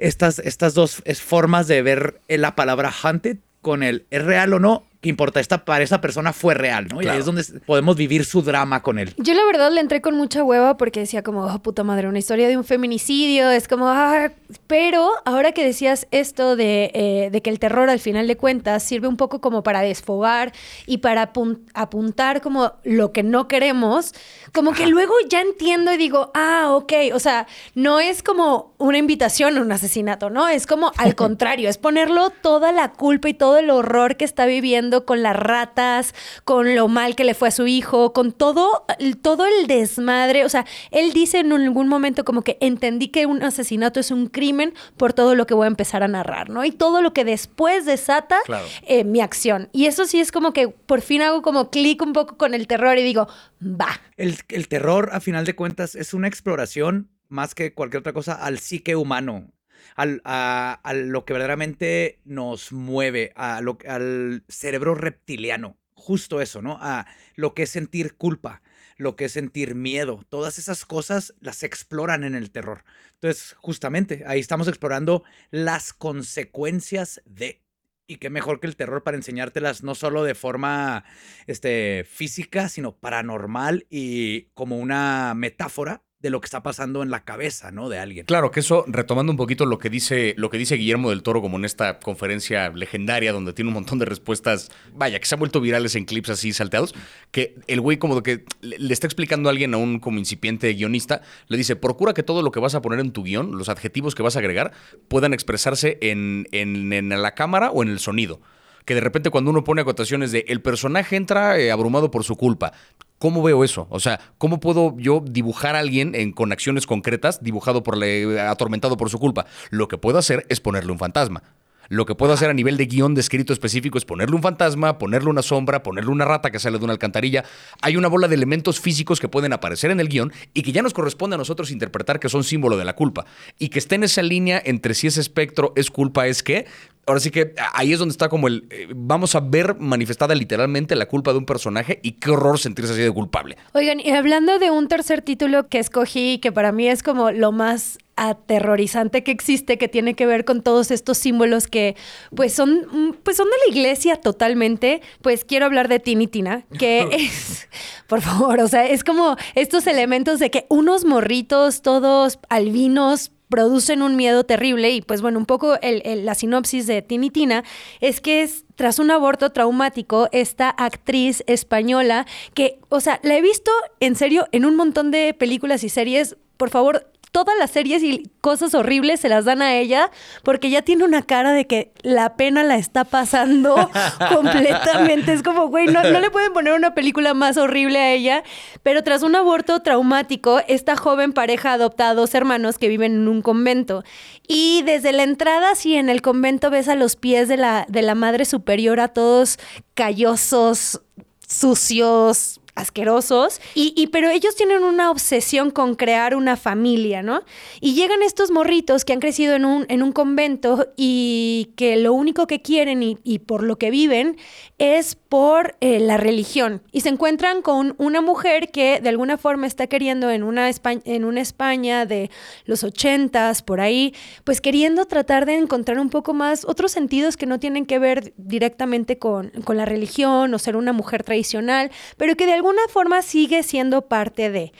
estas, 0.00 0.40
estas 0.40 0.74
dos 0.74 1.02
formas 1.22 1.68
de 1.68 1.82
ver 1.82 2.20
la 2.28 2.56
palabra 2.56 2.92
hunted 3.04 3.36
con 3.60 3.82
el 3.82 4.06
es 4.10 4.24
real 4.24 4.54
o 4.54 4.58
no, 4.58 4.84
que 5.00 5.08
importa, 5.08 5.40
esta, 5.40 5.64
para 5.64 5.82
esa 5.82 6.02
persona 6.02 6.34
fue 6.34 6.52
real, 6.52 6.86
¿no? 6.88 7.00
Y 7.00 7.08
ahí 7.08 7.18
es 7.18 7.24
donde 7.24 7.42
podemos 7.64 7.96
vivir 7.96 8.26
su 8.26 8.42
drama 8.42 8.82
con 8.82 8.98
él. 8.98 9.14
Yo 9.16 9.32
la 9.32 9.44
verdad 9.46 9.72
le 9.72 9.80
entré 9.80 10.02
con 10.02 10.14
mucha 10.14 10.44
hueva 10.44 10.76
porque 10.76 11.00
decía 11.00 11.22
como, 11.22 11.46
oh, 11.46 11.58
puta 11.60 11.84
madre, 11.84 12.06
una 12.06 12.18
historia 12.18 12.48
de 12.48 12.58
un 12.58 12.64
feminicidio, 12.64 13.50
es 13.50 13.66
como, 13.66 13.88
ah, 13.88 14.30
pero 14.66 15.08
ahora 15.24 15.52
que 15.52 15.64
decías 15.64 16.06
esto 16.10 16.54
de, 16.54 16.90
eh, 16.92 17.30
de 17.32 17.40
que 17.40 17.48
el 17.48 17.58
terror 17.58 17.88
al 17.88 17.98
final 18.00 18.26
de 18.26 18.36
cuentas 18.36 18.82
sirve 18.82 19.08
un 19.08 19.16
poco 19.16 19.40
como 19.40 19.62
para 19.62 19.80
desfogar 19.80 20.52
y 20.86 20.98
para 20.98 21.32
apun- 21.32 21.60
apuntar 21.72 22.42
como 22.42 22.72
lo 22.84 23.12
que 23.12 23.22
no 23.22 23.48
queremos, 23.48 24.12
como 24.52 24.72
que 24.72 24.86
luego 24.86 25.14
ya 25.30 25.40
entiendo 25.40 25.94
y 25.94 25.96
digo, 25.96 26.30
ah, 26.34 26.66
ok, 26.72 26.92
o 27.14 27.20
sea, 27.20 27.46
no 27.74 28.00
es 28.00 28.22
como 28.22 28.74
una 28.76 28.98
invitación 28.98 29.56
a 29.56 29.62
un 29.62 29.72
asesinato, 29.72 30.28
¿no? 30.28 30.46
Es 30.48 30.66
como 30.66 30.92
al 30.98 31.14
contrario, 31.14 31.70
es 31.70 31.78
ponerlo 31.78 32.28
toda 32.28 32.70
la 32.72 32.92
culpa 32.92 33.30
y 33.30 33.34
todo 33.34 33.56
el 33.56 33.70
horror 33.70 34.16
que 34.16 34.26
está 34.26 34.44
viviendo 34.46 34.89
con 35.06 35.22
las 35.22 35.36
ratas, 35.36 36.14
con 36.44 36.74
lo 36.74 36.88
mal 36.88 37.16
que 37.16 37.24
le 37.24 37.34
fue 37.34 37.48
a 37.48 37.50
su 37.52 37.66
hijo, 37.66 38.12
con 38.12 38.32
todo, 38.32 38.84
todo 39.22 39.46
el 39.46 39.66
desmadre. 39.66 40.44
O 40.44 40.48
sea, 40.48 40.66
él 40.90 41.12
dice 41.12 41.38
en 41.40 41.52
algún 41.52 41.88
momento 41.88 42.24
como 42.24 42.42
que 42.42 42.58
entendí 42.60 43.08
que 43.08 43.26
un 43.26 43.42
asesinato 43.42 44.00
es 44.00 44.10
un 44.10 44.26
crimen 44.26 44.74
por 44.96 45.12
todo 45.12 45.34
lo 45.34 45.46
que 45.46 45.54
voy 45.54 45.64
a 45.64 45.68
empezar 45.68 46.02
a 46.02 46.08
narrar, 46.08 46.50
¿no? 46.50 46.64
Y 46.64 46.72
todo 46.72 47.02
lo 47.02 47.12
que 47.12 47.24
después 47.24 47.84
desata 47.86 48.38
Claro. 48.44 48.66
eh, 48.82 49.04
mi 49.04 49.20
acción. 49.20 49.68
Y 49.72 49.86
eso 49.86 50.06
sí 50.06 50.20
es 50.20 50.32
como 50.32 50.52
que 50.52 50.68
por 50.68 51.00
fin 51.00 51.22
hago 51.22 51.42
como 51.42 51.70
clic 51.70 52.02
un 52.02 52.12
poco 52.12 52.36
con 52.36 52.54
el 52.54 52.66
terror 52.66 52.98
y 52.98 53.02
digo, 53.02 53.28
va. 53.62 54.00
El, 54.16 54.36
el 54.48 54.68
terror, 54.68 55.10
a 55.12 55.20
final 55.20 55.44
de 55.44 55.54
cuentas, 55.54 55.94
es 55.94 56.14
una 56.14 56.28
exploración 56.28 57.10
más 57.28 57.54
que 57.54 57.72
cualquier 57.74 58.00
otra 58.00 58.12
cosa 58.12 58.34
al 58.34 58.58
psique 58.58 58.96
humano, 58.96 59.52
al, 60.00 60.22
a, 60.24 60.92
lo 60.94 61.26
que 61.26 61.34
verdaderamente 61.34 62.20
nos 62.24 62.72
mueve, 62.72 63.32
al 63.36 64.44
cerebro 64.48 64.94
reptiliano. 64.94 65.76
Justo 65.92 66.40
eso, 66.40 66.62
¿no? 66.62 66.78
A 66.80 67.06
lo 67.34 67.52
que 67.52 67.64
es 67.64 67.70
sentir 67.70 68.14
culpa, 68.14 68.62
lo 68.96 69.14
que 69.14 69.26
es 69.26 69.32
sentir 69.32 69.74
miedo. 69.74 70.24
Todas 70.30 70.58
esas 70.58 70.86
cosas 70.86 71.34
las 71.40 71.62
exploran 71.62 72.24
en 72.24 72.34
el 72.34 72.50
terror. 72.50 72.84
Entonces, 73.14 73.54
justamente, 73.58 74.24
ahí 74.26 74.40
estamos 74.40 74.68
explorando 74.68 75.22
las 75.50 75.92
consecuencias 75.92 77.20
de. 77.26 77.60
Y 78.06 78.16
qué 78.16 78.30
mejor 78.30 78.58
que 78.58 78.66
el 78.68 78.76
terror 78.76 79.02
para 79.02 79.18
enseñártelas 79.18 79.82
no 79.82 79.94
solo 79.94 80.24
de 80.24 80.34
forma 80.34 81.04
este, 81.46 82.04
física, 82.08 82.70
sino 82.70 82.96
paranormal 82.96 83.86
y 83.90 84.46
como 84.54 84.78
una 84.78 85.34
metáfora 85.36 86.02
de 86.22 86.28
lo 86.28 86.40
que 86.40 86.44
está 86.46 86.62
pasando 86.62 87.02
en 87.02 87.10
la 87.10 87.24
cabeza, 87.24 87.70
¿no? 87.70 87.88
De 87.88 87.98
alguien. 87.98 88.26
Claro, 88.26 88.50
que 88.50 88.60
eso, 88.60 88.84
retomando 88.86 89.32
un 89.32 89.38
poquito 89.38 89.64
lo 89.64 89.78
que 89.78 89.88
dice, 89.88 90.34
lo 90.36 90.50
que 90.50 90.58
dice 90.58 90.74
Guillermo 90.76 91.08
del 91.10 91.22
Toro, 91.22 91.40
como 91.40 91.56
en 91.56 91.64
esta 91.64 91.98
conferencia 91.98 92.68
legendaria 92.70 93.32
donde 93.32 93.54
tiene 93.54 93.68
un 93.68 93.74
montón 93.74 93.98
de 93.98 94.04
respuestas, 94.04 94.70
vaya, 94.94 95.18
que 95.18 95.24
se 95.24 95.34
han 95.34 95.38
vuelto 95.38 95.62
virales 95.62 95.94
en 95.96 96.04
clips 96.04 96.28
así 96.28 96.52
salteados, 96.52 96.94
que 97.30 97.54
el 97.68 97.80
güey 97.80 97.96
como 97.96 98.22
que 98.22 98.44
le 98.60 98.92
está 98.92 99.06
explicando 99.06 99.48
a 99.48 99.52
alguien, 99.52 99.72
a 99.72 99.78
un 99.78 99.98
como 99.98 100.18
incipiente 100.18 100.70
guionista, 100.74 101.22
le 101.48 101.56
dice, 101.56 101.74
procura 101.74 102.12
que 102.12 102.22
todo 102.22 102.42
lo 102.42 102.50
que 102.52 102.60
vas 102.60 102.74
a 102.74 102.82
poner 102.82 103.00
en 103.00 103.12
tu 103.12 103.22
guion, 103.24 103.56
los 103.56 103.70
adjetivos 103.70 104.14
que 104.14 104.22
vas 104.22 104.36
a 104.36 104.40
agregar, 104.40 104.72
puedan 105.08 105.32
expresarse 105.32 105.96
en, 106.02 106.46
en- 106.52 106.92
en 106.92 107.08
la 107.22 107.34
cámara 107.34 107.70
o 107.70 107.82
en 107.82 107.88
el 107.88 107.98
sonido. 107.98 108.40
que 108.84 108.94
de 108.94 109.00
repente 109.00 109.30
cuando 109.30 109.50
uno 109.50 109.62
pone 109.62 109.82
acotaciones 109.82 110.32
de 110.32 110.44
el 110.48 110.60
personaje 110.62 111.14
entra 111.16 111.58
eh, 111.58 111.70
abrumado 111.70 112.10
por 112.10 112.24
su 112.24 112.36
culpa. 112.36 112.72
¿Cómo 113.20 113.42
veo 113.42 113.64
eso? 113.64 113.86
O 113.90 114.00
sea, 114.00 114.18
¿cómo 114.38 114.60
puedo 114.60 114.96
yo 114.96 115.22
dibujar 115.22 115.76
a 115.76 115.80
alguien 115.80 116.14
en, 116.14 116.32
con 116.32 116.52
acciones 116.52 116.86
concretas, 116.86 117.42
dibujado 117.42 117.82
por 117.82 117.98
le, 117.98 118.40
atormentado 118.40 118.96
por 118.96 119.10
su 119.10 119.18
culpa? 119.18 119.44
Lo 119.68 119.88
que 119.88 119.98
puedo 119.98 120.16
hacer 120.16 120.46
es 120.48 120.58
ponerle 120.58 120.90
un 120.90 120.98
fantasma. 120.98 121.42
Lo 121.90 122.06
que 122.06 122.14
puedo 122.14 122.32
hacer 122.32 122.48
a 122.48 122.54
nivel 122.54 122.78
de 122.78 122.86
guion 122.86 123.14
de 123.14 123.20
escrito 123.20 123.52
específico 123.52 123.98
es 123.98 124.06
ponerle 124.06 124.36
un 124.36 124.42
fantasma, 124.42 124.96
ponerle 124.96 125.28
una 125.28 125.42
sombra, 125.42 125.82
ponerle 125.82 126.10
una 126.10 126.24
rata 126.24 126.50
que 126.50 126.58
sale 126.58 126.78
de 126.78 126.84
una 126.84 126.94
alcantarilla. 126.94 127.44
Hay 127.82 127.98
una 127.98 128.08
bola 128.08 128.26
de 128.26 128.36
elementos 128.36 128.80
físicos 128.80 129.20
que 129.20 129.28
pueden 129.28 129.52
aparecer 129.52 129.90
en 129.90 130.00
el 130.00 130.08
guion 130.08 130.32
y 130.54 130.62
que 130.62 130.72
ya 130.72 130.80
nos 130.80 130.94
corresponde 130.94 131.34
a 131.34 131.38
nosotros 131.38 131.70
interpretar 131.70 132.20
que 132.20 132.30
son 132.30 132.42
símbolo 132.42 132.78
de 132.78 132.86
la 132.86 132.94
culpa. 132.94 133.26
Y 133.58 133.68
que 133.68 133.80
esté 133.80 133.96
en 133.96 134.04
esa 134.04 134.22
línea 134.22 134.62
entre 134.64 134.94
si 134.94 135.08
ese 135.08 135.20
espectro 135.20 135.74
es 135.76 135.90
culpa, 135.90 136.26
es 136.26 136.42
que 136.42 136.64
ahora 137.06 137.20
sí 137.20 137.30
que 137.30 137.54
ahí 137.74 137.92
es 137.92 137.98
donde 137.98 138.12
está 138.12 138.28
como 138.28 138.48
el. 138.48 138.66
eh, 138.70 138.88
vamos 138.94 139.34
a 139.34 139.40
ver 139.40 139.76
manifestada 139.78 140.34
literalmente 140.34 140.94
la 140.96 141.06
culpa 141.06 141.32
de 141.32 141.38
un 141.38 141.46
personaje 141.46 142.00
y 142.02 142.12
qué 142.12 142.30
horror 142.30 142.58
sentirse 142.58 142.92
así 142.92 143.02
de 143.02 143.10
culpable. 143.10 143.56
Oigan, 143.72 144.00
y 144.00 144.10
hablando 144.10 144.58
de 144.58 144.70
un 144.70 144.88
tercer 144.88 145.22
título 145.22 145.68
que 145.68 145.78
escogí, 145.78 146.38
que 146.38 146.52
para 146.52 146.72
mí 146.72 146.88
es 146.88 147.02
como 147.02 147.30
lo 147.30 147.52
más 147.52 147.98
aterrorizante 148.16 149.24
que 149.24 149.30
existe, 149.30 149.78
que 149.78 149.88
tiene 149.88 150.14
que 150.14 150.26
ver 150.26 150.44
con 150.44 150.62
todos 150.62 150.90
estos 150.90 151.16
símbolos 151.16 151.68
que 151.68 151.96
pues 152.36 152.52
son, 152.52 152.86
mm, 152.92 153.14
pues 153.22 153.38
son 153.38 153.46
de 153.46 153.56
la 153.66 153.74
iglesia 153.74 154.16
totalmente, 154.16 155.00
pues 155.22 155.44
quiero 155.44 155.64
hablar 155.64 155.88
de 155.88 156.00
Tini 156.00 156.26
Tina, 156.26 156.64
que 156.78 157.08
es, 157.12 157.66
por 158.06 158.20
favor, 158.20 158.60
o 158.60 158.68
sea, 158.68 158.86
es 158.86 159.04
como 159.04 159.36
estos 159.54 159.86
elementos 159.86 160.38
de 160.38 160.50
que 160.50 160.66
unos 160.68 161.06
morritos 161.06 161.80
todos 161.80 162.38
albinos 162.50 163.32
producen 163.50 164.00
un 164.00 164.16
miedo 164.16 164.44
terrible 164.44 164.90
y 164.90 165.02
pues 165.02 165.20
bueno, 165.20 165.38
un 165.38 165.44
poco 165.46 165.78
el- 165.82 166.24
la 166.24 166.34
sinopsis 166.34 166.86
de 166.86 167.02
Tini 167.02 167.28
Tina 167.30 167.64
es 168.00 168.20
que 168.20 168.42
es 168.42 168.64
tras 168.76 168.98
un 168.98 169.10
aborto 169.10 169.50
traumático 169.50 170.28
esta 170.32 170.70
actriz 170.70 171.42
española 171.46 172.26
que, 172.54 172.78
o 172.88 173.00
sea, 173.00 173.20
la 173.22 173.36
he 173.36 173.42
visto 173.42 173.70
en 174.00 174.16
serio 174.16 174.46
en 174.52 174.64
un 174.64 174.76
montón 174.76 175.10
de 175.10 175.34
películas 175.34 175.84
y 175.84 175.88
series, 175.90 176.36
por 176.56 176.70
favor, 176.70 177.09
todas 177.32 177.56
las 177.58 177.70
series 177.70 178.02
y 178.02 178.30
cosas 178.40 178.74
horribles 178.74 179.20
se 179.20 179.28
las 179.28 179.44
dan 179.44 179.62
a 179.62 179.76
ella 179.76 180.10
porque 180.42 180.68
ella 180.68 180.82
tiene 180.82 181.04
una 181.04 181.22
cara 181.22 181.52
de 181.52 181.66
que 181.66 181.92
la 182.02 182.36
pena 182.36 182.64
la 182.64 182.76
está 182.76 183.04
pasando 183.04 183.74
completamente. 184.34 185.32
Es 185.32 185.42
como, 185.42 185.68
güey, 185.68 185.86
no, 185.86 186.02
no 186.02 186.20
le 186.20 186.30
pueden 186.30 186.52
poner 186.52 186.72
una 186.72 186.94
película 186.94 187.34
más 187.34 187.56
horrible 187.56 187.98
a 187.98 188.12
ella. 188.12 188.42
Pero 188.82 189.04
tras 189.04 189.22
un 189.22 189.36
aborto 189.36 189.80
traumático, 189.80 190.60
esta 190.68 190.96
joven 190.96 191.32
pareja 191.32 191.72
adopta 191.72 192.10
a 192.10 192.14
dos 192.14 192.34
hermanos 192.34 192.78
que 192.78 192.88
viven 192.88 193.12
en 193.12 193.28
un 193.28 193.42
convento. 193.42 194.04
Y 194.46 194.82
desde 194.82 195.12
la 195.12 195.22
entrada, 195.22 195.74
sí, 195.74 195.94
en 195.94 196.08
el 196.08 196.22
convento 196.22 196.70
ves 196.70 196.88
a 196.88 196.96
los 196.96 197.16
pies 197.16 197.48
de 197.48 197.56
la, 197.56 197.86
de 197.88 198.02
la 198.02 198.14
madre 198.14 198.44
superiora, 198.44 199.08
todos 199.08 199.58
callosos, 199.94 201.00
sucios, 201.46 202.59
asquerosos, 202.74 203.60
y, 203.74 203.92
y- 203.96 204.08
pero 204.08 204.28
ellos 204.30 204.54
tienen 204.56 204.82
una 204.84 205.10
obsesión 205.10 205.70
con 205.70 205.94
crear 205.94 206.34
una 206.34 206.56
familia, 206.56 207.22
¿no? 207.22 207.42
Y 207.80 207.94
llegan 207.94 208.22
estos 208.22 208.50
morritos 208.50 209.04
que 209.04 209.12
han 209.12 209.20
crecido 209.20 209.54
en 209.54 209.64
un, 209.64 209.86
en 209.88 210.02
un 210.02 210.12
convento 210.12 210.88
y 210.96 211.70
que 211.76 211.96
lo 211.96 212.12
único 212.12 212.46
que 212.46 212.62
quieren 212.62 213.02
y, 213.02 213.18
y 213.24 213.40
por 213.40 213.62
lo 213.62 213.76
que 213.76 213.90
viven 213.90 214.36
es 214.78 215.14
por 215.14 215.76
eh, 215.80 216.00
la 216.00 216.16
religión. 216.16 216.82
Y 216.92 217.02
se 217.02 217.08
encuentran 217.10 217.62
con 217.62 217.94
una 217.98 218.20
mujer 218.20 218.70
que 218.70 219.00
de 219.00 219.08
alguna 219.08 219.36
forma 219.36 219.66
está 219.66 219.86
queriendo 219.86 220.30
en 220.30 220.42
una, 220.42 220.68
España, 220.68 221.02
en 221.04 221.24
una 221.24 221.40
España 221.40 222.06
de 222.06 222.30
los 222.64 222.82
ochentas, 222.84 223.62
por 223.62 223.80
ahí, 223.80 224.14
pues 224.44 224.60
queriendo 224.60 225.04
tratar 225.04 225.46
de 225.46 225.56
encontrar 225.56 225.98
un 226.00 226.10
poco 226.10 226.32
más 226.34 226.64
otros 226.64 226.92
sentidos 226.92 227.36
que 227.36 227.46
no 227.46 227.58
tienen 227.60 227.86
que 227.86 227.98
ver 227.98 228.32
directamente 228.36 229.18
con, 229.18 229.50
con 229.64 229.76
la 229.76 229.84
religión 229.84 230.52
o 230.54 230.58
ser 230.58 230.76
una 230.76 230.92
mujer 230.92 231.22
tradicional, 231.22 231.90
pero 232.16 232.34
que 232.36 232.46
de 232.46 232.52
alguna 232.60 232.82
forma 232.88 233.22
sigue 233.22 233.62
siendo 233.62 234.02
parte 234.02 234.50
de. 234.50 234.72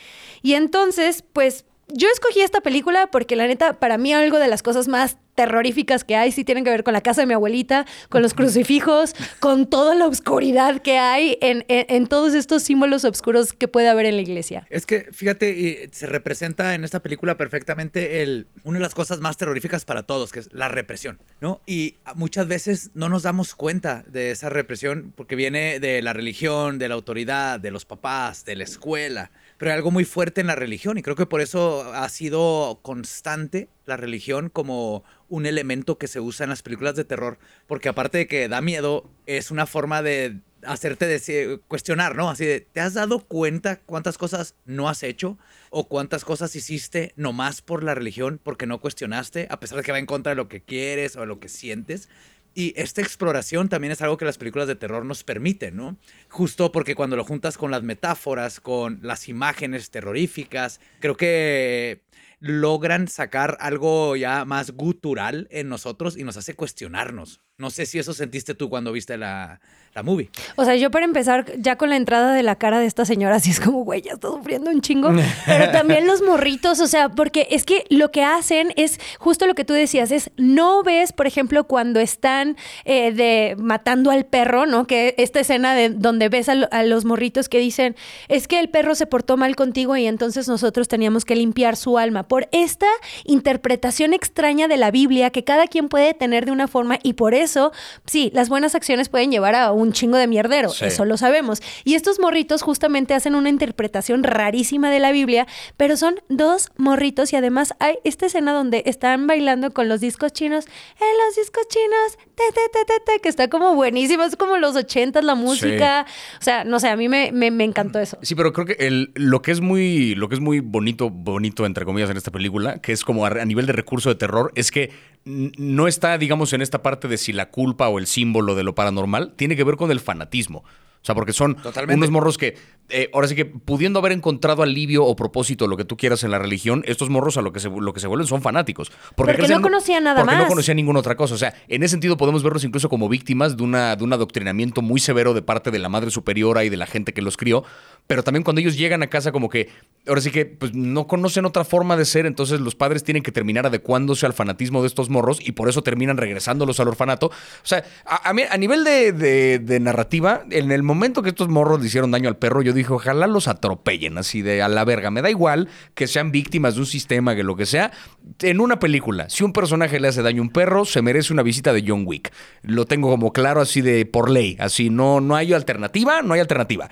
Y 0.43 0.53
entonces, 0.53 1.25
pues 1.33 1.65
yo 1.95 2.09
escogí 2.13 2.41
esta 2.41 2.61
película 2.61 3.09
porque 3.11 3.37
la 3.37 3.47
neta, 3.47 3.79
para 3.79 3.99
mí 3.99 4.13
algo 4.13 4.39
de 4.39 4.49
las 4.49 4.63
cosas 4.63 4.89
más 4.89 5.17
terroríficas 5.37 6.05
que 6.05 6.17
hay 6.17 6.33
sí 6.33 6.45
tienen 6.45 6.65
que 6.65 6.71
ver 6.71 6.85
con 6.85 6.93
la 6.93 7.01
casa 7.01 7.23
de 7.23 7.27
mi 7.27 7.33
abuelita, 7.35 7.87
con 8.11 8.21
los 8.21 8.35
crucifijos, 8.35 9.15
con 9.39 9.69
toda 9.71 9.95
la 9.95 10.07
oscuridad 10.07 10.83
que 10.83 10.99
hay 10.99 11.39
en, 11.41 11.65
en- 11.69 11.87
en 11.89 12.07
todos 12.09 12.35
estos 12.35 12.63
símbolos 12.63 13.05
oscuros 13.05 13.53
que 13.55 13.67
puede 13.69 13.89
haber 13.89 14.05
en 14.07 14.17
la 14.17 14.23
iglesia. 14.23 14.67
Es 14.69 14.85
que, 14.85 15.09
fíjate, 15.13 15.51
y 15.53 15.89
se 15.93 16.07
representa 16.07 16.75
en 16.75 16.85
esta 16.85 17.01
película 17.01 17.37
perfectamente 17.39 18.23
el, 18.23 18.49
una 18.65 18.79
de 18.79 18.83
las 18.83 18.95
cosas 18.95 19.21
más 19.21 19.37
terroríficas 19.39 19.85
para 19.87 20.03
todos, 20.03 20.31
que 20.33 20.41
es 20.41 20.53
la 20.53 20.69
represión, 20.69 21.19
¿no? 21.41 21.63
Y 21.67 21.97
muchas 22.17 22.47
veces 22.47 22.91
no 22.95 23.09
nos 23.09 23.23
damos 23.23 23.55
cuenta 23.55 24.05
de 24.09 24.33
esa 24.33 24.51
represión 24.51 25.13
porque 25.17 25.37
viene 25.37 25.81
de 25.81 26.03
la 26.03 26.13
religión, 26.13 26.79
de 26.79 26.89
la 26.89 26.95
autoridad, 26.97 27.61
de 27.61 27.71
los 27.71 27.87
papás, 27.87 28.45
de 28.45 28.57
la 28.57 28.65
escuela, 28.65 29.31
pero 29.61 29.73
hay 29.73 29.77
algo 29.77 29.91
muy 29.91 30.07
fuerte 30.07 30.41
en 30.41 30.47
la 30.47 30.55
religión 30.55 30.97
y 30.97 31.03
creo 31.03 31.17
que 31.17 31.27
por 31.27 31.43
eso 31.43 31.93
ha 31.93 32.09
sido 32.09 32.79
constante 32.81 33.69
la 33.85 33.99
religión 33.99 34.49
como 34.49 35.05
un 35.29 35.45
elemento 35.45 35.99
que 35.99 36.09
se 36.09 36.19
usa 36.19 36.45
en 36.45 36.51
las 36.51 36.63
películas 36.63 36.97
de 36.97 37.05
terror, 37.05 37.39
porque 37.67 37.91
aparte 37.91 38.17
de 38.17 38.27
que 38.27 38.49
da 38.49 38.63
miedo, 38.63 39.11
es 39.27 39.51
una 39.51 39.67
forma 39.67 40.01
de 40.01 40.39
hacerte 40.63 41.15
deci- 41.15 41.61
cuestionar, 41.69 42.17
¿no? 42.17 42.31
Así 42.31 42.47
de, 42.47 42.61
¿te 42.73 42.81
has 42.81 42.95
dado 42.95 43.19
cuenta 43.19 43.81
cuántas 43.81 44.17
cosas 44.17 44.55
no 44.65 44.89
has 44.89 45.03
hecho 45.03 45.37
o 45.69 45.89
cuántas 45.89 46.25
cosas 46.25 46.57
hiciste 46.57 47.13
nomás 47.17 47.61
por 47.61 47.85
la 47.85 47.95
religión 47.95 48.41
porque 48.43 48.67
no 48.67 48.81
cuestionaste, 48.81 49.47
a 49.51 49.61
pesar 49.61 49.77
de 49.77 49.85
que 49.85 49.93
va 49.93 49.99
en 49.99 50.07
contra 50.07 50.31
de 50.31 50.37
lo 50.37 50.49
que 50.49 50.63
quieres 50.63 51.17
o 51.17 51.27
lo 51.27 51.39
que 51.39 51.51
sientes? 51.51 52.09
Y 52.55 52.73
esta 52.77 53.01
exploración 53.01 53.69
también 53.69 53.93
es 53.93 54.03
algo 54.03 54.17
que 54.17 54.25
las 54.25 54.39
películas 54.39 54.67
de 54.67 54.75
terror 54.75 55.05
nos 55.05 55.23
permiten, 55.23 55.77
¿no? 55.77 55.97
Justo 56.29 56.73
porque 56.73 56.95
cuando 56.95 57.17
lo 57.17 57.25
juntas 57.25 57.57
con 57.57 57.71
las 57.71 57.83
metáforas, 57.83 58.61
con 58.61 58.99
las 59.03 59.29
imágenes 59.29 59.91
terroríficas, 59.91 60.81
creo 60.99 61.17
que 61.17 62.03
logran 62.41 63.07
sacar 63.09 63.57
algo 63.61 64.17
ya 64.17 64.45
más 64.45 64.71
gutural 64.73 65.47
en 65.51 65.69
nosotros 65.69 66.17
y 66.17 66.25
nos 66.25 66.37
hace 66.37 66.55
cuestionarnos. 66.55 67.41
No 67.59 67.69
sé 67.69 67.85
si 67.85 67.99
eso 67.99 68.15
sentiste 68.15 68.55
tú 68.55 68.71
cuando 68.71 68.91
viste 68.91 69.19
la, 69.19 69.61
la 69.95 70.03
movie. 70.03 70.31
O 70.57 70.65
sea, 70.65 70.77
yo 70.77 70.91
para 70.91 71.05
empezar, 71.05 71.45
ya 71.59 71.77
con 71.77 71.91
la 71.91 71.97
entrada 71.97 72.33
de 72.33 72.43
la 72.43 72.57
cara 72.57 72.79
de 72.81 72.87
esta 72.87 73.05
señora, 73.05 73.37
así 73.37 73.51
es 73.51 73.61
como, 73.61 73.85
güey, 73.85 74.01
ya 74.01 74.13
está 74.13 74.29
sufriendo 74.29 74.71
un 74.71 74.81
chingo. 74.81 75.11
Pero 75.47 75.71
también 75.71 76.07
los 76.07 76.23
morritos, 76.23 76.81
o 76.81 76.87
sea, 76.87 77.11
porque 77.11 77.47
es 77.51 77.67
que 77.67 77.85
lo 77.91 78.11
que 78.11 78.23
hacen 78.25 78.73
es 78.77 78.99
justo 79.19 79.47
lo 79.47 79.55
que 79.55 79.67
tú 79.67 79.75
decías, 79.75 80.11
es 80.11 80.31
no 80.39 80.83
ves, 80.83 81.13
por 81.13 81.27
ejemplo, 81.27 81.65
cuando 81.65 82.01
están 82.01 82.57
eh, 82.87 83.13
de 83.13 83.57
matando 83.59 84.11
al 84.11 84.25
perro, 84.25 84.65
¿no? 84.65 84.87
Que 84.87 85.15
esta 85.19 85.41
escena 85.41 85.75
de 85.75 85.91
donde 85.91 86.31
ves 86.31 86.49
a, 86.49 86.55
lo- 86.55 86.69
a 86.73 86.83
los 86.85 87.05
morritos 87.05 87.51
que 87.51 87.59
dicen, 87.59 87.95
es 88.29 88.49
que 88.49 88.59
el 88.59 88.71
perro 88.71 88.95
se 88.95 89.05
portó 89.07 89.37
mal 89.37 89.55
contigo 89.55 89.99
y 89.99 90.07
entonces 90.07 90.49
nosotros 90.49 90.89
teníamos 90.89 91.27
que 91.27 91.37
limpiar 91.37 91.77
su 91.77 91.99
alma. 91.99 92.27
Por 92.31 92.49
esta 92.53 92.87
interpretación 93.25 94.15
extraña 94.15 94.69
de 94.69 94.77
la 94.77 94.91
Biblia 94.93 95.31
que 95.31 95.43
cada 95.43 95.67
quien 95.67 95.89
puede 95.89 96.15
tener 96.15 96.45
de 96.47 96.53
una 96.53 96.69
forma 96.69 96.99
y 97.03 97.15
por 97.15 97.35
eso, 97.35 97.73
sí, 98.07 98.31
las 98.35 98.49
buenas 98.49 98.75
acciones 98.77 99.09
pueden 99.09 99.31
llevar 99.33 99.55
a 99.57 99.73
un 99.73 99.93
chingo 99.93 100.17
de 100.17 100.27
mierdero, 100.29 100.69
Sí. 100.69 100.85
eso 100.85 101.05
lo 101.05 101.17
sabemos. 101.17 101.61
Y 101.85 101.95
estos 101.97 102.21
morritos 102.21 102.63
justamente 102.63 103.15
hacen 103.15 103.35
una 103.35 103.49
interpretación 103.49 104.23
rarísima 104.23 104.91
de 104.91 105.01
la 105.01 105.11
Biblia, 105.11 105.49
pero 105.77 105.97
son 105.97 106.21
dos 106.29 106.69
morritos 106.77 107.33
y 107.33 107.37
además 107.37 107.75
hay 107.81 107.97
esta 108.05 108.27
escena 108.27 108.53
donde 108.53 108.83
están 108.87 109.27
bailando 109.27 109.73
con 109.73 109.89
los 109.89 110.01
discos 110.01 110.33
chinos, 110.33 110.67
en 110.67 111.27
los 111.27 111.37
discos 111.37 111.67
chinos, 111.69 112.19
te, 112.37 112.45
te, 112.55 112.61
te, 112.73 112.85
te, 112.85 113.13
te, 113.15 113.19
que 113.21 113.29
está 113.29 113.49
como 113.49 113.75
buenísimo, 113.75 114.23
es 114.23 114.37
como 114.37 114.57
los 114.57 114.77
ochentas 114.77 115.25
la 115.25 115.35
música, 115.35 116.07
o 116.41 116.45
sea, 116.45 116.63
no 116.65 116.79
sé, 116.79 116.89
a 116.89 116.97
mí 116.97 117.09
me, 117.09 117.33
me, 117.33 117.51
me 117.51 117.65
encantó 117.65 117.99
eso. 117.99 118.19
Sí, 118.23 118.37
pero 118.37 118.53
creo 118.53 118.67
que 118.67 118.77
el, 118.87 119.11
lo 119.15 119.43
que 119.43 119.51
es 119.51 119.61
muy, 119.61 120.15
lo 120.15 120.29
que 120.29 120.37
es 120.37 120.41
muy 120.41 120.61
bonito, 120.61 121.11
bonito 121.11 121.67
entre 121.67 121.85
comillas 121.85 122.09
en 122.11 122.20
esta 122.21 122.31
película, 122.31 122.81
que 122.81 122.93
es 122.93 123.05
como 123.05 123.27
a, 123.27 123.29
a 123.29 123.45
nivel 123.45 123.67
de 123.67 123.73
recurso 123.73 124.09
de 124.09 124.15
terror, 124.15 124.53
es 124.55 124.71
que 124.71 124.91
no 125.25 125.87
está, 125.87 126.17
digamos, 126.19 126.53
en 126.53 126.63
esta 126.63 126.83
parte 126.83 127.09
de 127.09 127.19
si 127.19 127.33
la 127.33 127.51
culpa 127.51 127.89
o 127.89 127.99
el 127.99 128.07
símbolo 128.07 128.55
de 128.55 128.63
lo 128.63 128.75
paranormal 128.75 129.35
tiene 129.37 129.57
que 129.57 129.65
ver 129.65 129.77
con 129.77 129.91
el 129.91 130.01
fanatismo. 130.01 130.65
O 131.03 131.05
sea, 131.05 131.15
porque 131.15 131.33
son 131.33 131.57
Totalmente. 131.57 131.97
unos 131.97 132.11
morros 132.11 132.37
que, 132.37 132.57
eh, 132.91 133.09
ahora 133.15 133.27
sí 133.27 133.35
que 133.35 133.47
pudiendo 133.47 133.99
haber 134.01 134.13
encontrado 134.13 134.63
alivio 134.63 135.03
o 135.05 135.17
propósito, 135.17 135.67
lo 135.67 135.79
que 135.79 135.87
tú 135.87 135.97
quieras 135.97 136.25
en 136.25 136.31
la 136.31 136.39
religión, 136.39 136.83
estos 136.87 137.09
morros 137.09 137.39
a 137.39 137.43
lo 137.43 137.53
que 137.55 137.61
se, 137.61 137.71
lo 137.71 137.95
que 137.95 138.01
se 138.01 138.07
vuelven 138.07 138.27
son 138.27 138.43
fanáticos. 138.43 138.93
Porque 139.15 139.33
crecen- 139.35 139.57
no 139.57 139.63
conocían 139.63 140.05
nada 140.05 140.23
porque 140.23 140.37
no 140.37 140.47
conocían 140.47 140.77
ninguna 140.77 140.99
otra 141.01 141.17
cosa. 141.17 141.35
O 141.35 141.39
sea, 141.39 141.55
en 141.69 141.83
ese 141.83 141.93
sentido 141.93 142.19
podemos 142.19 142.43
verlos 142.43 142.65
incluso 142.65 142.91
como 142.91 143.09
víctimas 143.09 143.57
de, 143.57 143.63
una, 143.63 143.97
de 143.97 144.05
un 144.05 144.13
adoctrinamiento 144.13 144.83
muy 144.83 145.01
severo 145.01 145.33
de 145.33 145.41
parte 145.41 145.71
de 145.71 145.79
la 145.79 145.89
madre 145.89 146.11
superiora 146.11 146.65
y 146.65 146.69
de 146.69 146.77
la 146.77 146.87
gente 146.87 147.15
que 147.15 147.23
los 147.23 147.39
crió. 147.39 147.65
Pero 148.07 148.23
también 148.23 148.43
cuando 148.43 148.61
ellos 148.61 148.77
llegan 148.77 149.03
a 149.03 149.07
casa 149.07 149.33
como 149.33 149.49
que, 149.49 149.69
ahora 150.07 150.21
sí 150.21 150.31
que 150.31 150.45
pues, 150.45 150.75
no 150.75 151.07
conocen 151.07 151.47
otra 151.47 151.65
forma 151.65 151.97
de 151.97 152.05
ser, 152.05 152.27
entonces 152.27 152.61
los 152.61 152.75
padres 152.75 153.05
tienen 153.05 153.23
que 153.23 153.33
terminar 153.33 153.65
adecuándose 153.65 154.27
al 154.27 154.33
fanatismo 154.35 154.83
de 154.83 154.89
estos 154.89 155.09
morros 155.09 155.39
y 155.41 155.53
por 155.53 155.69
eso 155.71 155.81
terminan 155.83 156.19
regresándolos 156.19 156.79
al 156.81 156.89
orfanato. 156.89 157.27
O 157.29 157.33
sea, 157.63 157.85
a, 158.05 158.29
a 158.29 158.33
mí- 158.35 158.43
a 158.51 158.57
nivel 158.59 158.85
de, 158.85 159.13
de- 159.13 159.59
de 159.61 159.81
narrativa, 159.81 160.45
en 160.51 160.73
el 160.73 160.83
momento 160.91 161.23
que 161.23 161.31
estos 161.31 161.49
morros 161.49 161.81
le 161.81 161.87
hicieron 161.87 162.11
daño 162.11 162.29
al 162.29 162.37
perro, 162.37 162.63
yo 162.63 162.73
dije, 162.73 162.93
ojalá 162.93 163.27
los 163.27 163.49
atropellen 163.49 164.19
así 164.19 164.43
de 164.43 164.63
a 164.63 164.69
la 164.69 164.85
verga. 164.85 165.11
Me 165.11 165.23
da 165.23 165.31
igual 165.31 165.69
que 165.95 166.07
sean 166.07 166.33
víctimas 166.33 166.75
de 166.75 166.81
un 166.81 166.87
sistema, 166.87 167.35
que 167.35 167.43
lo 167.43 167.57
que 167.57 167.67
sea. 167.67 167.93
En 168.41 168.61
una 168.61 168.79
película, 168.79 169.31
si 169.31 169.45
un 169.45 169.53
personaje 169.53 170.01
le 170.01 170.09
hace 170.09 170.23
daño 170.23 170.43
a 170.43 170.45
un 170.45 170.51
perro, 170.51 170.85
se 170.85 171.03
merece 171.03 171.33
una 171.33 171.43
visita 171.43 171.73
de 171.73 171.85
John 171.87 172.03
Wick. 172.07 172.33
Lo 172.63 172.85
tengo 172.85 173.09
como 173.09 173.33
claro 173.33 173.61
así 173.61 173.81
de 173.81 174.05
por 174.07 174.31
ley. 174.31 174.57
Así, 174.59 174.91
no, 174.91 175.21
no 175.21 175.37
hay 175.37 175.53
alternativa, 175.53 176.23
no 176.23 176.35
hay 176.35 176.41
alternativa. 176.41 176.89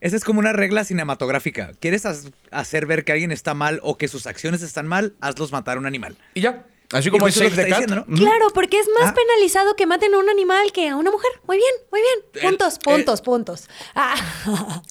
Esa 0.00 0.16
es 0.16 0.24
como 0.24 0.40
una 0.40 0.52
regla 0.52 0.84
cinematográfica. 0.84 1.72
¿Quieres 1.78 2.06
hacer 2.50 2.86
ver 2.86 3.04
que 3.04 3.12
alguien 3.12 3.32
está 3.32 3.52
mal 3.52 3.80
o 3.82 3.98
que 3.98 4.08
sus 4.08 4.26
acciones 4.26 4.62
están 4.62 4.86
mal? 4.86 5.14
Hazlos 5.20 5.52
matar 5.52 5.76
a 5.76 5.80
un 5.80 5.86
animal. 5.86 6.16
Y 6.32 6.40
ya. 6.40 6.64
Así 6.92 7.10
como 7.10 7.28
es 7.28 7.34
Save 7.34 7.50
the 7.50 7.68
Cat. 7.68 7.86
Claro, 7.86 8.48
porque 8.52 8.78
es 8.78 8.88
más 8.98 9.10
ah. 9.10 9.14
penalizado 9.14 9.76
que 9.76 9.86
maten 9.86 10.12
a 10.14 10.18
un 10.18 10.28
animal 10.28 10.72
que 10.72 10.88
a 10.88 10.96
una 10.96 11.10
mujer. 11.10 11.30
Muy 11.46 11.56
bien, 11.56 11.72
muy 11.92 12.00
bien. 12.00 12.48
Puntos, 12.48 12.78
puntos, 12.78 13.22
puntos. 13.22 13.68
Ah. 13.94 14.16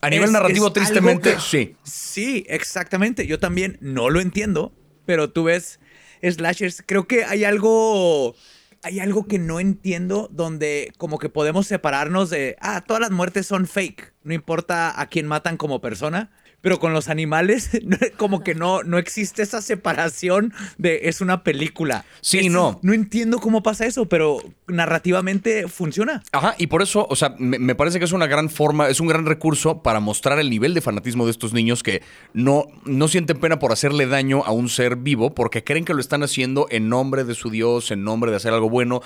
A 0.02 0.10
nivel 0.10 0.32
narrativo, 0.32 0.72
tristemente, 0.72 1.38
sí. 1.39 1.76
Sí, 1.84 2.45
exactamente. 2.47 3.28
Yo 3.28 3.39
también 3.39 3.78
no 3.82 4.10
lo 4.10 4.22
entiendo, 4.22 4.74
pero 5.06 5.30
tú 5.30 5.45
ves 5.45 5.80
slashers. 6.22 6.84
Creo 6.86 7.08
que 7.08 7.26
hay 7.26 7.43
algo 7.43 8.36
hay 8.82 9.00
algo 9.00 9.28
que 9.28 9.39
no 9.39 9.60
entiendo 9.60 10.30
donde 10.32 10.93
como 10.97 11.20
que 11.20 11.30
podemos 11.30 11.68
separarnos 11.68 12.30
de, 12.30 12.56
ah, 12.62 12.82
todas 12.86 13.02
las 13.02 13.12
muertes 13.12 13.45
son 13.45 13.68
fake, 13.68 14.14
no 14.24 14.34
importa 14.34 15.00
a 15.00 15.08
quién 15.08 15.28
matan 15.28 15.58
como 15.58 15.82
persona. 15.82 16.32
Pero 16.62 16.80
con 16.80 16.93
los 16.93 17.10
animales, 17.10 17.70
como 18.18 18.43
que 18.43 18.55
no, 18.55 18.84
no 18.84 18.97
existe 18.97 19.41
esa 19.41 19.62
separación 19.62 20.53
de 20.78 21.01
es 21.03 21.22
una 21.22 21.43
película. 21.43 22.05
Sí, 22.22 22.49
no. 22.49 22.80
No 22.82 22.93
entiendo 22.93 23.39
cómo 23.39 23.64
pasa 23.64 23.86
eso, 23.86 24.07
pero 24.07 24.39
narrativamente 24.68 25.68
funciona. 25.68 26.24
Ajá, 26.32 26.55
y 26.57 26.68
por 26.68 26.82
eso, 26.82 27.07
o 27.10 27.16
sea, 27.16 27.36
me, 27.38 27.76
parece 27.76 27.99
que 27.99 28.05
es 28.05 28.12
una 28.12 28.28
gran 28.28 28.49
forma, 28.49 28.89
es 28.89 28.99
un 28.99 29.07
gran 29.07 29.26
recurso 29.26 29.82
para 29.82 29.99
mostrar 29.99 30.39
el 30.39 30.49
nivel 30.49 30.74
de 30.74 30.82
fanatismo 30.82 31.26
de 31.26 31.32
estos 31.32 31.53
niños 31.53 31.84
que 31.84 32.01
no, 32.34 32.66
no 32.86 33.07
sienten 33.07 33.39
pena 33.39 33.60
por 33.60 33.72
hacerle 33.72 34.07
daño 34.07 34.43
a 34.45 34.51
un 34.51 34.70
ser 34.70 34.95
vivo 34.95 35.34
porque 35.34 35.64
creen 35.64 35.86
que 35.86 35.93
lo 35.93 36.01
están 36.01 36.24
haciendo 36.24 36.68
en 36.70 36.89
nombre 36.89 37.24
de 37.24 37.36
su 37.36 37.49
Dios, 37.49 37.91
en 37.91 38.03
nombre 38.03 38.32
de 38.32 38.38
hacer 38.38 38.53
algo 38.53 38.70
bueno, 38.70 39.01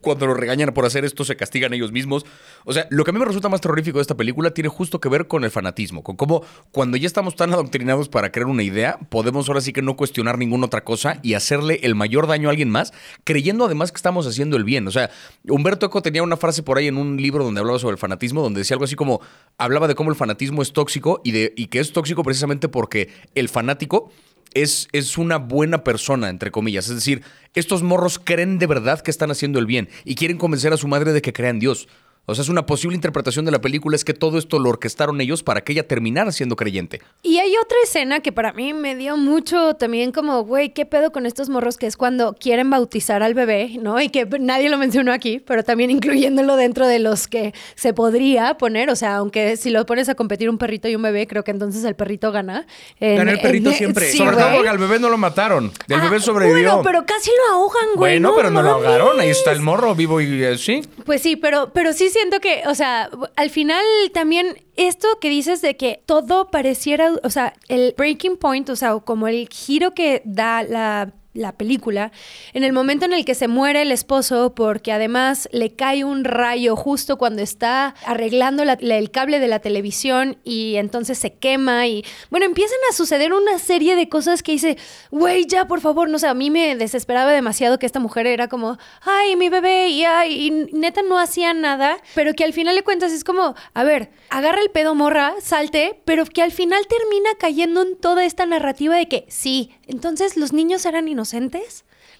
cuando 0.00 0.26
lo 0.26 0.34
regañan 0.34 0.72
por 0.72 0.84
hacer 0.84 1.04
esto, 1.04 1.24
se 1.24 1.36
castigan 1.36 1.72
ellos 1.72 1.92
mismos. 1.92 2.24
O 2.64 2.72
sea, 2.72 2.86
lo 2.90 3.04
que 3.04 3.10
a 3.10 3.12
mí 3.12 3.18
me 3.18 3.24
resulta 3.24 3.48
más 3.48 3.60
terrorífico 3.60 3.98
de 3.98 4.02
esta 4.02 4.16
película 4.16 4.50
tiene 4.52 4.68
justo 4.68 5.00
que 5.00 5.08
ver 5.08 5.26
con 5.26 5.44
el 5.44 5.50
fanatismo, 5.50 6.02
con 6.02 6.16
cómo 6.16 6.42
cuando 6.72 6.96
ya 6.96 7.06
estamos 7.06 7.36
tan 7.36 7.52
adoctrinados 7.52 8.08
para 8.08 8.32
crear 8.32 8.48
una 8.48 8.62
idea, 8.62 8.98
podemos 9.08 9.48
ahora 9.48 9.60
sí 9.60 9.72
que 9.72 9.82
no 9.82 9.96
cuestionar 9.96 10.38
ninguna 10.38 10.66
otra 10.66 10.84
cosa 10.84 11.18
y 11.22 11.34
hacerle 11.34 11.80
el 11.82 11.94
mayor 11.94 12.26
daño 12.26 12.48
a 12.48 12.50
alguien 12.50 12.70
más, 12.70 12.92
creyendo 13.24 13.64
además 13.64 13.92
que 13.92 13.96
estamos 13.96 14.26
haciendo 14.26 14.56
el 14.56 14.64
bien. 14.64 14.86
O 14.88 14.90
sea, 14.90 15.10
Humberto 15.48 15.86
Eco 15.86 16.02
tenía 16.02 16.22
una 16.22 16.36
frase 16.36 16.62
por 16.62 16.78
ahí 16.78 16.88
en 16.88 16.96
un 16.96 17.16
libro 17.16 17.44
donde 17.44 17.60
hablaba 17.60 17.78
sobre 17.78 17.94
el 17.94 17.98
fanatismo, 17.98 18.42
donde 18.42 18.60
decía 18.60 18.74
algo 18.74 18.84
así 18.84 18.96
como, 18.96 19.20
hablaba 19.58 19.88
de 19.88 19.94
cómo 19.94 20.10
el 20.10 20.16
fanatismo 20.16 20.62
es 20.62 20.72
tóxico 20.72 21.20
y, 21.24 21.32
de, 21.32 21.52
y 21.56 21.66
que 21.66 21.80
es 21.80 21.92
tóxico 21.92 22.22
precisamente 22.22 22.68
porque 22.68 23.10
el 23.34 23.48
fanático 23.48 24.10
es, 24.54 24.88
es 24.92 25.18
una 25.18 25.38
buena 25.38 25.84
persona, 25.84 26.28
entre 26.28 26.50
comillas. 26.50 26.88
Es 26.88 26.94
decir, 26.94 27.22
estos 27.54 27.82
morros 27.82 28.18
creen 28.18 28.58
de 28.58 28.66
verdad 28.66 29.00
que 29.00 29.10
están 29.10 29.30
haciendo 29.30 29.58
el 29.58 29.66
bien 29.66 29.88
y 30.04 30.14
quieren 30.14 30.38
convencer 30.38 30.72
a 30.72 30.76
su 30.76 30.88
madre 30.88 31.12
de 31.12 31.22
que 31.22 31.32
crea 31.32 31.50
en 31.50 31.58
Dios. 31.58 31.88
O 32.26 32.34
sea, 32.34 32.42
es 32.42 32.48
una 32.48 32.64
posible 32.64 32.94
interpretación 32.94 33.44
de 33.44 33.50
la 33.50 33.60
película 33.60 33.96
es 33.96 34.04
que 34.04 34.14
todo 34.14 34.38
esto 34.38 34.58
lo 34.58 34.68
orquestaron 34.68 35.20
ellos 35.20 35.42
para 35.42 35.62
que 35.62 35.72
ella 35.72 35.88
terminara 35.88 36.30
siendo 36.30 36.54
creyente. 36.54 37.00
Y 37.22 37.38
hay 37.38 37.52
otra 37.56 37.76
escena 37.82 38.20
que 38.20 38.30
para 38.30 38.52
mí 38.52 38.72
me 38.72 38.94
dio 38.94 39.16
mucho 39.16 39.74
también 39.74 40.12
como, 40.12 40.44
güey, 40.44 40.72
¿qué 40.72 40.86
pedo 40.86 41.10
con 41.10 41.26
estos 41.26 41.48
morros? 41.48 41.76
Que 41.76 41.86
es 41.86 41.96
cuando 41.96 42.34
quieren 42.34 42.70
bautizar 42.70 43.22
al 43.22 43.34
bebé, 43.34 43.78
¿no? 43.80 44.00
Y 44.00 44.10
que 44.10 44.26
nadie 44.38 44.68
lo 44.68 44.78
mencionó 44.78 45.12
aquí, 45.12 45.40
pero 45.40 45.64
también 45.64 45.90
incluyéndolo 45.90 46.56
dentro 46.56 46.86
de 46.86 47.00
los 47.00 47.26
que 47.26 47.52
se 47.74 47.94
podría 47.94 48.56
poner. 48.58 48.90
O 48.90 48.96
sea, 48.96 49.16
aunque 49.16 49.56
si 49.56 49.70
lo 49.70 49.84
pones 49.86 50.08
a 50.08 50.14
competir 50.14 50.50
un 50.50 50.58
perrito 50.58 50.88
y 50.88 50.94
un 50.94 51.02
bebé, 51.02 51.26
creo 51.26 51.42
que 51.42 51.50
entonces 51.50 51.82
el 51.84 51.96
perrito 51.96 52.30
gana. 52.30 52.66
gana 53.00 53.32
el 53.32 53.40
perrito 53.40 53.72
siempre. 53.72 54.12
Sobre 54.12 54.36
todo 54.36 54.52
porque 54.54 54.68
al 54.68 54.78
bebé 54.78 55.00
no 55.00 55.08
lo 55.08 55.18
mataron. 55.18 55.72
El 55.88 56.00
ah, 56.00 56.04
bebé 56.04 56.20
sobrevivió. 56.20 56.76
Bueno, 56.76 56.82
pero 56.84 57.06
casi 57.06 57.30
lo 57.30 57.54
ahogan, 57.54 57.88
güey. 57.96 58.12
Bueno, 58.20 58.34
pero 58.36 58.50
no 58.50 58.62
lo 58.62 58.70
ahogaron. 58.70 59.20
Ahí 59.20 59.30
está 59.30 59.52
el 59.52 59.60
morro 59.60 59.94
vivo 59.94 60.20
y 60.20 60.44
así. 60.44 60.72
Eh, 60.74 60.82
pues 61.04 61.22
sí, 61.22 61.36
pero, 61.36 61.72
pero 61.72 61.92
sí 61.92 62.09
siento 62.10 62.40
que, 62.40 62.62
o 62.66 62.74
sea, 62.74 63.10
al 63.36 63.50
final 63.50 63.84
también 64.12 64.58
esto 64.76 65.08
que 65.20 65.28
dices 65.28 65.62
de 65.62 65.76
que 65.76 66.02
todo 66.06 66.50
pareciera, 66.50 67.12
o 67.22 67.30
sea, 67.30 67.54
el 67.68 67.94
breaking 67.96 68.36
point, 68.36 68.68
o 68.68 68.76
sea, 68.76 68.98
como 68.98 69.28
el 69.28 69.48
giro 69.48 69.94
que 69.94 70.22
da 70.24 70.62
la 70.62 71.12
la 71.32 71.52
película, 71.52 72.10
en 72.54 72.64
el 72.64 72.72
momento 72.72 73.04
en 73.04 73.12
el 73.12 73.24
que 73.24 73.36
se 73.36 73.46
muere 73.46 73.82
el 73.82 73.92
esposo, 73.92 74.52
porque 74.54 74.90
además 74.90 75.48
le 75.52 75.74
cae 75.76 76.02
un 76.02 76.24
rayo 76.24 76.74
justo 76.74 77.18
cuando 77.18 77.40
está 77.40 77.94
arreglando 78.04 78.64
el 78.64 79.10
cable 79.12 79.38
de 79.38 79.46
la 79.46 79.60
televisión 79.60 80.38
y 80.42 80.74
entonces 80.76 81.18
se 81.18 81.34
quema 81.34 81.86
y 81.86 82.04
bueno, 82.30 82.46
empiezan 82.46 82.78
a 82.90 82.94
suceder 82.94 83.32
una 83.32 83.60
serie 83.60 83.94
de 83.94 84.08
cosas 84.08 84.42
que 84.42 84.52
dice, 84.52 84.76
güey, 85.12 85.46
ya 85.46 85.68
por 85.68 85.80
favor, 85.80 86.08
no 86.08 86.18
sé, 86.18 86.26
a 86.26 86.34
mí 86.34 86.50
me 86.50 86.74
desesperaba 86.74 87.30
demasiado 87.30 87.78
que 87.78 87.86
esta 87.86 88.00
mujer 88.00 88.26
era 88.26 88.48
como, 88.48 88.76
ay, 89.02 89.36
mi 89.36 89.48
bebé, 89.48 89.88
y, 89.88 90.04
y 90.04 90.50
neta 90.72 91.02
no 91.02 91.16
hacía 91.16 91.54
nada, 91.54 91.96
pero 92.16 92.34
que 92.34 92.42
al 92.42 92.52
final 92.52 92.74
de 92.74 92.82
cuentas 92.82 93.12
es 93.12 93.22
como, 93.22 93.54
a 93.72 93.84
ver, 93.84 94.10
agarra 94.30 94.60
el 94.60 94.70
pedo 94.70 94.96
morra, 94.96 95.34
salte, 95.40 96.00
pero 96.04 96.24
que 96.24 96.42
al 96.42 96.50
final 96.50 96.88
termina 96.88 97.30
cayendo 97.38 97.82
en 97.82 97.96
toda 97.96 98.24
esta 98.24 98.46
narrativa 98.46 98.96
de 98.96 99.06
que 99.06 99.26
sí, 99.28 99.70
entonces 99.86 100.36
los 100.36 100.52
niños 100.52 100.84
eran 100.86 101.06
inocentes. 101.06 101.19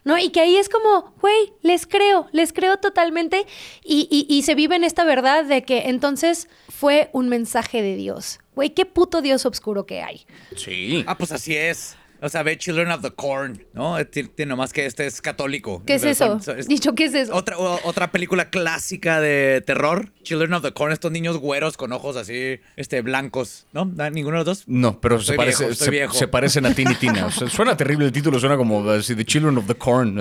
¿No? 0.05 0.18
Y 0.18 0.30
que 0.30 0.40
ahí 0.40 0.57
es 0.57 0.68
como, 0.68 1.14
güey, 1.20 1.53
les 1.62 1.86
creo, 1.86 2.28
les 2.32 2.53
creo 2.53 2.78
totalmente 2.78 3.46
y, 3.84 4.26
y, 4.28 4.42
se 4.42 4.55
vive 4.55 4.76
en 4.76 4.84
esta 4.84 5.05
verdad 5.05 5.44
de 5.44 5.62
que 5.62 5.88
entonces 5.88 6.48
fue 6.68 7.11
un 7.12 7.28
mensaje 7.28 7.82
de 7.82 7.96
Dios. 7.96 8.40
Güey, 8.55 8.70
qué 8.70 8.86
puto 8.86 9.22
Dios 9.22 9.44
oscuro 9.46 9.86
que 9.86 10.03
hay. 10.03 10.26
Sí. 10.57 11.05
Ah, 11.07 11.16
pues 11.16 11.32
así 11.32 11.57
es. 11.57 11.96
O 12.23 12.29
sea, 12.29 12.43
ve 12.43 12.59
Children 12.59 12.91
of 12.93 13.03
the 13.03 13.11
Corn, 13.11 13.64
¿no? 13.73 13.97
Tiene 14.07 14.47
nomás 14.47 14.73
que 14.73 14.87
este 14.87 15.07
es 15.07 15.21
católico. 15.21 15.83
¿Qué 15.87 15.95
es 15.95 16.05
eso? 16.05 16.39
Dicho, 16.68 16.95
¿qué 16.95 17.05
es 17.05 17.14
eso? 17.14 17.35
Otra, 17.35 17.57
otra 17.59 18.12
película 18.12 18.51
clásica 18.51 19.21
de 19.21 19.62
terror. 19.64 20.12
Children 20.23 20.55
of 20.55 20.62
the 20.62 20.73
Corn, 20.73 20.93
estos 20.93 21.11
niños 21.12 21.39
güeros 21.39 21.77
con 21.77 21.93
ojos 21.93 22.16
así, 22.16 22.61
este, 22.77 23.01
blancos, 23.01 23.66
¿no? 23.73 23.85
¿Ninguno 23.85 24.39
de 24.39 24.45
los 24.45 24.59
dos? 24.59 24.64
No, 24.66 25.01
pero 25.01 25.21
se, 25.21 25.35
parece, 25.35 25.75
se, 25.75 26.29
parecen 26.29 26.66
a 26.66 26.75
Tini 26.75 26.95
Tina. 26.95 27.31
suena 27.31 27.77
terrible 27.77 28.07
el 28.07 28.12
título, 28.12 28.39
suena 28.39 28.57
como 28.57 28.89
así, 28.91 29.14
The 29.14 29.25
Children 29.25 29.59
of 29.59 29.66
the 29.66 29.75
Corn. 29.75 30.16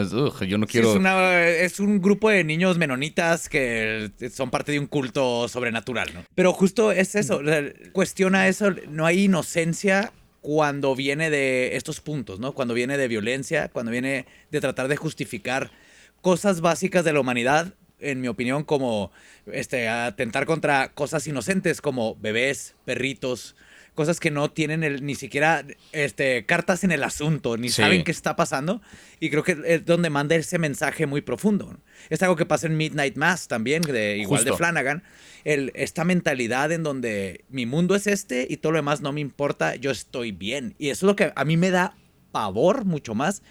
yo 0.48 0.58
no 0.58 0.68
quiero... 0.68 0.96
es, 0.96 1.74
es 1.74 1.80
un 1.80 2.02
grupo 2.02 2.30
de 2.30 2.44
niños 2.44 2.78
menonitas 2.78 3.50
que 3.50 4.12
son 4.34 4.50
parte 4.50 4.72
de 4.72 4.80
un 4.80 4.88
culto 4.88 5.48
sobrenatural, 5.48 6.14
¿no? 6.14 6.24
Pero 6.34 6.54
justo 6.54 6.92
es 6.92 7.16
eso, 7.16 7.42
cuestiona 7.92 8.48
eso, 8.48 8.72
no 8.90 9.06
hay 9.06 9.26
inocencia 9.26 10.12
cuando 10.42 10.96
viene 10.96 11.30
de 11.30 11.76
estos 11.76 12.02
puntos, 12.02 12.40
¿no? 12.40 12.54
Cuando 12.54 12.74
viene 12.74 12.98
de 12.98 13.08
violencia, 13.08 13.70
cuando 13.70 13.92
viene 13.92 14.26
de 14.52 14.62
tratar 14.62 14.88
de 14.88 14.96
justificar 14.96 15.72
cosas 16.22 16.62
básicas 16.62 17.06
de 17.06 17.14
la 17.14 17.20
humanidad, 17.20 17.74
en 18.00 18.22
mi 18.22 18.28
opinión, 18.28 18.64
como 18.64 19.12
este, 19.52 19.90
atentar 19.90 20.46
contra 20.46 20.94
cosas 20.94 21.28
inocentes 21.28 21.82
como 21.82 22.16
bebés, 22.16 22.76
perritos, 22.86 23.56
cosas 24.00 24.22
que 24.22 24.32
no 24.32 24.50
tienen 24.50 24.86
el, 24.86 25.06
ni 25.06 25.14
siquiera 25.14 25.66
este, 25.92 26.46
cartas 26.46 26.86
en 26.86 26.94
el 26.94 27.04
asunto, 27.04 27.58
ni 27.58 27.68
saben 27.68 28.06
qué 28.06 28.12
está 28.12 28.38
pasando. 28.38 28.82
Y 29.20 29.30
creo 29.30 29.44
que 29.44 29.58
es 29.66 29.86
donde 29.86 30.10
manda 30.10 30.38
ese 30.38 30.58
mensaje 30.58 31.06
muy 31.06 31.20
profundo. 31.20 31.76
Es 32.10 32.24
algo 32.24 32.38
que 32.38 32.46
pasa 32.46 32.68
en 32.68 32.78
Midnight 32.78 33.18
Mass 33.18 33.50
también, 33.50 33.82
de, 33.82 34.18
igual 34.18 34.46
de 34.46 34.54
Flanagan. 34.54 35.04
El, 35.44 35.74
esta 35.76 36.06
mentalidad 36.06 36.72
en 36.72 36.82
donde 36.82 37.44
mi 37.50 37.66
mundo 37.66 37.94
es 37.94 38.08
este 38.08 38.48
y 38.50 38.56
todo 38.56 38.72
lo 38.72 38.78
demás 38.78 39.02
no 39.02 39.12
me 39.12 39.20
importa, 39.20 39.76
yo 39.76 39.92
estoy 39.92 40.32
bien. 40.32 40.76
Y 40.80 40.92
eso 40.92 41.06
es 41.06 41.08
lo 41.10 41.18
que 41.18 41.34
a 41.36 41.44
mí 41.44 41.58
me 41.58 41.70
da 41.70 41.98
pavor 42.32 42.86
mucho 42.86 43.16
más 43.16 43.44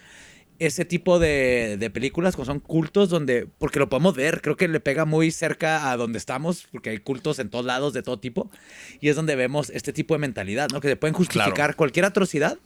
ese 0.59 0.83
tipo 0.85 1.19
de, 1.19 1.77
de, 1.79 1.89
películas 1.89 2.35
como 2.35 2.45
son 2.45 2.59
cultos 2.59 3.09
donde, 3.09 3.47
porque 3.57 3.79
lo 3.79 3.89
podemos 3.89 4.13
ver, 4.13 4.41
creo 4.41 4.57
que 4.57 4.67
le 4.67 4.79
pega 4.79 5.05
muy 5.05 5.31
cerca 5.31 5.89
a 5.89 5.97
donde 5.97 6.17
estamos, 6.17 6.67
porque 6.71 6.89
hay 6.89 6.99
cultos 6.99 7.39
en 7.39 7.49
todos 7.49 7.65
lados 7.65 7.93
de 7.93 8.03
todo 8.03 8.19
tipo, 8.19 8.51
y 8.99 9.09
es 9.09 9.15
donde 9.15 9.35
vemos 9.35 9.69
este 9.69 9.93
tipo 9.93 10.13
de 10.13 10.19
mentalidad, 10.19 10.69
¿no? 10.71 10.81
Que 10.81 10.89
se 10.89 10.95
pueden 10.97 11.13
justificar 11.13 11.75
cualquier 11.75 12.05
atrocidad 12.05 12.59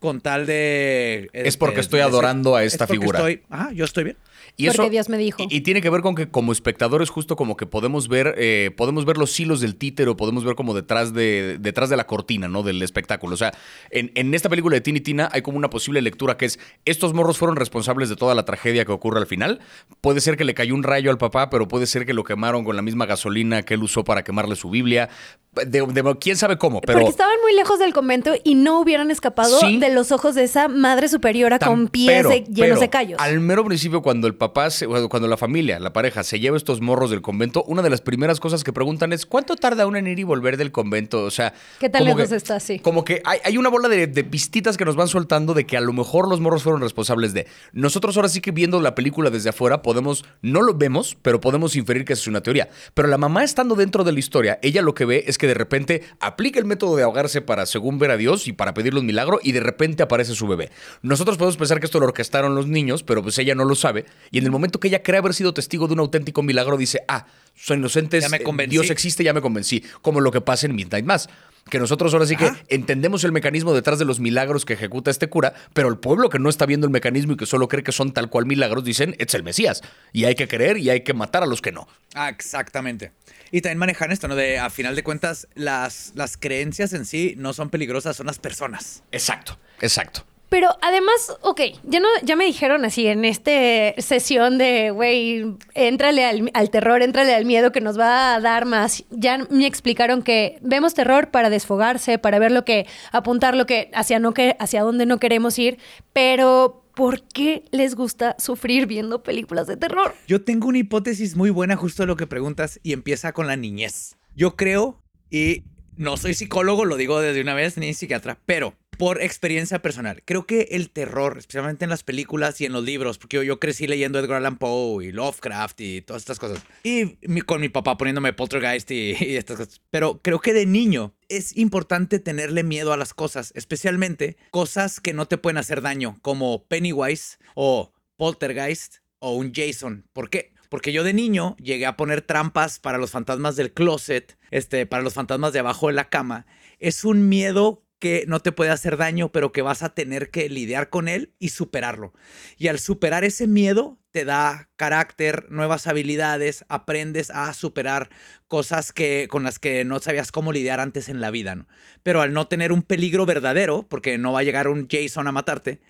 con 0.00 0.20
tal 0.20 0.46
de... 0.46 1.30
Es 1.32 1.56
porque 1.56 1.80
estoy 1.80 2.00
adorando 2.00 2.56
a 2.56 2.64
esta 2.64 2.86
figura. 2.86 3.22
ah, 3.50 3.70
yo 3.72 3.84
estoy 3.84 4.04
bien. 4.04 4.16
Y 4.56 4.66
Porque 4.68 4.90
Dios 4.90 5.08
me 5.08 5.18
dijo. 5.18 5.42
Y, 5.48 5.62
tiene 5.62 5.80
que 5.80 5.90
ver 5.90 6.02
con 6.02 6.14
que 6.14 6.28
como 6.30 6.52
espectadores 6.52 7.10
justo 7.10 7.36
como 7.36 7.56
que 7.56 7.66
podemos 7.66 8.08
ver, 8.08 8.34
eh, 8.38 8.70
podemos 8.76 9.04
ver 9.04 9.16
los 9.16 9.38
hilos 9.38 9.60
del 9.60 9.76
títere 9.76 10.10
podemos 10.20 10.44
ver 10.44 10.54
como 10.54 10.74
detrás 10.74 11.12
de, 11.14 11.58
detrás 11.58 11.88
de 11.88 11.96
la 11.96 12.06
cortina, 12.06 12.48
¿no? 12.48 12.62
Del 12.62 12.82
espectáculo. 12.82 13.34
O 13.34 13.36
sea, 13.36 13.52
en, 13.90 14.12
en 14.14 14.34
esta 14.34 14.48
película 14.48 14.74
de 14.74 14.80
Tini 14.80 15.00
Tina 15.00 15.28
hay 15.32 15.42
como 15.42 15.56
una 15.58 15.70
posible 15.70 16.02
lectura 16.02 16.36
que 16.36 16.46
es, 16.46 16.58
estos 16.84 17.14
morros 17.14 17.38
fueron 17.38 17.56
responsables 17.56 18.08
de 18.08 18.16
toda 18.16 18.34
la 18.34 18.44
tragedia 18.44 18.84
que 18.84 18.92
ocurre 18.92 19.18
al 19.18 19.26
final. 19.26 19.60
Puede 20.00 20.20
ser 20.20 20.36
que 20.36 20.44
le 20.44 20.54
cayó 20.54 20.74
un 20.74 20.82
rayo 20.82 21.10
al 21.10 21.18
papá, 21.18 21.50
pero 21.50 21.68
puede 21.68 21.86
ser 21.86 22.06
que 22.06 22.12
lo 22.14 22.24
quemaron 22.24 22.64
con 22.64 22.76
la 22.76 22.82
misma 22.82 23.06
gasolina 23.06 23.62
que 23.62 23.74
él 23.74 23.82
usó 23.82 24.04
para 24.04 24.22
quemarle 24.24 24.56
su 24.56 24.70
Biblia. 24.70 25.08
De, 25.52 26.16
quién 26.20 26.36
sabe 26.36 26.58
cómo, 26.58 26.80
pero... 26.80 26.98
Porque 27.00 27.10
estaban 27.10 27.34
muy 27.42 27.54
lejos 27.54 27.78
del 27.80 27.92
convento 27.92 28.34
y 28.44 28.54
no 28.54 28.80
hubieran 28.80 29.10
escapado 29.10 29.58
de 29.60 29.90
los 29.92 30.12
ojos 30.12 30.36
de 30.36 30.44
esa 30.44 30.68
madre 30.68 31.08
superiora 31.08 31.58
Tan- 31.58 31.68
con 31.70 31.88
pies 31.88 32.18
pero- 32.18 32.28
de- 32.28 32.40
llenos 32.44 32.54
pero, 32.54 32.80
de 32.80 32.90
callos. 32.90 33.20
Al 33.20 33.40
mero 33.40 33.64
principio, 33.64 34.00
cuando 34.00 34.28
el 34.28 34.36
papá, 34.40 34.70
se- 34.70 34.88
cuando 34.88 35.28
la 35.28 35.36
familia, 35.36 35.78
la 35.78 35.92
pareja, 35.92 36.24
se 36.24 36.40
lleva 36.40 36.56
estos 36.56 36.80
morros 36.80 37.10
del 37.10 37.22
convento, 37.22 37.62
una 37.68 37.82
de 37.82 37.90
las 37.90 38.00
primeras 38.00 38.40
cosas 38.40 38.64
que 38.64 38.72
preguntan 38.72 39.12
es: 39.12 39.24
¿cuánto 39.26 39.54
tarda 39.54 39.86
uno 39.86 39.98
en 39.98 40.08
ir 40.08 40.18
y 40.18 40.24
volver 40.24 40.56
del 40.56 40.72
convento? 40.72 41.22
O 41.22 41.30
sea, 41.30 41.54
¿Qué 41.78 41.88
tan 41.88 42.04
lejos 42.04 42.32
está? 42.32 42.58
Sí. 42.58 42.80
Como 42.80 43.04
que 43.04 43.22
hay, 43.24 43.38
hay 43.44 43.56
una 43.56 43.68
bola 43.68 43.88
de, 43.88 44.08
de 44.08 44.24
pistitas 44.24 44.76
que 44.76 44.84
nos 44.84 44.96
van 44.96 45.06
soltando 45.06 45.54
de 45.54 45.64
que 45.64 45.76
a 45.76 45.80
lo 45.80 45.92
mejor 45.92 46.28
los 46.28 46.40
morros 46.40 46.64
fueron 46.64 46.80
responsables 46.80 47.32
de. 47.34 47.46
Nosotros 47.72 48.16
ahora 48.16 48.28
sí 48.28 48.40
que 48.40 48.50
viendo 48.50 48.80
la 48.80 48.96
película 48.96 49.30
desde 49.30 49.50
afuera 49.50 49.82
podemos, 49.82 50.24
no 50.42 50.62
lo 50.62 50.74
vemos, 50.74 51.16
pero 51.22 51.40
podemos 51.40 51.76
inferir 51.76 52.04
que 52.04 52.14
es 52.14 52.26
una 52.26 52.40
teoría. 52.42 52.68
Pero 52.94 53.06
la 53.06 53.18
mamá 53.18 53.44
estando 53.44 53.76
dentro 53.76 54.02
de 54.02 54.10
la 54.12 54.18
historia, 54.18 54.58
ella 54.62 54.82
lo 54.82 54.94
que 54.94 55.04
ve 55.04 55.24
es 55.28 55.36
que 55.38 55.46
de 55.46 55.54
repente 55.54 56.02
aplica 56.18 56.58
el 56.58 56.64
método 56.64 56.96
de 56.96 57.02
ahogarse 57.02 57.42
para 57.42 57.66
según 57.66 57.98
ver 57.98 58.10
a 58.10 58.16
Dios 58.16 58.48
y 58.48 58.52
para 58.54 58.74
pedirle 58.74 59.00
un 59.00 59.06
milagro 59.06 59.38
y 59.42 59.52
de 59.52 59.60
repente 59.60 60.02
aparece 60.02 60.34
su 60.34 60.46
bebé. 60.48 60.70
Nosotros 61.02 61.36
podemos 61.36 61.58
pensar 61.58 61.78
que 61.78 61.86
esto 61.86 62.00
lo 62.00 62.06
orquestaron 62.06 62.54
los 62.54 62.66
niños, 62.66 63.02
pero 63.02 63.22
pues 63.22 63.38
ella 63.38 63.54
no 63.54 63.64
lo 63.66 63.74
sabe. 63.74 64.06
Y 64.30 64.38
en 64.38 64.44
el 64.44 64.50
momento 64.50 64.78
que 64.78 64.88
ella 64.88 65.02
cree 65.02 65.18
haber 65.18 65.34
sido 65.34 65.52
testigo 65.52 65.86
de 65.86 65.94
un 65.94 66.00
auténtico 66.00 66.42
milagro, 66.42 66.76
dice, 66.76 67.02
ah, 67.08 67.26
son 67.54 67.80
inocentes, 67.80 68.24
eh. 68.32 68.66
Dios 68.68 68.90
existe, 68.90 69.24
ya 69.24 69.32
me 69.32 69.40
convencí. 69.40 69.84
Como 70.02 70.20
lo 70.20 70.30
que 70.30 70.40
pasa 70.40 70.66
en 70.66 70.74
Midnight 70.74 71.04
Mass. 71.04 71.28
Que 71.68 71.78
nosotros 71.78 72.12
ahora 72.14 72.26
sí 72.26 72.36
que 72.36 72.50
entendemos 72.68 73.22
el 73.22 73.32
mecanismo 73.32 73.74
detrás 73.74 73.98
de 73.98 74.06
los 74.06 74.18
milagros 74.18 74.64
que 74.64 74.72
ejecuta 74.72 75.10
este 75.10 75.28
cura, 75.28 75.52
pero 75.74 75.88
el 75.88 75.98
pueblo 75.98 76.30
que 76.30 76.38
no 76.38 76.48
está 76.48 76.64
viendo 76.64 76.86
el 76.86 76.90
mecanismo 76.90 77.34
y 77.34 77.36
que 77.36 77.44
solo 77.44 77.68
cree 77.68 77.84
que 77.84 77.92
son 77.92 78.12
tal 78.12 78.30
cual 78.30 78.46
milagros, 78.46 78.82
dicen, 78.82 79.14
es 79.18 79.34
el 79.34 79.42
Mesías. 79.42 79.82
Y 80.12 80.24
hay 80.24 80.34
que 80.34 80.48
creer 80.48 80.78
y 80.78 80.88
hay 80.88 81.02
que 81.02 81.12
matar 81.12 81.42
a 81.42 81.46
los 81.46 81.60
que 81.60 81.70
no. 81.70 81.86
Ah, 82.14 82.30
exactamente. 82.30 83.12
Y 83.52 83.60
también 83.60 83.78
manejan 83.78 84.10
esto, 84.10 84.26
¿no? 84.26 84.36
De 84.36 84.58
a 84.58 84.70
final 84.70 84.96
de 84.96 85.02
cuentas, 85.02 85.48
las, 85.54 86.12
las 86.14 86.36
creencias 86.38 86.92
en 86.94 87.04
sí 87.04 87.34
no 87.36 87.52
son 87.52 87.68
peligrosas, 87.68 88.16
son 88.16 88.26
las 88.26 88.38
personas. 88.38 89.02
Exacto, 89.12 89.58
exacto. 89.80 90.24
Pero 90.50 90.68
además, 90.82 91.38
ok, 91.42 91.60
ya 91.84 92.00
no, 92.00 92.08
ya 92.24 92.34
me 92.34 92.44
dijeron 92.44 92.84
así 92.84 93.06
en 93.06 93.24
esta 93.24 93.52
sesión 93.98 94.58
de, 94.58 94.90
güey, 94.90 95.44
éntrale 95.74 96.24
al, 96.24 96.50
al 96.54 96.70
terror, 96.70 97.02
éntrale 97.02 97.32
al 97.36 97.44
miedo 97.44 97.70
que 97.70 97.80
nos 97.80 97.96
va 97.96 98.34
a 98.34 98.40
dar 98.40 98.66
más. 98.66 99.04
Ya 99.10 99.38
me 99.48 99.64
explicaron 99.66 100.22
que 100.22 100.58
vemos 100.60 100.92
terror 100.92 101.30
para 101.30 101.50
desfogarse, 101.50 102.18
para 102.18 102.40
ver 102.40 102.50
lo 102.50 102.64
que, 102.64 102.88
apuntar 103.12 103.56
lo 103.56 103.64
que, 103.64 103.92
hacia 103.94 104.18
no 104.18 104.34
que, 104.34 104.56
hacia 104.58 104.82
dónde 104.82 105.06
no 105.06 105.20
queremos 105.20 105.56
ir. 105.56 105.78
Pero, 106.12 106.84
¿por 106.96 107.22
qué 107.22 107.62
les 107.70 107.94
gusta 107.94 108.34
sufrir 108.40 108.86
viendo 108.86 109.22
películas 109.22 109.68
de 109.68 109.76
terror? 109.76 110.16
Yo 110.26 110.42
tengo 110.42 110.66
una 110.66 110.78
hipótesis 110.78 111.36
muy 111.36 111.50
buena 111.50 111.76
justo 111.76 112.02
de 112.02 112.08
lo 112.08 112.16
que 112.16 112.26
preguntas 112.26 112.80
y 112.82 112.92
empieza 112.92 113.32
con 113.32 113.46
la 113.46 113.54
niñez. 113.54 114.16
Yo 114.34 114.56
creo, 114.56 115.00
y 115.30 115.62
no 115.96 116.16
soy 116.16 116.34
psicólogo, 116.34 116.84
lo 116.84 116.96
digo 116.96 117.20
desde 117.20 117.40
una 117.40 117.54
vez, 117.54 117.76
ni 117.78 117.94
psiquiatra, 117.94 118.40
pero 118.46 118.74
por 119.00 119.20
experiencia 119.22 119.82
personal, 119.82 120.22
creo 120.24 120.46
que 120.46 120.68
el 120.70 120.90
terror, 120.90 121.36
especialmente 121.38 121.84
en 121.84 121.90
las 121.90 122.04
películas 122.04 122.60
y 122.60 122.66
en 122.66 122.72
los 122.72 122.84
libros, 122.84 123.18
porque 123.18 123.38
yo, 123.38 123.42
yo 123.42 123.58
crecí 123.58 123.86
leyendo 123.86 124.18
Edgar 124.18 124.36
Allan 124.36 124.58
Poe 124.58 125.04
y 125.06 125.10
Lovecraft 125.12 125.80
y 125.80 126.02
todas 126.02 126.22
estas 126.22 126.38
cosas, 126.38 126.62
y 126.84 127.16
mi- 127.22 127.40
con 127.40 127.60
mi 127.60 127.68
papá 127.68 127.96
poniéndome 127.96 128.32
Poltergeist 128.32 128.90
y, 128.90 129.14
y 129.20 129.36
estas 129.36 129.56
cosas, 129.56 129.80
pero 129.90 130.20
creo 130.22 130.40
que 130.40 130.52
de 130.52 130.66
niño 130.66 131.14
es 131.28 131.56
importante 131.56 132.18
tenerle 132.20 132.62
miedo 132.62 132.92
a 132.92 132.96
las 132.96 133.14
cosas, 133.14 133.52
especialmente 133.56 134.36
cosas 134.50 135.00
que 135.00 135.14
no 135.14 135.26
te 135.26 135.38
pueden 135.38 135.56
hacer 135.58 135.80
daño, 135.80 136.18
como 136.22 136.66
Pennywise 136.66 137.38
o 137.54 137.92
Poltergeist 138.16 138.96
o 139.18 139.32
un 139.34 139.52
Jason. 139.54 140.06
¿Por 140.12 140.28
qué? 140.30 140.52
Porque 140.68 140.92
yo 140.92 141.02
de 141.04 141.12
niño 141.14 141.56
llegué 141.58 141.86
a 141.86 141.96
poner 141.96 142.22
trampas 142.22 142.78
para 142.78 142.98
los 142.98 143.10
fantasmas 143.10 143.56
del 143.56 143.72
closet, 143.72 144.36
este, 144.50 144.86
para 144.86 145.02
los 145.02 145.14
fantasmas 145.14 145.52
de 145.52 145.58
abajo 145.58 145.88
de 145.88 145.94
la 145.94 146.08
cama. 146.10 146.46
Es 146.78 147.04
un 147.04 147.28
miedo 147.28 147.82
que 148.00 148.24
no 148.26 148.40
te 148.40 148.50
puede 148.50 148.70
hacer 148.70 148.96
daño, 148.96 149.30
pero 149.30 149.52
que 149.52 149.62
vas 149.62 149.84
a 149.84 149.94
tener 149.94 150.30
que 150.30 150.48
lidiar 150.48 150.90
con 150.90 151.06
él 151.06 151.34
y 151.38 151.50
superarlo. 151.50 152.12
Y 152.56 152.68
al 152.68 152.80
superar 152.80 153.22
ese 153.22 153.46
miedo, 153.46 154.00
te 154.10 154.24
da 154.24 154.70
carácter, 154.76 155.46
nuevas 155.50 155.86
habilidades, 155.86 156.64
aprendes 156.68 157.30
a 157.30 157.52
superar 157.54 158.10
cosas 158.48 158.92
que, 158.92 159.28
con 159.30 159.44
las 159.44 159.58
que 159.60 159.84
no 159.84 160.00
sabías 160.00 160.32
cómo 160.32 160.52
lidiar 160.52 160.80
antes 160.80 161.08
en 161.08 161.20
la 161.20 161.30
vida. 161.30 161.66
Pero 162.02 162.20
al 162.22 162.32
no 162.32 162.48
tener 162.48 162.72
un 162.72 162.82
peligro 162.82 163.26
verdadero, 163.26 163.86
porque 163.88 164.18
no 164.18 164.32
va 164.32 164.40
a 164.40 164.44
llegar 164.44 164.66
un 164.66 164.88
Jason 164.90 165.28
a 165.28 165.32
matarte, 165.32 165.80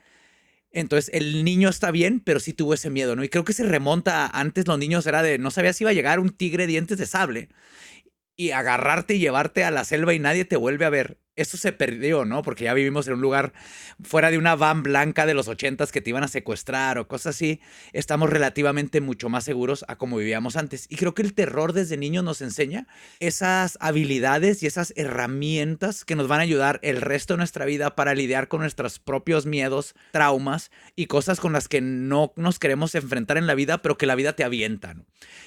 entonces 0.72 1.10
el 1.14 1.44
niño 1.44 1.68
está 1.68 1.90
bien, 1.90 2.20
pero 2.20 2.40
sí 2.40 2.52
tuvo 2.52 2.74
ese 2.74 2.90
miedo, 2.90 3.16
¿no? 3.16 3.24
Y 3.24 3.28
creo 3.28 3.44
que 3.44 3.52
se 3.52 3.64
remonta 3.64 4.26
a 4.26 4.40
antes 4.40 4.66
los 4.66 4.78
niños 4.78 5.06
era 5.06 5.22
de 5.22 5.38
no 5.38 5.50
sabías 5.50 5.76
si 5.76 5.84
iba 5.84 5.90
a 5.90 5.94
llegar 5.94 6.20
un 6.20 6.30
tigre 6.30 6.66
dientes 6.66 6.98
de 6.98 7.06
sable 7.06 7.48
y 8.36 8.52
agarrarte 8.52 9.14
y 9.14 9.18
llevarte 9.20 9.64
a 9.64 9.70
la 9.70 9.84
selva 9.84 10.14
y 10.14 10.18
nadie 10.18 10.44
te 10.44 10.56
vuelve 10.56 10.84
a 10.84 10.90
ver. 10.90 11.19
Eso 11.36 11.56
se 11.56 11.72
perdió, 11.72 12.24
¿no? 12.24 12.42
Porque 12.42 12.64
ya 12.64 12.74
vivimos 12.74 13.06
en 13.06 13.14
un 13.14 13.20
lugar 13.20 13.52
fuera 14.02 14.30
de 14.30 14.36
una 14.36 14.56
van 14.56 14.82
blanca 14.82 15.26
de 15.26 15.34
los 15.34 15.48
ochentas 15.48 15.92
que 15.92 16.00
te 16.00 16.10
iban 16.10 16.24
a 16.24 16.28
secuestrar 16.28 16.98
o 16.98 17.08
cosas 17.08 17.36
así. 17.36 17.60
Estamos 17.92 18.30
relativamente 18.30 19.00
mucho 19.00 19.28
más 19.28 19.44
seguros 19.44 19.84
a 19.88 19.96
como 19.96 20.16
vivíamos 20.16 20.56
antes. 20.56 20.86
Y 20.88 20.96
creo 20.96 21.14
que 21.14 21.22
el 21.22 21.32
terror 21.32 21.72
desde 21.72 21.96
niños 21.96 22.24
nos 22.24 22.42
enseña 22.42 22.88
esas 23.20 23.78
habilidades 23.80 24.62
y 24.62 24.66
esas 24.66 24.92
herramientas 24.96 26.04
que 26.04 26.16
nos 26.16 26.28
van 26.28 26.40
a 26.40 26.44
ayudar 26.44 26.80
el 26.82 27.00
resto 27.00 27.34
de 27.34 27.38
nuestra 27.38 27.64
vida 27.64 27.94
para 27.94 28.14
lidiar 28.14 28.48
con 28.48 28.60
nuestros 28.60 28.98
propios 28.98 29.46
miedos, 29.46 29.94
traumas 30.10 30.70
y 30.96 31.06
cosas 31.06 31.40
con 31.40 31.52
las 31.52 31.68
que 31.68 31.80
no 31.80 32.32
nos 32.36 32.58
queremos 32.58 32.94
enfrentar 32.94 33.38
en 33.38 33.46
la 33.46 33.54
vida, 33.54 33.82
pero 33.82 33.96
que 33.96 34.06
la 34.06 34.14
vida 34.14 34.34
te 34.34 34.44
avienta. 34.44 34.96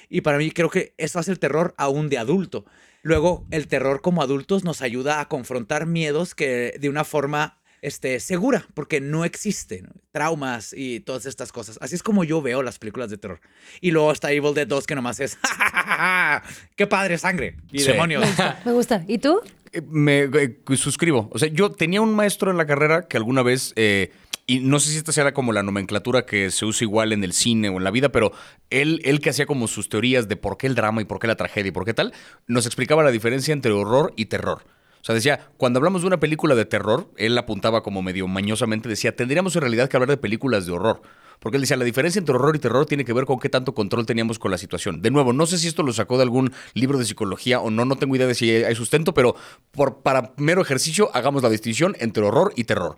Y 0.08 0.22
para 0.22 0.38
mí 0.38 0.50
creo 0.50 0.70
que 0.70 0.94
eso 0.96 1.18
hace 1.18 1.30
el 1.30 1.38
terror 1.38 1.74
aún 1.76 2.08
de 2.08 2.18
adulto. 2.18 2.64
Luego, 3.04 3.46
el 3.50 3.68
terror 3.68 4.00
como 4.00 4.22
adultos 4.22 4.64
nos 4.64 4.82
ayuda 4.82 5.20
a 5.20 5.28
confrontar 5.28 5.86
miedos 5.86 6.34
que 6.34 6.74
de 6.80 6.88
una 6.88 7.04
forma 7.04 7.58
este, 7.82 8.18
segura, 8.18 8.66
porque 8.72 9.02
no 9.02 9.26
existen 9.26 9.90
traumas 10.10 10.72
y 10.76 11.00
todas 11.00 11.26
estas 11.26 11.52
cosas. 11.52 11.78
Así 11.82 11.94
es 11.94 12.02
como 12.02 12.24
yo 12.24 12.40
veo 12.40 12.62
las 12.62 12.78
películas 12.78 13.10
de 13.10 13.18
terror. 13.18 13.40
Y 13.82 13.90
luego 13.90 14.10
está 14.10 14.32
Evil 14.32 14.54
Dead 14.54 14.66
2, 14.66 14.86
que 14.86 14.94
nomás 14.94 15.20
es, 15.20 15.36
¡Ja, 15.42 15.54
ja, 15.54 15.70
ja, 15.70 15.82
ja! 15.86 16.42
¡Qué 16.76 16.86
padre 16.86 17.18
sangre! 17.18 17.56
Y 17.70 17.80
Sí. 17.80 17.92
demonios. 17.92 18.24
Me 18.64 18.72
gusta. 18.72 19.04
¿Y 19.06 19.18
tú? 19.18 19.38
Eh, 19.72 19.82
Me 19.86 20.20
eh, 20.22 20.56
suscribo. 20.76 21.28
O 21.30 21.38
sea, 21.38 21.48
yo 21.50 21.70
tenía 21.72 22.00
un 22.00 22.14
maestro 22.14 22.50
en 22.50 22.56
la 22.56 22.64
carrera 22.66 23.06
que 23.06 23.18
alguna 23.18 23.42
vez, 23.42 23.74
eh, 23.76 24.12
y 24.46 24.60
no 24.60 24.78
sé 24.78 24.90
si 24.90 24.98
esta 24.98 25.12
sea 25.12 25.32
como 25.32 25.52
la 25.52 25.62
nomenclatura 25.62 26.26
que 26.26 26.50
se 26.50 26.66
usa 26.66 26.84
igual 26.84 27.12
en 27.12 27.24
el 27.24 27.32
cine 27.32 27.68
o 27.68 27.78
en 27.78 27.84
la 27.84 27.90
vida, 27.90 28.10
pero 28.10 28.32
él, 28.70 29.00
él 29.04 29.20
que 29.20 29.30
hacía 29.30 29.46
como 29.46 29.68
sus 29.68 29.88
teorías 29.88 30.28
de 30.28 30.36
por 30.36 30.56
qué 30.56 30.66
el 30.66 30.74
drama 30.74 31.00
y 31.00 31.04
por 31.04 31.18
qué 31.18 31.26
la 31.26 31.36
tragedia 31.36 31.68
y 31.68 31.72
por 31.72 31.84
qué 31.84 31.94
tal, 31.94 32.12
nos 32.46 32.66
explicaba 32.66 33.02
la 33.02 33.10
diferencia 33.10 33.52
entre 33.52 33.72
horror 33.72 34.12
y 34.16 34.26
terror. 34.26 34.62
O 35.00 35.06
sea, 35.06 35.14
decía, 35.14 35.50
cuando 35.58 35.78
hablamos 35.78 36.00
de 36.00 36.06
una 36.06 36.18
película 36.18 36.54
de 36.54 36.64
terror, 36.64 37.10
él 37.18 37.36
apuntaba 37.36 37.82
como 37.82 38.00
medio 38.00 38.26
mañosamente, 38.26 38.88
decía, 38.88 39.14
tendríamos 39.14 39.54
en 39.54 39.60
realidad 39.60 39.88
que 39.88 39.98
hablar 39.98 40.08
de 40.08 40.16
películas 40.16 40.64
de 40.64 40.72
horror. 40.72 41.02
Porque 41.40 41.58
él 41.58 41.60
decía, 41.60 41.76
la 41.76 41.84
diferencia 41.84 42.18
entre 42.18 42.34
horror 42.34 42.56
y 42.56 42.58
terror 42.58 42.86
tiene 42.86 43.04
que 43.04 43.12
ver 43.12 43.26
con 43.26 43.38
qué 43.38 43.50
tanto 43.50 43.74
control 43.74 44.06
teníamos 44.06 44.38
con 44.38 44.50
la 44.50 44.56
situación. 44.56 45.02
De 45.02 45.10
nuevo, 45.10 45.34
no 45.34 45.44
sé 45.44 45.58
si 45.58 45.68
esto 45.68 45.82
lo 45.82 45.92
sacó 45.92 46.16
de 46.16 46.22
algún 46.22 46.52
libro 46.72 46.96
de 46.96 47.04
psicología 47.04 47.60
o 47.60 47.70
no, 47.70 47.84
no 47.84 47.96
tengo 47.96 48.16
idea 48.16 48.26
de 48.26 48.34
si 48.34 48.50
hay 48.50 48.74
sustento, 48.74 49.12
pero 49.12 49.36
por, 49.72 50.00
para 50.00 50.32
mero 50.38 50.62
ejercicio 50.62 51.10
hagamos 51.12 51.42
la 51.42 51.50
distinción 51.50 51.94
entre 51.98 52.24
horror 52.24 52.54
y 52.56 52.64
terror. 52.64 52.96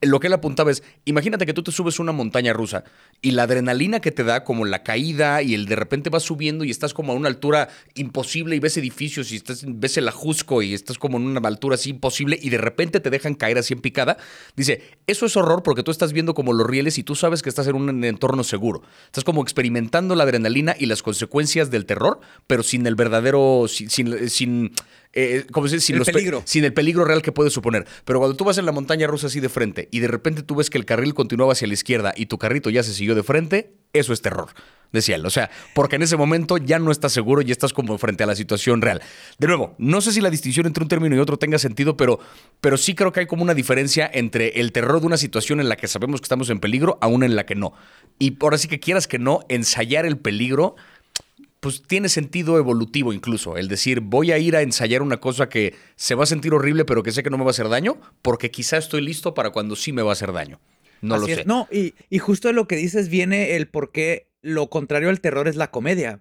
Lo 0.00 0.20
que 0.20 0.28
él 0.28 0.32
apuntaba 0.32 0.70
es, 0.70 0.84
imagínate 1.06 1.44
que 1.44 1.52
tú 1.52 1.64
te 1.64 1.72
subes 1.72 1.98
una 1.98 2.12
montaña 2.12 2.52
rusa 2.52 2.84
y 3.20 3.32
la 3.32 3.42
adrenalina 3.42 3.98
que 3.98 4.12
te 4.12 4.22
da, 4.22 4.44
como 4.44 4.64
la 4.64 4.84
caída 4.84 5.42
y 5.42 5.54
el 5.54 5.66
de 5.66 5.74
repente 5.74 6.08
vas 6.08 6.22
subiendo 6.22 6.62
y 6.62 6.70
estás 6.70 6.94
como 6.94 7.12
a 7.12 7.16
una 7.16 7.28
altura 7.28 7.68
imposible 7.96 8.54
y 8.54 8.60
ves 8.60 8.76
edificios 8.76 9.32
y 9.32 9.36
estás, 9.36 9.64
ves 9.66 9.96
el 9.96 10.06
ajusco 10.06 10.62
y 10.62 10.72
estás 10.72 10.98
como 10.98 11.16
en 11.16 11.24
una 11.24 11.40
altura 11.48 11.74
así 11.74 11.90
imposible 11.90 12.38
y 12.40 12.50
de 12.50 12.58
repente 12.58 13.00
te 13.00 13.10
dejan 13.10 13.34
caer 13.34 13.58
así 13.58 13.74
en 13.74 13.80
picada. 13.80 14.18
Dice, 14.54 14.82
eso 15.08 15.26
es 15.26 15.36
horror 15.36 15.64
porque 15.64 15.82
tú 15.82 15.90
estás 15.90 16.12
viendo 16.12 16.32
como 16.32 16.52
los 16.52 16.66
rieles 16.66 16.96
y 16.98 17.02
tú 17.02 17.16
sabes 17.16 17.42
que 17.42 17.48
estás 17.48 17.66
en 17.66 17.74
un 17.74 18.04
entorno 18.04 18.44
seguro. 18.44 18.82
Estás 19.06 19.24
como 19.24 19.42
experimentando 19.42 20.14
la 20.14 20.22
adrenalina 20.22 20.76
y 20.78 20.86
las 20.86 21.02
consecuencias 21.02 21.72
del 21.72 21.86
terror, 21.86 22.20
pero 22.46 22.62
sin 22.62 22.86
el 22.86 22.94
verdadero, 22.94 23.66
sin, 23.66 23.90
sin, 23.90 24.28
sin 24.28 24.72
eh, 25.12 25.46
¿cómo 25.52 25.66
se 25.68 25.76
dice? 25.76 25.86
Sin 25.86 25.94
El 25.96 25.98
los 26.00 26.06
pe- 26.06 26.12
peligro. 26.12 26.42
sin 26.44 26.64
el 26.64 26.72
peligro 26.72 27.04
real 27.04 27.22
que 27.22 27.32
puede 27.32 27.50
suponer. 27.50 27.86
Pero 28.04 28.18
cuando 28.18 28.36
tú 28.36 28.44
vas 28.44 28.58
en 28.58 28.66
la 28.66 28.72
montaña 28.72 29.06
rusa 29.06 29.28
así 29.28 29.40
de 29.40 29.48
frente 29.48 29.88
y 29.90 30.00
de 30.00 30.08
repente 30.08 30.42
tú 30.42 30.54
ves 30.56 30.70
que 30.70 30.78
el 30.78 30.84
carril 30.84 31.14
continuaba 31.14 31.52
hacia 31.52 31.66
la 31.66 31.74
izquierda 31.74 32.12
y 32.16 32.26
tu 32.26 32.38
carrito 32.38 32.70
ya 32.70 32.82
se 32.82 32.92
siguió 32.92 33.14
de 33.14 33.22
frente, 33.22 33.72
eso 33.94 34.12
es 34.12 34.20
terror, 34.20 34.50
decía 34.92 35.16
él. 35.16 35.24
O 35.24 35.30
sea, 35.30 35.50
porque 35.74 35.96
en 35.96 36.02
ese 36.02 36.16
momento 36.18 36.58
ya 36.58 36.78
no 36.78 36.90
estás 36.92 37.12
seguro 37.12 37.40
y 37.42 37.50
estás 37.50 37.72
como 37.72 37.96
frente 37.96 38.22
a 38.24 38.26
la 38.26 38.36
situación 38.36 38.82
real. 38.82 39.00
De 39.38 39.46
nuevo, 39.46 39.74
no 39.78 40.00
sé 40.02 40.12
si 40.12 40.20
la 40.20 40.28
distinción 40.30 40.66
entre 40.66 40.82
un 40.84 40.88
término 40.88 41.16
y 41.16 41.18
otro 41.18 41.38
tenga 41.38 41.58
sentido, 41.58 41.96
pero, 41.96 42.20
pero 42.60 42.76
sí 42.76 42.94
creo 42.94 43.10
que 43.12 43.20
hay 43.20 43.26
como 43.26 43.42
una 43.42 43.54
diferencia 43.54 44.08
entre 44.12 44.60
el 44.60 44.72
terror 44.72 45.00
de 45.00 45.06
una 45.06 45.16
situación 45.16 45.58
en 45.60 45.68
la 45.70 45.76
que 45.76 45.88
sabemos 45.88 46.20
que 46.20 46.26
estamos 46.26 46.50
en 46.50 46.60
peligro 46.60 46.98
a 47.00 47.06
una 47.06 47.24
en 47.24 47.34
la 47.34 47.46
que 47.46 47.54
no. 47.54 47.72
Y 48.18 48.36
ahora 48.40 48.58
sí 48.58 48.68
que 48.68 48.78
quieras 48.78 49.08
que 49.08 49.18
no, 49.18 49.40
ensayar 49.48 50.04
el 50.04 50.18
peligro 50.18 50.76
pues 51.60 51.82
tiene 51.82 52.08
sentido 52.08 52.58
evolutivo 52.58 53.12
incluso. 53.12 53.56
El 53.56 53.68
decir, 53.68 54.00
voy 54.00 54.32
a 54.32 54.38
ir 54.38 54.56
a 54.56 54.62
ensayar 54.62 55.02
una 55.02 55.18
cosa 55.18 55.48
que 55.48 55.74
se 55.96 56.14
va 56.14 56.24
a 56.24 56.26
sentir 56.26 56.54
horrible, 56.54 56.84
pero 56.84 57.02
que 57.02 57.12
sé 57.12 57.22
que 57.22 57.30
no 57.30 57.38
me 57.38 57.44
va 57.44 57.50
a 57.50 57.52
hacer 57.52 57.68
daño, 57.68 58.00
porque 58.22 58.50
quizá 58.50 58.76
estoy 58.76 59.00
listo 59.00 59.34
para 59.34 59.50
cuando 59.50 59.76
sí 59.76 59.92
me 59.92 60.02
va 60.02 60.10
a 60.10 60.12
hacer 60.12 60.32
daño. 60.32 60.60
No 61.00 61.16
Así 61.16 61.26
lo 61.26 61.32
es. 61.32 61.38
sé. 61.38 61.44
No, 61.44 61.68
y, 61.70 61.94
y 62.10 62.18
justo 62.18 62.48
de 62.48 62.54
lo 62.54 62.68
que 62.68 62.76
dices 62.76 63.08
viene 63.08 63.56
el 63.56 63.68
por 63.68 63.92
qué 63.92 64.28
lo 64.40 64.70
contrario 64.70 65.08
al 65.08 65.20
terror 65.20 65.48
es 65.48 65.56
la 65.56 65.70
comedia. 65.70 66.20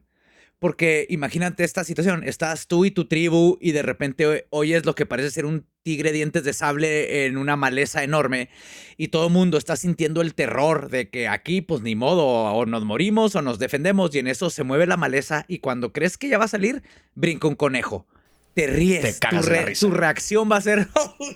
Porque 0.59 1.05
imagínate 1.09 1.63
esta 1.63 1.83
situación, 1.83 2.23
estás 2.23 2.67
tú 2.67 2.85
y 2.85 2.91
tu 2.91 3.05
tribu 3.05 3.57
y 3.61 3.73
de 3.73 3.83
repente 3.83 4.47
oyes 4.49 4.85
lo 4.85 4.95
que 4.95 5.05
parece 5.05 5.29
ser 5.29 5.45
un 5.45 5.67
tigre 5.83 6.11
dientes 6.11 6.43
de 6.43 6.53
sable 6.53 7.25
en 7.25 7.37
una 7.37 7.55
maleza 7.55 8.03
enorme 8.03 8.49
y 8.97 9.09
todo 9.09 9.27
el 9.27 9.33
mundo 9.33 9.57
está 9.57 9.75
sintiendo 9.75 10.21
el 10.21 10.33
terror 10.33 10.89
de 10.89 11.09
que 11.09 11.27
aquí 11.27 11.61
pues 11.61 11.81
ni 11.81 11.95
modo, 11.95 12.25
o 12.25 12.65
nos 12.65 12.83
morimos 12.85 13.35
o 13.35 13.41
nos 13.41 13.59
defendemos 13.59 14.13
y 14.15 14.19
en 14.19 14.27
eso 14.27 14.49
se 14.49 14.63
mueve 14.63 14.87
la 14.87 14.97
maleza 14.97 15.45
y 15.47 15.59
cuando 15.59 15.93
crees 15.93 16.17
que 16.17 16.27
ya 16.27 16.39
va 16.39 16.45
a 16.45 16.49
salir, 16.49 16.81
brinca 17.13 17.47
un 17.47 17.55
conejo 17.55 18.07
te 18.57 18.65
ríes. 18.65 19.19
Te 19.19 19.75
tu, 19.79 19.91
reacción 19.91 20.51
va 20.51 20.57
a 20.57 20.61
ser. 20.61 20.87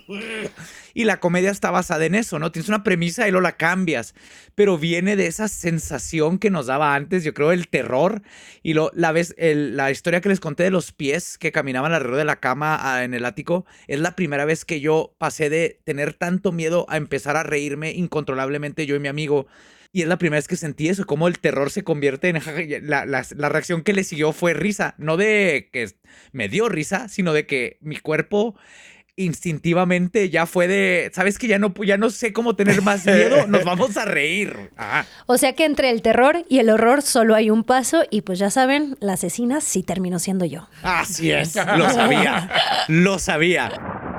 y 0.95 1.03
la 1.03 1.19
comedia 1.19 1.51
está 1.51 1.69
basada 1.69 2.03
en 2.03 2.15
eso, 2.15 2.39
¿no? 2.39 2.51
Tienes 2.51 2.67
una 2.67 2.81
premisa 2.81 3.27
y 3.27 3.31
luego 3.31 3.43
la 3.43 3.57
cambias. 3.57 4.15
Pero 4.55 4.79
viene 4.79 5.15
de 5.15 5.27
esa 5.27 5.47
sensación 5.47 6.39
que 6.39 6.49
nos 6.49 6.65
daba 6.65 6.95
antes, 6.95 7.23
yo 7.23 7.35
creo, 7.35 7.51
el 7.51 7.67
terror. 7.67 8.23
Y 8.63 8.73
lo, 8.73 8.89
la, 8.95 9.11
vez, 9.11 9.35
la 9.37 9.91
historia 9.91 10.19
que 10.19 10.29
les 10.29 10.39
conté 10.39 10.63
de 10.63 10.71
los 10.71 10.93
pies 10.93 11.37
que 11.37 11.51
caminaban 11.51 11.93
alrededor 11.93 12.17
de 12.17 12.25
la 12.25 12.39
cama 12.39 12.79
ah, 12.81 13.03
en 13.03 13.13
el 13.13 13.25
ático, 13.25 13.67
es 13.87 13.99
la 13.99 14.15
primera 14.15 14.45
vez 14.45 14.65
que 14.65 14.79
yo 14.79 15.13
pasé 15.19 15.51
de 15.51 15.79
tener 15.83 16.15
tanto 16.15 16.51
miedo 16.51 16.87
a 16.89 16.97
empezar 16.97 17.37
a 17.37 17.43
reírme 17.43 17.91
incontrolablemente 17.91 18.87
yo 18.87 18.95
y 18.95 18.99
mi 18.99 19.09
amigo 19.09 19.45
y 19.93 20.01
es 20.01 20.07
la 20.07 20.17
primera 20.17 20.37
vez 20.37 20.47
que 20.47 20.55
sentí 20.55 20.87
eso, 20.89 21.05
cómo 21.05 21.27
el 21.27 21.39
terror 21.39 21.69
se 21.69 21.83
convierte 21.83 22.29
en... 22.29 22.87
La, 22.87 23.05
la, 23.05 23.49
reacción 23.49 23.83
que 23.83 23.93
le 23.93 24.03
siguió 24.03 24.31
fue 24.31 24.53
risa, 24.53 24.95
no 24.97 25.17
de 25.17 25.69
que 25.71 25.91
me 26.31 26.47
dio 26.47 26.69
risa, 26.69 27.09
sino 27.09 27.33
de 27.33 27.45
que 27.45 27.77
mi 27.81 27.97
cuerpo 27.97 28.55
instintivamente 29.17 30.29
ya 30.29 30.45
fue 30.45 30.67
de, 30.67 31.11
sabes 31.13 31.37
que 31.37 31.47
ya 31.47 31.59
no, 31.59 31.73
ya 31.85 31.97
no 31.97 32.09
sé 32.09 32.33
cómo 32.33 32.55
tener 32.55 32.81
más 32.81 33.05
miedo, 33.05 33.45
nos 33.47 33.63
vamos 33.63 33.97
a 33.97 34.05
reír. 34.05 34.71
O 35.25 35.37
sea 35.37 35.53
que 35.53 35.65
entre 35.65 35.89
el 35.89 36.01
terror 36.01 36.45
y 36.49 36.59
el 36.59 36.69
horror 36.69 37.01
solo 37.01 37.35
hay 37.35 37.49
un 37.49 37.63
paso 37.63 38.03
y 38.09 38.21
pues 38.21 38.39
ya 38.39 38.49
saben, 38.49 38.97
la 38.99 39.13
asesina 39.13 39.61
sí 39.61 39.83
terminó 39.83 40.19
siendo 40.19 40.45
yo. 40.45 40.69
Así 40.83 41.31
es, 41.31 41.55
lo 41.55 41.89
sabía, 41.93 42.49
lo 42.87 43.19
sabía. 43.19 44.10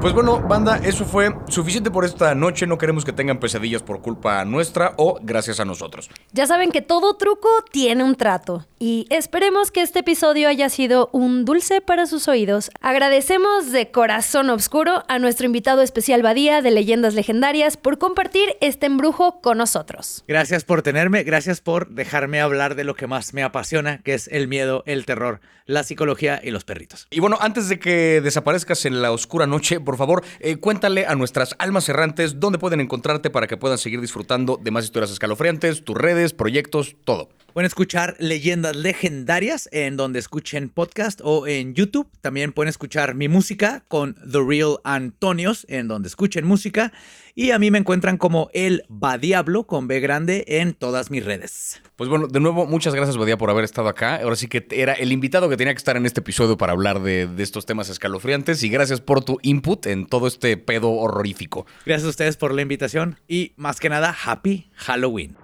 Pues 0.00 0.14
bueno, 0.14 0.40
banda, 0.40 0.80
eso 0.82 1.04
fue 1.04 1.28
suficiente 1.48 1.90
por 1.90 2.06
esta 2.06 2.34
noche. 2.34 2.66
No 2.66 2.78
queremos 2.78 3.04
que 3.04 3.12
tengan 3.12 3.38
pesadillas 3.38 3.82
por 3.82 4.00
culpa 4.00 4.42
nuestra 4.46 4.94
o 4.96 5.18
gracias 5.20 5.60
a 5.60 5.66
nosotros. 5.66 6.08
Ya 6.32 6.46
saben 6.46 6.70
que 6.70 6.80
todo 6.80 7.18
truco 7.18 7.48
tiene 7.70 8.02
un 8.02 8.14
trato. 8.14 8.64
Y 8.78 9.06
esperemos 9.10 9.70
que 9.70 9.82
este 9.82 9.98
episodio 9.98 10.48
haya 10.48 10.70
sido 10.70 11.10
un 11.12 11.44
dulce 11.44 11.82
para 11.82 12.06
sus 12.06 12.28
oídos. 12.28 12.70
Agradecemos 12.80 13.72
de 13.72 13.90
corazón 13.90 14.48
oscuro 14.48 15.04
a 15.06 15.18
nuestro 15.18 15.44
invitado 15.44 15.82
especial 15.82 16.22
Badía 16.22 16.62
de 16.62 16.70
Leyendas 16.70 17.12
Legendarias 17.12 17.76
por 17.76 17.98
compartir 17.98 18.56
este 18.62 18.86
embrujo 18.86 19.42
con 19.42 19.58
nosotros. 19.58 20.24
Gracias 20.26 20.64
por 20.64 20.80
tenerme, 20.80 21.24
gracias 21.24 21.60
por 21.60 21.90
dejarme 21.90 22.40
hablar 22.40 22.74
de 22.74 22.84
lo 22.84 22.94
que 22.94 23.06
más 23.06 23.34
me 23.34 23.42
apasiona, 23.42 23.98
que 23.98 24.14
es 24.14 24.28
el 24.28 24.48
miedo, 24.48 24.82
el 24.86 25.04
terror, 25.04 25.42
la 25.66 25.84
psicología 25.84 26.40
y 26.42 26.50
los 26.50 26.64
perritos. 26.64 27.06
Y 27.10 27.20
bueno, 27.20 27.36
antes 27.38 27.68
de 27.68 27.78
que 27.78 28.22
desaparezcas 28.22 28.86
en 28.86 29.02
la 29.02 29.12
oscura 29.12 29.46
noche, 29.46 29.78
por 29.90 29.98
favor, 29.98 30.22
eh, 30.38 30.54
cuéntale 30.54 31.04
a 31.04 31.16
nuestras 31.16 31.56
almas 31.58 31.88
errantes 31.88 32.38
dónde 32.38 32.60
pueden 32.60 32.78
encontrarte 32.78 33.28
para 33.28 33.48
que 33.48 33.56
puedan 33.56 33.76
seguir 33.76 34.00
disfrutando 34.00 34.56
de 34.56 34.70
más 34.70 34.84
historias 34.84 35.10
escalofriantes, 35.10 35.84
tus 35.84 35.96
redes, 35.96 36.32
proyectos, 36.32 36.94
todo. 37.02 37.28
Pueden 37.52 37.66
escuchar 37.66 38.14
leyendas 38.20 38.76
legendarias 38.76 39.68
en 39.72 39.96
donde 39.96 40.20
escuchen 40.20 40.68
podcast 40.68 41.20
o 41.24 41.48
en 41.48 41.74
YouTube. 41.74 42.08
También 42.20 42.52
pueden 42.52 42.68
escuchar 42.68 43.16
mi 43.16 43.26
música 43.26 43.82
con 43.88 44.14
The 44.14 44.38
Real 44.46 44.78
Antonios 44.84 45.66
en 45.68 45.88
donde 45.88 46.06
escuchen 46.06 46.46
música. 46.46 46.92
Y 47.34 47.50
a 47.50 47.58
mí 47.58 47.72
me 47.72 47.78
encuentran 47.78 48.18
como 48.18 48.50
El 48.52 48.84
Badiablo 48.88 49.64
con 49.64 49.88
B 49.88 49.98
grande 49.98 50.44
en 50.46 50.74
todas 50.74 51.10
mis 51.10 51.24
redes. 51.24 51.82
Pues 51.96 52.08
bueno, 52.08 52.28
de 52.28 52.38
nuevo, 52.38 52.66
muchas 52.66 52.94
gracias, 52.94 53.16
Badía, 53.16 53.36
por 53.36 53.50
haber 53.50 53.64
estado 53.64 53.88
acá. 53.88 54.16
Ahora 54.16 54.36
sí 54.36 54.46
que 54.46 54.66
era 54.70 54.92
el 54.92 55.10
invitado 55.10 55.48
que 55.48 55.56
tenía 55.56 55.74
que 55.74 55.78
estar 55.78 55.96
en 55.96 56.06
este 56.06 56.20
episodio 56.20 56.56
para 56.56 56.72
hablar 56.72 57.02
de, 57.02 57.26
de 57.26 57.42
estos 57.42 57.66
temas 57.66 57.88
escalofriantes. 57.88 58.62
Y 58.62 58.68
gracias 58.68 59.00
por 59.00 59.24
tu 59.24 59.38
input 59.42 59.86
en 59.86 60.06
todo 60.06 60.28
este 60.28 60.56
pedo 60.56 60.92
horrorífico. 60.92 61.66
Gracias 61.84 62.06
a 62.06 62.10
ustedes 62.10 62.36
por 62.36 62.54
la 62.54 62.62
invitación. 62.62 63.18
Y 63.26 63.54
más 63.56 63.80
que 63.80 63.88
nada, 63.88 64.14
Happy 64.24 64.70
Halloween. 64.76 65.36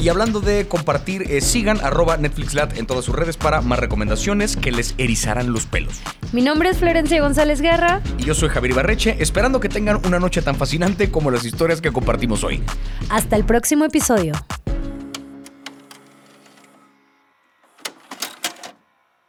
Y 0.00 0.08
hablando 0.08 0.40
de 0.40 0.66
compartir, 0.66 1.24
eh, 1.30 1.42
sigan 1.42 1.78
arroba 1.80 2.16
NetflixLat 2.16 2.78
en 2.78 2.86
todas 2.86 3.04
sus 3.04 3.14
redes 3.14 3.36
para 3.36 3.60
más 3.60 3.78
recomendaciones 3.78 4.56
que 4.56 4.72
les 4.72 4.94
erizarán 4.96 5.52
los 5.52 5.66
pelos. 5.66 6.00
Mi 6.32 6.40
nombre 6.40 6.70
es 6.70 6.78
Florencia 6.78 7.20
González 7.20 7.60
Guerra. 7.60 8.00
Y 8.16 8.24
yo 8.24 8.32
soy 8.32 8.48
Javier 8.48 8.72
Ibarreche, 8.72 9.16
esperando 9.20 9.60
que 9.60 9.68
tengan 9.68 10.00
una 10.06 10.18
noche 10.18 10.40
tan 10.40 10.54
fascinante 10.54 11.10
como 11.10 11.30
las 11.30 11.44
historias 11.44 11.82
que 11.82 11.92
compartimos 11.92 12.44
hoy. 12.44 12.62
Hasta 13.10 13.36
el 13.36 13.44
próximo 13.44 13.84
episodio. 13.84 14.32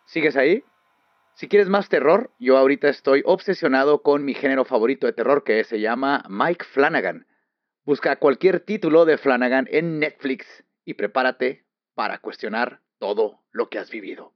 ¿Sigues 0.06 0.38
ahí? 0.38 0.64
Si 1.34 1.50
quieres 1.50 1.68
más 1.68 1.90
terror, 1.90 2.32
yo 2.40 2.58
ahorita 2.58 2.88
estoy 2.88 3.24
obsesionado 3.26 4.04
con 4.04 4.24
mi 4.24 4.36
género 4.36 4.64
favorito 4.64 5.06
de 5.06 5.12
terror 5.12 5.44
que 5.44 5.66
se 5.66 5.82
llama 5.82 6.24
Mike 6.30 6.64
Flanagan. 6.64 7.26
Busca 7.84 8.18
cualquier 8.18 8.60
título 8.60 9.06
de 9.06 9.18
Flanagan 9.18 9.68
en 9.72 10.00
Netflix 10.00 10.64
y 10.86 10.94
prepárate 10.94 11.66
para 11.96 12.20
cuestionar 12.20 12.82
todo 13.00 13.44
lo 13.52 13.70
que 13.70 13.80
has 13.80 13.90
vivido. 13.90 14.34